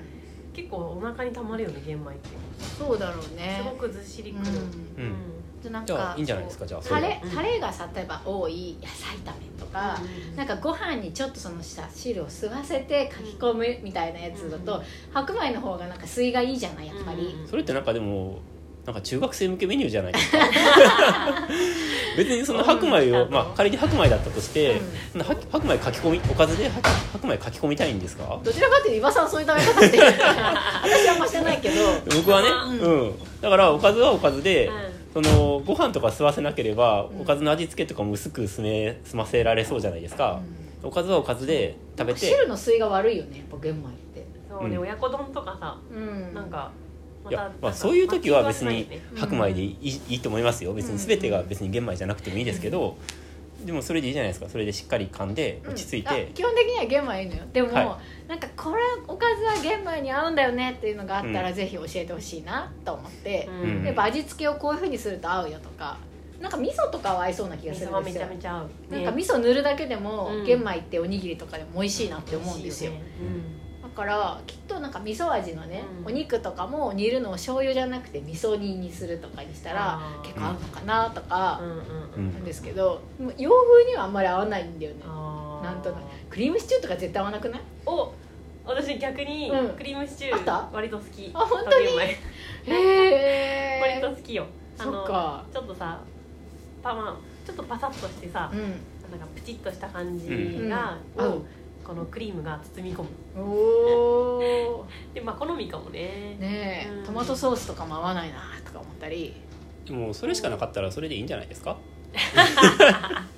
[0.52, 2.20] 結構お腹にたまるよね玄米って。
[2.78, 3.62] そうだろうね。
[3.62, 4.42] すごくずっしりくる、
[4.98, 5.04] うん。
[5.04, 6.66] うんでなんじゃかあいいんじゃないですか？
[6.66, 9.98] じゃあそタれレタレがさ例えば多い野菜炒めとか、
[10.30, 10.36] うん。
[10.36, 14.84] なんかご飯にちょっとそのさ汁を吸わせて書き込むみたいなやつだと、うん。
[15.12, 17.48] 白米の方がなんか吸いがいいじゃないやっぱり、うん。
[17.48, 18.38] それってなんかでも
[18.86, 20.38] なんか中学生向けメニューじゃないですか？
[22.16, 24.80] 別にその白米を、まあ、仮に白米だったとして、
[25.12, 28.40] その白白米書き込みおかずで白白米書き込みたいんですか？
[28.42, 31.74] どちらかっていうと伊庭さんはそういう食べ方してる私はあんましてないけど
[32.16, 34.72] 僕はね、ううんだからおかずはおかずで、う
[35.12, 37.20] そのご飯とか吸わせなければ、うん。
[37.22, 40.40] おかずの味付けとかも薄く済め済ませられそうじゃないですか、
[40.82, 42.20] おかずはおかずで食べて。
[42.20, 44.26] 汁の吸いが悪いよねやっぱ玄米って。
[44.48, 44.82] そうね、うん。
[44.82, 46.34] 親子丼とかさうん。
[46.34, 46.70] なんか
[47.24, 50.72] まいや、まあ、そういう時は別に白米でいい,、いいと思いますよ。
[50.74, 52.96] 別に全てが別に玄米じゃなくてもいいですけど、
[53.64, 54.48] でもそれでいいじゃないですか。
[54.48, 61.54] それでしっかり噛んで落ち着いうん基本的には玄米いいのよでも、はなんかこれおかずは玄米に合うんだよねっていうのがあったら、うん。
[61.54, 63.84] ぜひ教えてほしいなと思って、うん。
[63.84, 65.98] やっぱ味付けをこういうふうにすると合うよとか。
[66.40, 68.22] なんか味噌とかは合いそうな気がするんですよ。
[68.22, 70.44] ちゃめちゃ合う、なんか味噌塗るだけでも、うん。
[70.44, 72.92] 玄米っておにぎりとかでも美味しいなって思うんですよ。
[72.92, 73.30] 美味しいね。
[73.30, 73.67] だ
[73.98, 76.06] からきっとなんか味噌味のね、うん。
[76.06, 81.82] お肉とかも煮るのを醤油じゃなくて味噌煮にするとかにしたら結構合うのかなとかうんうんうん。
[82.16, 85.04] うんなんですけど、もう洋風にはあんまり合わないんだよね。
[85.04, 86.04] なんとなく。
[86.30, 87.60] クリームシチューとか絶対合わなくない？
[87.86, 88.14] お
[88.64, 89.76] 私逆にうん。
[89.76, 91.30] クリームシチュー割と好き。
[91.34, 91.86] あ本当に？
[92.66, 94.46] へ 割えと好きよ。
[94.78, 95.46] あそっのか。
[95.52, 96.04] ちょっとさ
[96.82, 98.60] パマちょっとパサッとしてさ、うん。
[99.10, 100.68] なんかプチッとした感じうん。
[100.68, 101.26] が、うん。
[101.26, 101.46] を
[101.88, 103.08] このクリームが包み込む。
[103.34, 103.40] お
[104.82, 106.36] おでまあ好みかもね。
[106.38, 107.04] ねえ、うん。
[107.06, 109.34] トマトソースとかも合わないなとか思ったり。
[109.86, 111.78] でもそれしかなかったらそれでいいんじゃないですか？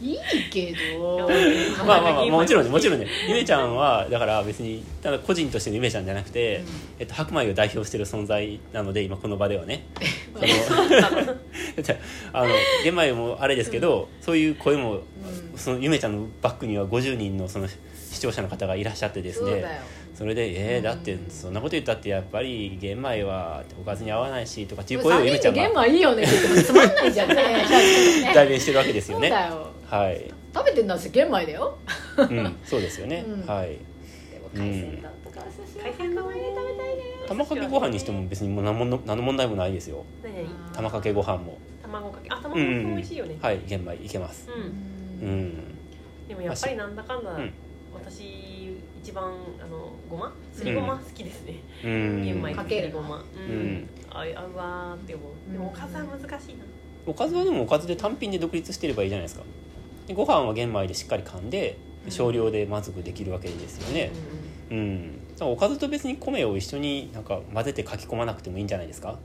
[0.03, 0.18] いい
[0.51, 1.28] けど。
[1.86, 3.07] まあまあまあもちろんねもちろんね。
[3.28, 6.66] ゆめちゃんはだから別にただ個人としてのゆめちゃんじゃなくて、うん。
[6.98, 9.86] えっと、白米を代表してる存在なので今この場ではね。
[10.66, 10.82] その。
[12.32, 12.48] あの
[12.82, 15.03] 玄米もあれですけど、そういう声も、うん。
[15.57, 17.68] そのゆめちゃんのバックには50人のその
[18.11, 19.64] 視聴者の方がいらっしゃってですね。
[20.14, 20.82] それで「えー、うん。
[20.82, 26.22] だってそんなこと言ったってやっぱり玄米はおかずに合わないし」とかっていう声を3ゆめちゃん人で玄が米いいよね。
[26.24, 27.34] って言ってもつまんないじゃんね。
[28.26, 28.32] ね。
[28.34, 29.68] 代弁してるわけですそうよねだよ。
[29.86, 31.78] はい、食べてんだし玄米だよ。
[32.18, 33.46] うん、そうですよね、うん。
[33.46, 33.78] はい。
[34.52, 37.02] 海鮮丼とかお寿司海鮮丼白米で食べたいね。
[37.28, 40.04] 玉かけご飯にしても別にもう何もの何の問題もないですよ。
[40.72, 41.56] 玉かけご飯も。
[41.82, 42.28] 卵かけ。
[42.30, 44.48] あ卵かけ美味しいよね、はい玄米いけます。
[44.50, 45.28] うん。
[45.28, 45.54] うん。
[46.28, 47.52] でもやっぱりなんだかんだ、うん
[48.11, 49.32] 私一番
[49.62, 50.32] あのごま？
[50.52, 52.24] すりごま好きですね、うん。
[52.24, 53.90] 玄米かけるごまうん、うん。
[54.11, 55.52] あ合うわーって思う。
[55.52, 56.64] でもおかずは難しいな。
[57.06, 59.44] おかずはでもおかずで単品で独立してればいいじゃないですか。
[60.06, 64.11] でご飯は玄米でしっかり噛んで少量で満足できるわけですよね。
[64.70, 69.18] うん、だからおかずと別に米を一緒になんか混ぜて書き込まなくてもいいんじゃないですか？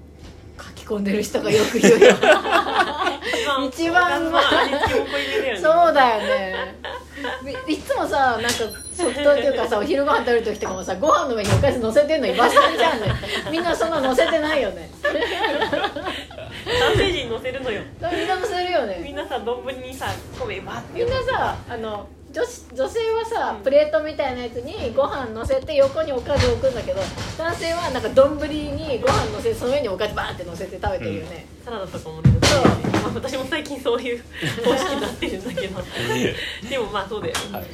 [0.58, 2.16] 書き込んでる人がよく言うよ。
[3.60, 6.76] うん一番おかずの味付けも濃いめだよねそうだよね。
[7.68, 8.50] い いつもさなんか
[8.96, 13.08] 食堂っていうかさお昼ご飯食べる時とかもさご飯の上におかず乗せてんのにバスタじゃんね。
[13.52, 14.90] みんなそんな乗せてないよね。
[15.04, 17.82] 男性陣乗せるのよ。
[18.12, 19.00] みんな乗せるよね。
[19.04, 20.08] みんなさ丼にさ
[20.40, 21.04] 米バッて。
[21.04, 23.64] みんなさあの女子女性はさうん。
[23.64, 27.00] プレートみたいなやつにご飯乗せて横におかず置くんだけど
[27.38, 32.32] 男性はなんか丼にご飯乗せてその上におかずバーって乗せて食べてるよね、サラダとかもね。
[32.44, 32.64] そう。
[32.92, 34.24] まあ、私も最近そういう
[34.64, 35.82] 方式になってるんだけど。
[36.70, 37.66] でもまあそうだよ、はい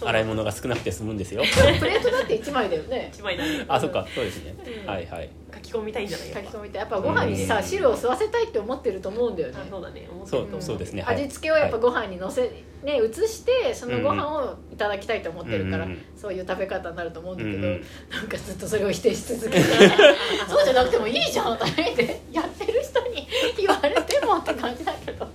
[0.00, 1.42] 洗い物が少なくて済むんですよ。
[1.78, 3.10] プレートだって1枚だよね。
[3.12, 3.64] 一枚だね。
[3.68, 4.88] あそっかそうですね、うん。
[4.88, 5.28] はいはい。
[5.54, 6.28] 書き込みたいんじゃない？
[6.28, 7.62] 書きやっぱ込みってやっぱご飯にさうん。
[7.62, 9.58] 汁を吸わせたいって思ってると思うんだよね。
[9.60, 10.08] あそうだね。
[10.10, 11.02] 思ってそうると思そうですね。
[11.02, 11.16] はい。
[11.16, 12.42] 味付けをやっぱご飯にのせ、
[12.84, 16.02] ね移してそのご飯をいただきたいと思ってるから、うんうん。
[16.16, 17.84] そういう食べ方になると思うんだけど、うんうん。
[18.10, 19.64] なんかずっとそれを否定し続けて。
[20.48, 23.26] そうじゃなくてもいいじゃんとか言ってやってる人に
[23.56, 25.26] 言われてもって感じだけど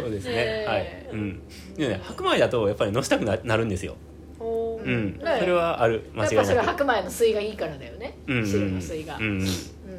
[0.00, 1.42] そうですね、はい、うん。
[1.76, 3.96] でね白米だとやっぱりのしたくななるんですよ。
[4.40, 5.36] うん、ね。
[5.38, 6.10] それはある。
[6.14, 8.38] 間違いやっぱそれ白米の水がいいからだよね、うん。
[8.38, 9.40] うん汁の水が、うん。
[9.40, 9.46] うん。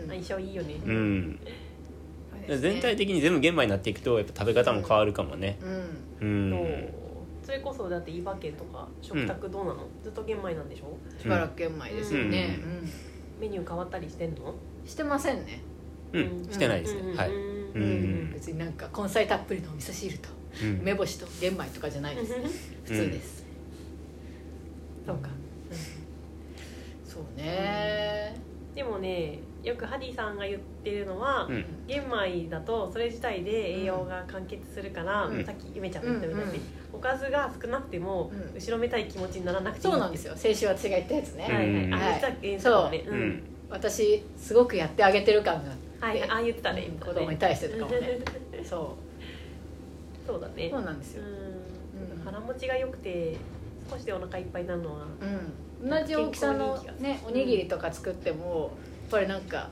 [0.09, 1.39] 相性いいよね、うん、
[2.47, 5.57] 全体的に全部玄米になっていくとやっぱ食べ方も変わるかもね。
[5.61, 6.27] うん。
[6.27, 7.45] うん、そう。
[7.45, 10.97] それこそだって伊庭家とか食卓どうなの、ずっと玄米なんでしょ？
[11.21, 12.89] しばらく玄米ですよね、ううん。
[13.41, 14.55] メニュー変わったりしてんの？
[14.85, 15.61] してませんね、
[16.13, 16.47] うん。
[16.49, 16.95] してないです。
[16.95, 17.29] ね、はい、
[17.73, 20.29] 別になんか根菜たっぷりのお味噌汁と
[20.63, 20.79] うん。
[20.81, 22.45] 梅干しと玄米とかじゃないですね。
[22.83, 23.45] 普通です、
[25.05, 25.29] そうか。
[27.05, 28.35] そうね。
[28.75, 31.65] でもねよくハディさんが言ってるのは、うん。
[31.87, 35.45] 玄米だとそれ自体で栄養が完結するから、うん。
[35.45, 36.61] さっきゆめちゃんが言ったみたいに、うんうん
[36.93, 38.53] おかずが少なくても、うん。
[38.53, 39.91] 後ろめたい気持ちにならなくていい。
[39.91, 40.33] そうなんですよ。
[40.35, 48.19] 先週私が言ったやつね、はいはい、うんあ言ってたえーそううん私すごくやってあげてる感があって、はいあ言ってたねうん言ってたね子供に対してとかもね。
[48.65, 48.97] そ
[50.27, 50.67] そうだね。
[50.67, 52.17] うそうなんですよ、うん。
[52.17, 52.23] うん。
[52.25, 53.37] 腹持ちが良くて
[53.89, 55.05] 少しでお腹いっぱいになるのは
[55.81, 58.69] うん、同じ大きさのねおにぎりとか作ってもやっ
[59.11, 59.69] ぱりなんか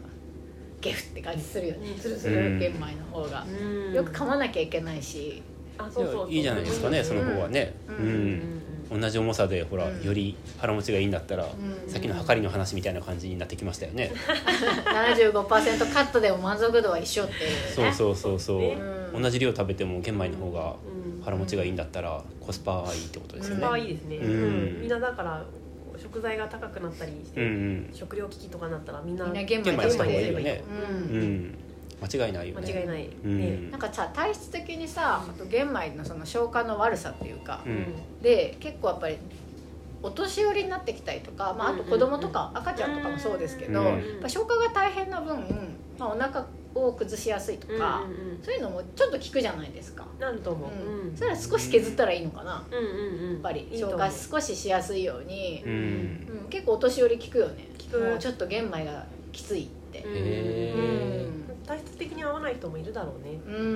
[0.81, 1.91] ゲフって感じするよね。
[1.91, 1.97] うん。
[1.97, 3.93] するするうん玄米の方が、うん。
[3.93, 5.41] よく噛まなきゃいけないし。
[5.77, 6.31] あそうそうそう。
[6.31, 7.05] いいじゃないですかね、うん。
[7.05, 7.73] その方はね。
[7.87, 8.33] ううん。
[8.33, 8.61] ん、
[8.91, 10.01] 同じ重さでほら、うん。
[10.03, 11.89] より腹持ちがいいんだったら、うん。
[11.89, 14.11] さっきのはかりの話みたいな感じになってきましたよね、
[14.85, 17.55] 75%カットでも満足度は一緒っていうね。
[17.75, 18.77] そうそうそうそう、ね。
[19.13, 19.21] うん。
[19.21, 21.21] 同じ量食べても玄米の方がうん。
[21.23, 23.61] 腹持ちがいいんだったらコスパはいいってことですよね。
[23.61, 24.31] 可愛いですね、うん。
[24.31, 24.35] う
[24.77, 25.45] んみんなだから
[25.97, 27.89] 食材が高くなったりして、うんうん。
[27.93, 30.63] 食料危機とかになったらみんなみんな玄米玄米した方がいいよね。
[31.09, 31.21] ううん。
[31.21, 31.59] ん
[32.01, 32.73] 間違いないよね。
[32.73, 33.37] 間違いない、うん。
[33.39, 37.85] ねなんかさ体質的にさあと玄米のその消化の悪さっていうか、うん。
[38.21, 39.17] で結構やっぱり
[40.01, 45.37] お年寄りになってきたりとか、まあ、あと子供とか赤ちゃんとかもそうですけど、うんやっぱ消化が大変な分、
[45.97, 46.45] まあ、お腹
[46.75, 48.39] を崩しやすいとか、うんうんうん。
[48.41, 53.31] そういうのもちょっと効くじゃないですか、なると思う、うんうんそれは少し削ったらいいのかな、うんうんうん。
[53.33, 55.63] やっぱり消化少ししやすいように。
[55.65, 55.71] う、ん。
[55.71, 57.67] うん結構お年寄り効くよね。
[57.91, 60.03] 効くもうちょっと玄米がきついって。
[60.03, 61.18] うん
[61.69, 63.67] 体質的に合わない人もいるだろうね、うん、うん、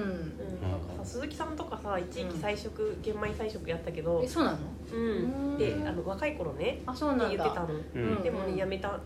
[0.62, 4.58] なんかさ鈴木さんとかさ一時期菜食、玄米菜食やったけどえ、そうなの
[4.92, 9.00] うん、であの若い頃ねあそうなんだ言ってたの、うんでもねやめた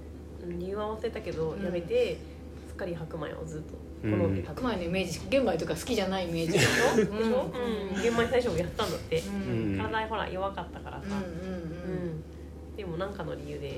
[0.46, 2.18] 理由は忘れたけど、やめて
[2.66, 3.74] すっかり白米をずっと
[4.04, 7.52] 好んで白米のイメージ玄米とか好きじゃないイメージでしょでしょ、
[7.94, 12.24] うん、玄米菜食やったんだって、うん体ほら弱かったからさ、うんうんうん
[12.78, 13.74] でも何かの理由でや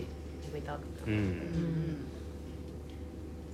[0.54, 2.09] めた、ううんうん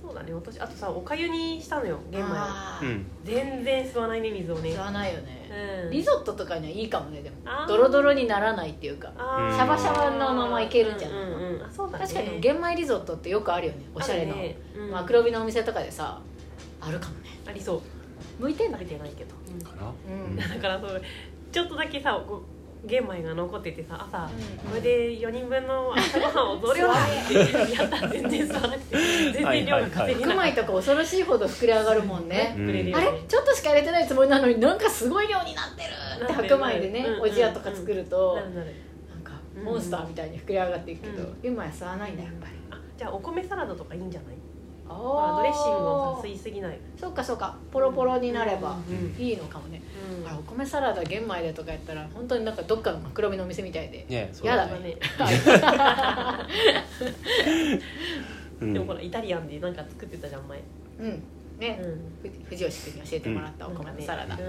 [0.06, 0.32] そうだね。
[0.32, 2.34] 私あとさおかゆにしたのよ玄米を。
[2.36, 2.86] あー。
[2.86, 3.06] うん。
[3.24, 4.70] 全然吸わないね水をね。
[4.70, 5.50] 吸わないよね。
[5.84, 5.90] うん。
[5.90, 7.36] リゾットとかにはいいかもねでも。
[7.44, 7.66] あー。
[7.66, 9.10] ドロドロにならないっていうか。
[9.18, 9.56] あー。
[9.56, 11.62] シャバシャバのままいけるんじゃないうんうんうん。
[11.64, 12.04] あそうだね。
[12.06, 14.58] 確かに玄米リゾットってよくあるよねおしゃれな、あるね。
[14.76, 14.90] うん。
[14.92, 16.20] まあ、黒帯のお店とかでさ
[16.80, 17.30] あるかもね。
[17.48, 17.80] ありそう。
[18.38, 19.34] 向いてんだ食べてないけど、
[19.68, 19.92] かな？
[20.08, 20.36] うん。
[20.36, 21.02] だからそう
[21.50, 22.40] ちょっとだけさこう
[22.86, 24.70] 玄米が残っててさ朝、うん。
[24.70, 27.34] これで4人分の朝ごはんを増量だって
[27.74, 28.96] やったら全然吸わなくて
[29.32, 30.50] 全然量が稼げ白ない。
[30.52, 32.68] 米とか恐ろしいほど膨れ上がるもんね、うん。
[32.70, 33.22] あれ？
[33.28, 38.40] ちょっとしか入れてないつもりなのになんかすごい量になってるって白米でね、うんおじやとか作ると、な
[39.18, 39.32] んか
[39.62, 41.42] モンスターみたいに膨れ上がっていくけど、うん。
[41.42, 42.52] 玄米は吸わないんだやっぱり。
[42.70, 44.34] あじゃあお米サラダとかいいんじゃない？
[44.34, 44.36] あ
[44.94, 46.78] ほらドレッシングをさ吸いすぎない。
[46.98, 47.56] そうかそうか。
[47.70, 49.82] ポロポロになればうんいいのかもね、
[50.20, 50.26] うん。
[50.26, 54.96] あらお米サラダ玄米でとかやったら本当になんかどっかの黒身のお店みたいで、ねそうやだね。
[58.60, 60.62] でもほらイタリアンでなんか作ってたじゃん前。
[61.00, 61.22] うん。
[61.58, 62.30] ね、うん。
[62.30, 64.40] ふ藤吉君に教えてもらったお米のサラダ、うん。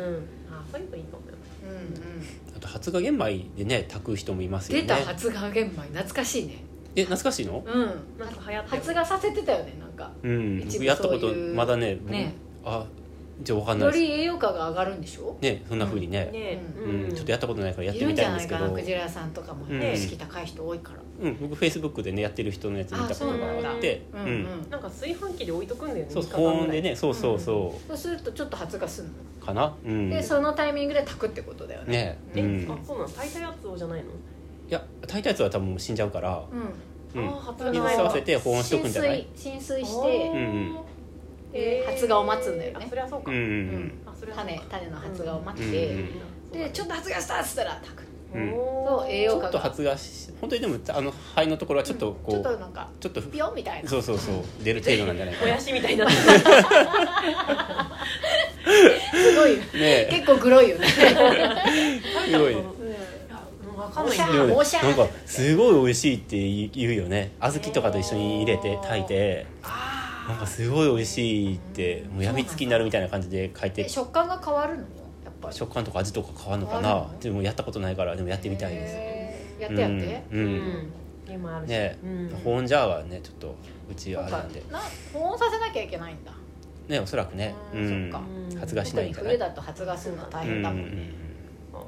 [0.52, 1.34] あそういうのいいかもよ
[1.64, 2.56] うんうん。
[2.56, 4.84] あと発芽玄米でね炊く人もいますよね。
[4.84, 6.64] 出た発芽玄米懐かしいね
[6.98, 7.64] え懐かしいの？
[7.66, 7.86] うん。
[8.20, 10.12] なんか流行って発芽させてたよねなんか。
[10.24, 10.60] うん。
[10.60, 12.34] 一部僕やったことまだね僕ね。
[12.66, 12.86] あ
[13.44, 14.02] じゃあ分かんないです。
[14.02, 15.38] より栄養価が上がるんでしょ？
[15.42, 16.32] ねそんなふうにね。
[16.34, 16.60] ね。
[16.76, 17.14] うん。
[17.14, 18.60] ちょっとやったことないからやってみんじゃたいんですけど。
[18.62, 19.80] ないかなクジラさんとかもうん。
[19.80, 21.00] ね意識高い人多いから。
[21.22, 21.38] うん。
[21.40, 24.02] 僕フェイスブックでねやってる人のやつ見たことがあって。
[24.12, 24.42] うんううん。
[24.42, 24.70] ん。
[24.72, 26.56] なんか炊飯器で置いとくんだよねそう3日間ぐらい。
[26.56, 29.14] 保温でねそうそうそそうするとちょっと発芽するの。
[29.44, 29.76] うかな？
[29.86, 30.10] うん。
[30.10, 32.18] でそのタイミングで炊くってことだよね。
[32.34, 32.42] ね。
[32.42, 32.72] え、うん。
[32.72, 34.10] あそうなの炊いたやつをじゃないの？
[34.70, 37.22] いや炊いたやつは多分死んじゃうからうん。
[37.22, 37.30] うん。
[37.72, 39.28] 水吸わせて保温しとくんじゃない？
[39.36, 40.78] 浸水浸水しあてーうんうん。
[41.54, 42.86] で発芽を待つんだよね。
[42.86, 43.94] あそれはそうか、うんうんうん。
[44.06, 44.52] あそれはそうか。
[44.70, 46.10] 種種の発芽を待っうんてうん。
[46.52, 48.04] でちょっと発芽したっつったら炊く
[48.36, 48.52] うん。
[48.52, 49.44] そう栄養価が。
[49.44, 53.90] ちょっと発芽し本当にでもあの肺のところはちょっとこちょっとうなんかちょっとピヨンみたいな。
[53.90, 54.36] そうそうそう。
[54.64, 55.48] 出る程度なんじゃないかな。
[55.48, 56.06] もやしみたいにな。
[56.06, 56.14] っ て
[59.14, 59.58] すごいよ。
[59.74, 60.88] ね結構グロいよね。
[60.92, 61.00] す
[62.38, 62.54] ごい。
[62.54, 62.77] いやもう
[63.88, 64.28] わかんないなん
[64.96, 67.32] かすごい美味しいって言うよね。
[67.40, 69.46] 小豆とかと一緒に入れて炊いて
[70.28, 73.84] なんかすごい美味しいってもうやみつきになるみたいな感じで書いて。
[73.84, 74.80] え食感が変わるの？
[74.80, 74.86] や
[75.30, 75.50] っぱ。
[75.50, 77.08] り食感とか味とか変わるのかな？
[77.22, 78.88] でもやったことないからでもやってみたいで
[79.58, 79.62] す。
[79.62, 80.24] やってやって？
[80.32, 80.44] うん、
[81.30, 81.48] うん。
[81.48, 82.30] あるし、ねうん。
[82.44, 83.56] 保温ジャーはねちょっと
[83.90, 84.62] うちあれなんで。
[84.72, 84.82] な
[85.14, 86.34] 保温させなきゃいけないんだ。
[86.90, 87.56] ねおそらくね。
[87.74, 88.22] そっか。
[88.60, 91.12] 発芽しないんじゃない冬だと発芽するの大変だもんね。
[91.24, 91.27] あ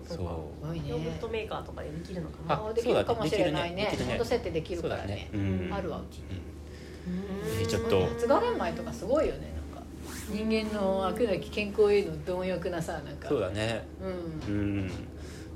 [0.09, 0.23] そそ
[0.71, 2.55] うヨーグルトメーカーとかでできるのかな。
[2.55, 3.95] ああできるかもしれないね。
[4.11, 5.01] 温度設定できるからね。
[5.01, 5.29] だね。
[5.33, 5.73] うん。
[5.73, 6.23] あるわうちに。
[7.61, 8.01] えちょっと。
[8.07, 9.87] 発芽玄米とかすごいよねなんか。
[10.31, 13.29] 人間の飽くなき健康への貪欲なさなんか。
[13.29, 13.85] そうだね。
[14.47, 14.55] うん。
[14.55, 14.87] うん。
[14.87, 14.93] で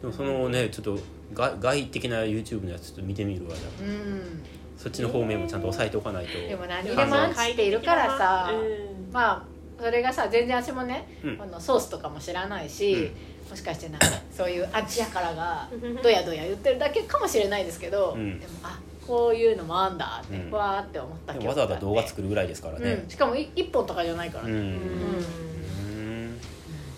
[0.03, 0.99] もそのねちょっと
[1.33, 3.89] 外外的な YouTube のやつちょっと見てみるわじゃあ。
[3.89, 4.43] うん。
[4.77, 6.33] そっちの方面もちゃんと押さえておかないと。
[6.37, 8.51] でも何でもアンチっているからさ。
[8.53, 9.11] うん。
[9.11, 9.43] まあ
[9.81, 11.41] それがさ全然私もね、うん。
[11.41, 15.69] あのソースとかも知らないし、うんもしかしてなんかそういうアンチやからが
[16.01, 18.39] ドヤドヤ言ってるだけかもしれないですけど、うん。
[18.39, 20.51] でもあこういうのもあんだって、うん。
[20.51, 22.93] わーって思ったでもわざわざ動画作るるぐらいですからね。
[23.03, 25.97] うん、しかもい一本とかじゃないからうん、ね、うん。
[25.97, 26.01] う
[26.31, 26.39] ん。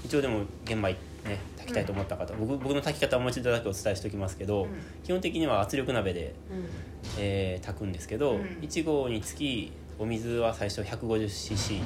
[0.06, 0.94] 一応でも玄米
[1.26, 4.70] ね炊きたいと思った方、僕僕の炊き方をもう一度だけお伝えしておきますけど、うん。
[5.04, 6.70] 基本的には圧力鍋で、うん。
[7.20, 8.42] えー炊くんですけど、うん。
[8.62, 11.82] 1合につきお水は最初 150cc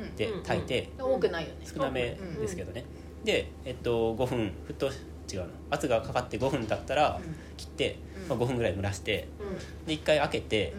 [0.00, 0.14] うん。
[0.14, 1.66] で炊いて、多くないよね。
[1.66, 2.84] 少なめですけどね、
[3.24, 4.86] で、えっと、5分沸騰
[5.32, 8.28] 違うの圧がかかって5分経ったらうん切って、うん。
[8.28, 9.86] まあ、5分ぐらい蒸らしてうん。
[9.86, 10.74] で1回開けて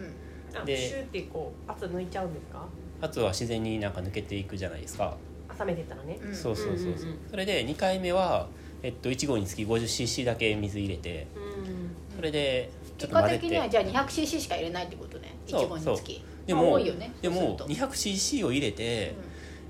[0.54, 2.66] あでシューってこう圧抜いちゃうんですか？
[3.02, 5.16] 圧は自然になんか抜けていくじゃないですか、
[5.58, 6.18] 冷めてたらね。
[6.22, 6.34] うん。
[6.34, 7.18] そうそうそうそう、うんうんうん。
[7.30, 8.48] それで2回目は、
[8.82, 13.40] えっと、1合につき 50cc だけ水入れてうんそれでちょっ結果と混ぜて。
[13.42, 15.34] 的にはじゃあ 200cc しか入れないってことね。
[15.46, 16.24] そう1合につき。
[16.46, 17.12] でまあも多いよね。
[17.22, 17.86] でもそうすると。
[17.86, 19.14] 200cc を入れて、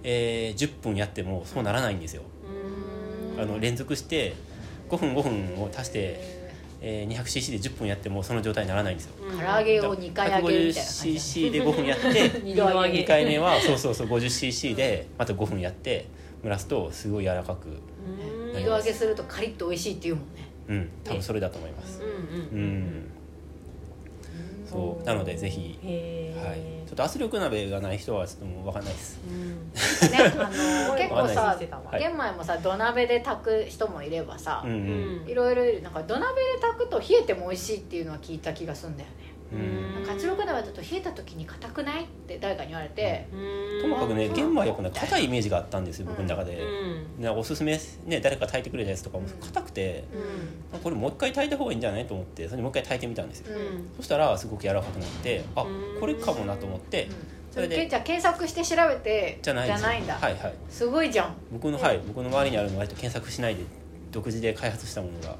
[0.02, 2.22] えー10分やってもそうならないんですよ
[3.40, 4.34] あの連続して
[4.88, 6.20] 5分5分を足して、
[6.80, 9.12] えー 200cc で10分やってもその状態にならないんですよ。
[9.38, 11.08] 唐揚げを2回揚げるみたいな感じ。
[11.10, 13.00] 150cc で5分やって 二度揚げ。
[13.00, 16.06] 2回目はそうそうそう 50cc でまた5分やって
[16.42, 17.68] 蒸らすとすごい柔らかく
[18.56, 20.48] 二度揚げするとカリッと美味しいっていうもんね。
[20.68, 20.88] うん。
[21.04, 22.00] 多分それだと思います。
[22.02, 23.10] うんうんうん
[24.70, 25.04] そう。
[25.04, 26.58] なのでぜひへえ、はい。
[26.86, 29.20] ちょっと圧力鍋がない人はちょっともう分かんないです。
[29.28, 30.10] うん。
[30.10, 31.56] ねあの 結構さ
[31.90, 32.00] はい。
[32.00, 34.70] 玄米もさ土鍋で炊く人もいればさうん。
[34.70, 34.74] う
[35.26, 36.26] んいろいろなんか土鍋
[36.56, 39.14] で炊くと冷えても美味しいっていうのは聞いた気がするんだよね
[39.52, 39.94] うん。
[39.94, 43.82] なんか圧力鍋だと冷えた時に硬くないって誰かに言われてうん。
[43.82, 44.34] ともかくねうん。
[44.34, 46.58] 玄米はやっぱね硬いイメージがあったんですよ僕の中で。
[47.16, 47.22] うん。
[47.22, 50.04] ねおすすめね誰か炊いてくれたやつとかも硬くて
[50.72, 50.80] うん。
[50.80, 52.06] これもう一回炊いた方がいいんじゃない？
[52.06, 53.56] と思ってそれでもう一回炊いてみたんですよ。
[53.56, 53.88] うん。
[53.96, 56.00] そしたらすごく柔らかくなってあうん。
[56.00, 57.08] これかもなと思って
[57.50, 60.54] そそれでじゃあ検索して調べてじゃないですんだ、はいはい。
[60.68, 61.34] すごいじゃん。
[61.52, 63.64] 僕のはい僕の周りにあるのは割と検索しないで
[64.12, 65.36] 独自で開発したものが。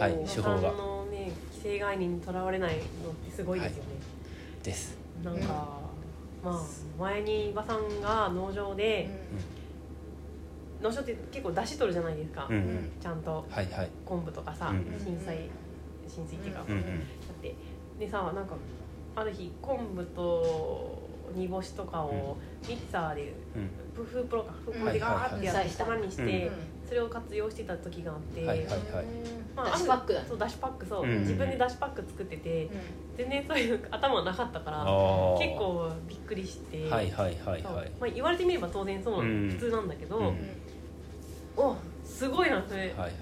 [0.00, 0.72] はい手法が
[1.64, 3.90] お子さんのね既成概念にとらわれないのってすごいですよね、
[4.62, 4.96] です。
[5.24, 5.80] なんか、
[6.42, 6.60] まあ
[7.00, 9.08] 前に伊庭さんが農場で、
[10.82, 12.64] 農場って結構出汁取るじゃないですか、うんううん。
[12.76, 13.46] んちゃんと。
[13.48, 13.90] はいはい。
[14.04, 15.48] 昆布とかさ、うん震災
[16.06, 16.82] 浸水っていうか、うんうん。
[16.82, 16.88] だ
[17.32, 17.54] って。
[17.98, 18.56] でさなんか
[19.16, 20.98] ある日昆布と
[21.32, 22.36] 煮干しとかを
[22.68, 23.70] ミキサーでうん。
[23.94, 24.86] プフープロかフープうん。
[24.86, 26.52] ロでガーってやってはいはい粉にして、うん
[26.86, 28.78] それを活用してた時があって、はいはいはい。
[29.56, 32.68] まあ、だしパックそうだしパックそう、うん自分でだしパック作ってて
[33.16, 34.84] 全然そういう頭なかったから
[35.38, 37.90] 結構びっくりして、はいはいはいはい。
[38.00, 39.50] まあ、言われてみれば当然そう、うん。
[39.50, 40.36] 普通なんだけど、うん。
[41.56, 43.12] おすごいなそれ、はいはいはい。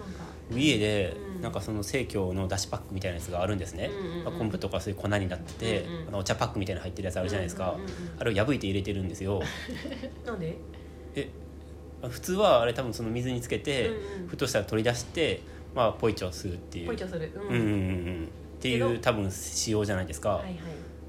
[0.00, 1.42] なんか家でうん。
[1.42, 4.24] なんかその生協のだしパックみたいなやつがあるんですね、うんうんうん。
[4.24, 6.08] まあ昆布とかそういう粉になってて、うんうん。
[6.08, 7.94] あのお茶パックみたいなの入ってるやつあるじゃないですか、うんうんうんうん。
[8.18, 9.40] あれを破いて入れてるんですよ。
[10.26, 10.58] なんで？
[11.14, 11.30] え
[12.08, 14.28] 普通はあれ多分その水につけて、うんうん。
[14.28, 15.42] ふとしたら取り出して
[15.74, 16.86] まあポイチョするっていう。
[16.86, 17.42] ポイチョする、うん。
[17.42, 17.64] うんうんう
[18.22, 18.28] ん。
[18.58, 20.54] っていう多分仕様じゃないですか、はいはい、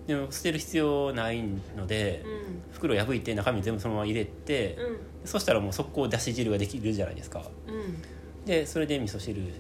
[0.08, 1.44] でも捨てる必要ない
[1.76, 2.24] ので、
[2.72, 4.98] う袋破いて中身全部そのまま入れて、んうん。
[5.26, 7.44] そしたらもう速攻だし汁ができるじゃないですか。
[7.68, 8.46] うん。
[8.46, 9.52] でそれで味噌汁うん。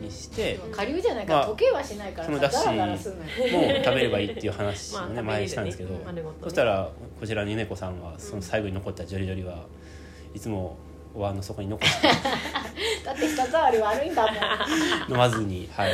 [0.00, 6.22] にして下流じゃないからまあ溶けはしないからそのだしもう食べればいいっていう話をね、まあ前にしたんですけど、ね。
[6.42, 9.66] そしたらこちらのゆめ子さんはその最後に残ったジョリジョリは
[10.36, 10.76] いつも
[11.14, 12.08] お椀の底に残して
[13.02, 14.34] だって舌触り悪いんだもん。
[15.10, 15.92] 飲まずに、はい、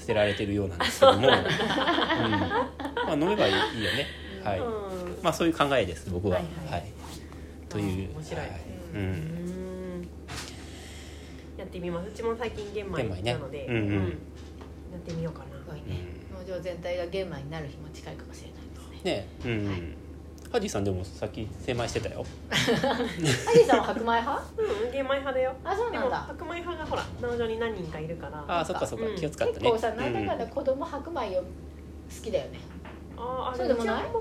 [0.00, 1.24] 捨てられてるようなんですけども、うん。
[1.28, 2.72] ま
[3.08, 3.58] あ、飲めばいいよ
[3.92, 4.06] ね、
[4.42, 4.58] はい。
[4.58, 5.18] うん。
[5.22, 6.36] まあ、そういう考えです僕は。
[6.36, 6.48] ははい。
[6.48, 6.92] いはい。
[7.68, 8.40] という面白い。
[8.40, 8.50] はい。
[8.94, 9.02] ううん。
[10.00, 10.08] ん
[11.58, 12.08] やってみます。
[12.08, 13.32] うちも最近玄米玄米ね。
[13.34, 13.92] なので、うんうん。
[13.92, 15.44] やってみようかな。
[15.58, 16.06] すごいね。
[16.32, 18.54] 農場全体が玄米になる日も近いかもしれない
[18.94, 19.12] ですね。
[19.12, 19.28] ね。
[19.44, 20.07] うん、はい
[20.50, 22.24] ハディさんでもさっき精米してたよ。
[22.50, 22.62] ハ
[23.52, 24.42] リーさんは白米派？
[24.56, 25.52] うん玄米派だよ。
[25.62, 26.18] あそうでなんだ。
[26.20, 28.44] も白米派がほら農場に何人かいるから。
[28.48, 29.14] ああそっかそっか、うん。
[29.16, 29.60] 気を使ったね。
[29.60, 31.44] 結構さなんだかんだう子供白米を好
[32.22, 32.60] きだよね。
[33.18, 34.04] あーあそうでもない？
[34.04, 34.20] うちは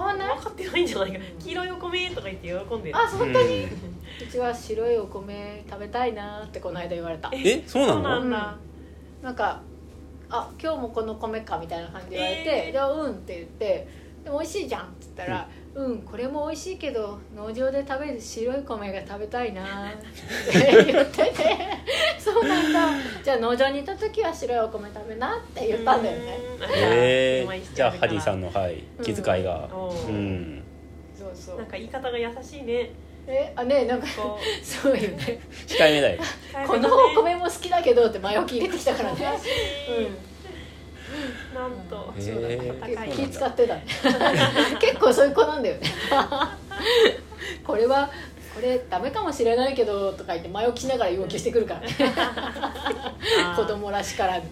[0.00, 0.36] あんま変わない？
[0.38, 1.18] 分かってないんじゃないか。
[1.38, 2.96] 黄色いお米とか言って喜んでる。
[2.96, 3.64] あ本ん当に？
[3.64, 3.68] う
[4.30, 7.30] ちは白いお米食べたいなってこの間言われた。
[7.32, 7.94] えそうなの？
[7.94, 8.56] そうなんだ。
[9.22, 9.60] なんか
[10.30, 12.72] 「あ今日もこの米か」みたいな感じで言われて「えー。
[12.72, 13.86] じゃあうん」って言って
[14.24, 19.94] 「でも美味しいじゃん」っつったら「うん、これも美味しいけど農場で食べる白い米が食べたいな」っ
[20.50, 21.32] て言ってて
[22.18, 22.88] 「そうなんだ。
[23.22, 26.38] じゃあ農場にいた時は白いお米食べな」って言ったんだよね。
[26.58, 26.64] うん。
[26.74, 27.82] えー、じ。
[27.82, 29.68] ゃあハディさんの、はい、気遣いが。
[29.72, 30.62] おーうん。
[31.16, 31.56] そうそう。
[31.58, 32.90] なんか言い方が優しいね。
[33.28, 34.64] えあねなんかこう。
[34.64, 35.40] そうよね。
[35.68, 36.22] 控えめだよ。
[36.66, 39.18] このお米も好きだけどって前置き入れてきたからね。
[39.20, 40.06] 優し。
[40.08, 40.29] い
[41.54, 42.14] なんと。
[42.16, 43.12] へー。
[43.12, 43.84] 気使ってたね。
[44.80, 45.82] 結構そういう子なんだよね。
[47.64, 48.10] これは
[48.54, 51.88] これダメかもしれないけどとか言って前置きしながら要求してくるからね。
[53.56, 54.44] 子供らしからぬ。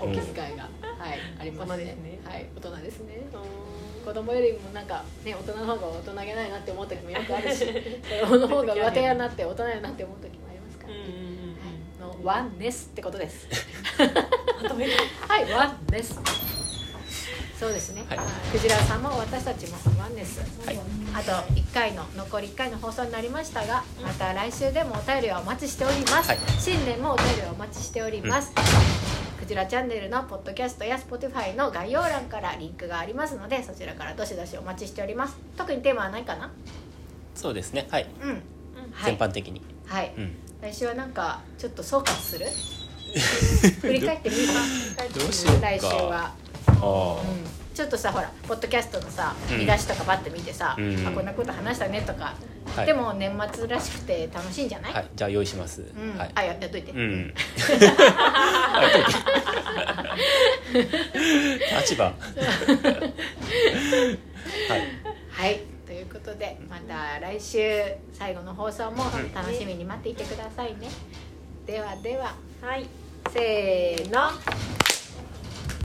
[0.00, 0.68] お気遣いが、
[0.98, 2.20] はいあります大人ねですね。
[2.24, 3.22] はい大人ですね。
[3.32, 4.04] う。
[4.04, 11.19] 子供よりもなんかね大人の方が大人げないなって思う時もよくあるし子供の方が上手やなって大人やなって思う時もありますから、んうんうん
[12.18, 13.46] のワンネスってことです。
[15.28, 16.18] はいワンネス
[17.58, 18.18] そうですね、はい。
[18.52, 20.78] クジラさんも私たちもワンネス、はい。
[21.12, 26.38] あと1回の残り1回の放送になりましたがまた来週でもお便りはお待ちしております、はい。
[26.58, 28.52] 新年もお便りはお待ちしております、
[29.38, 35.36] クジラチャンネルのポッドキャストや Spotify の概要欄からリンクがありますのでそちらからどしどしお待ちしております。
[35.58, 36.50] 特にテーマはないかな？
[37.34, 37.86] そうですね。
[37.90, 38.38] はい、うん、はい。
[39.04, 40.14] 全般的に、はい。
[40.16, 42.46] うん来週はなんかちょっと総括する？
[43.80, 44.52] 振り返ってみるか？
[45.18, 45.66] どうしようか。
[45.70, 46.32] 来週は、
[46.66, 47.20] ああ。
[47.20, 49.58] うん、ちちょっとさほらポッドキャストのさうん。
[49.58, 51.06] 見出しとかバッて見てさ、うん。
[51.06, 52.34] あこんなこと話したねとか、
[52.76, 52.86] はい。
[52.86, 55.84] でも年末らしくて楽しいんじゃない、はいじゃあ用意します、う
[56.14, 56.18] ん。
[56.18, 56.30] はい。
[56.34, 57.34] あややっといて、うん。
[61.80, 62.04] 立場。
[62.04, 62.14] はい。
[65.30, 65.60] はい
[66.30, 67.58] ことでまた来週
[68.12, 69.04] 最後の放送も
[69.34, 70.88] 楽しみに待っていてくださいね、
[71.66, 72.34] ではでは。
[72.60, 72.86] はい。
[73.32, 74.30] せーの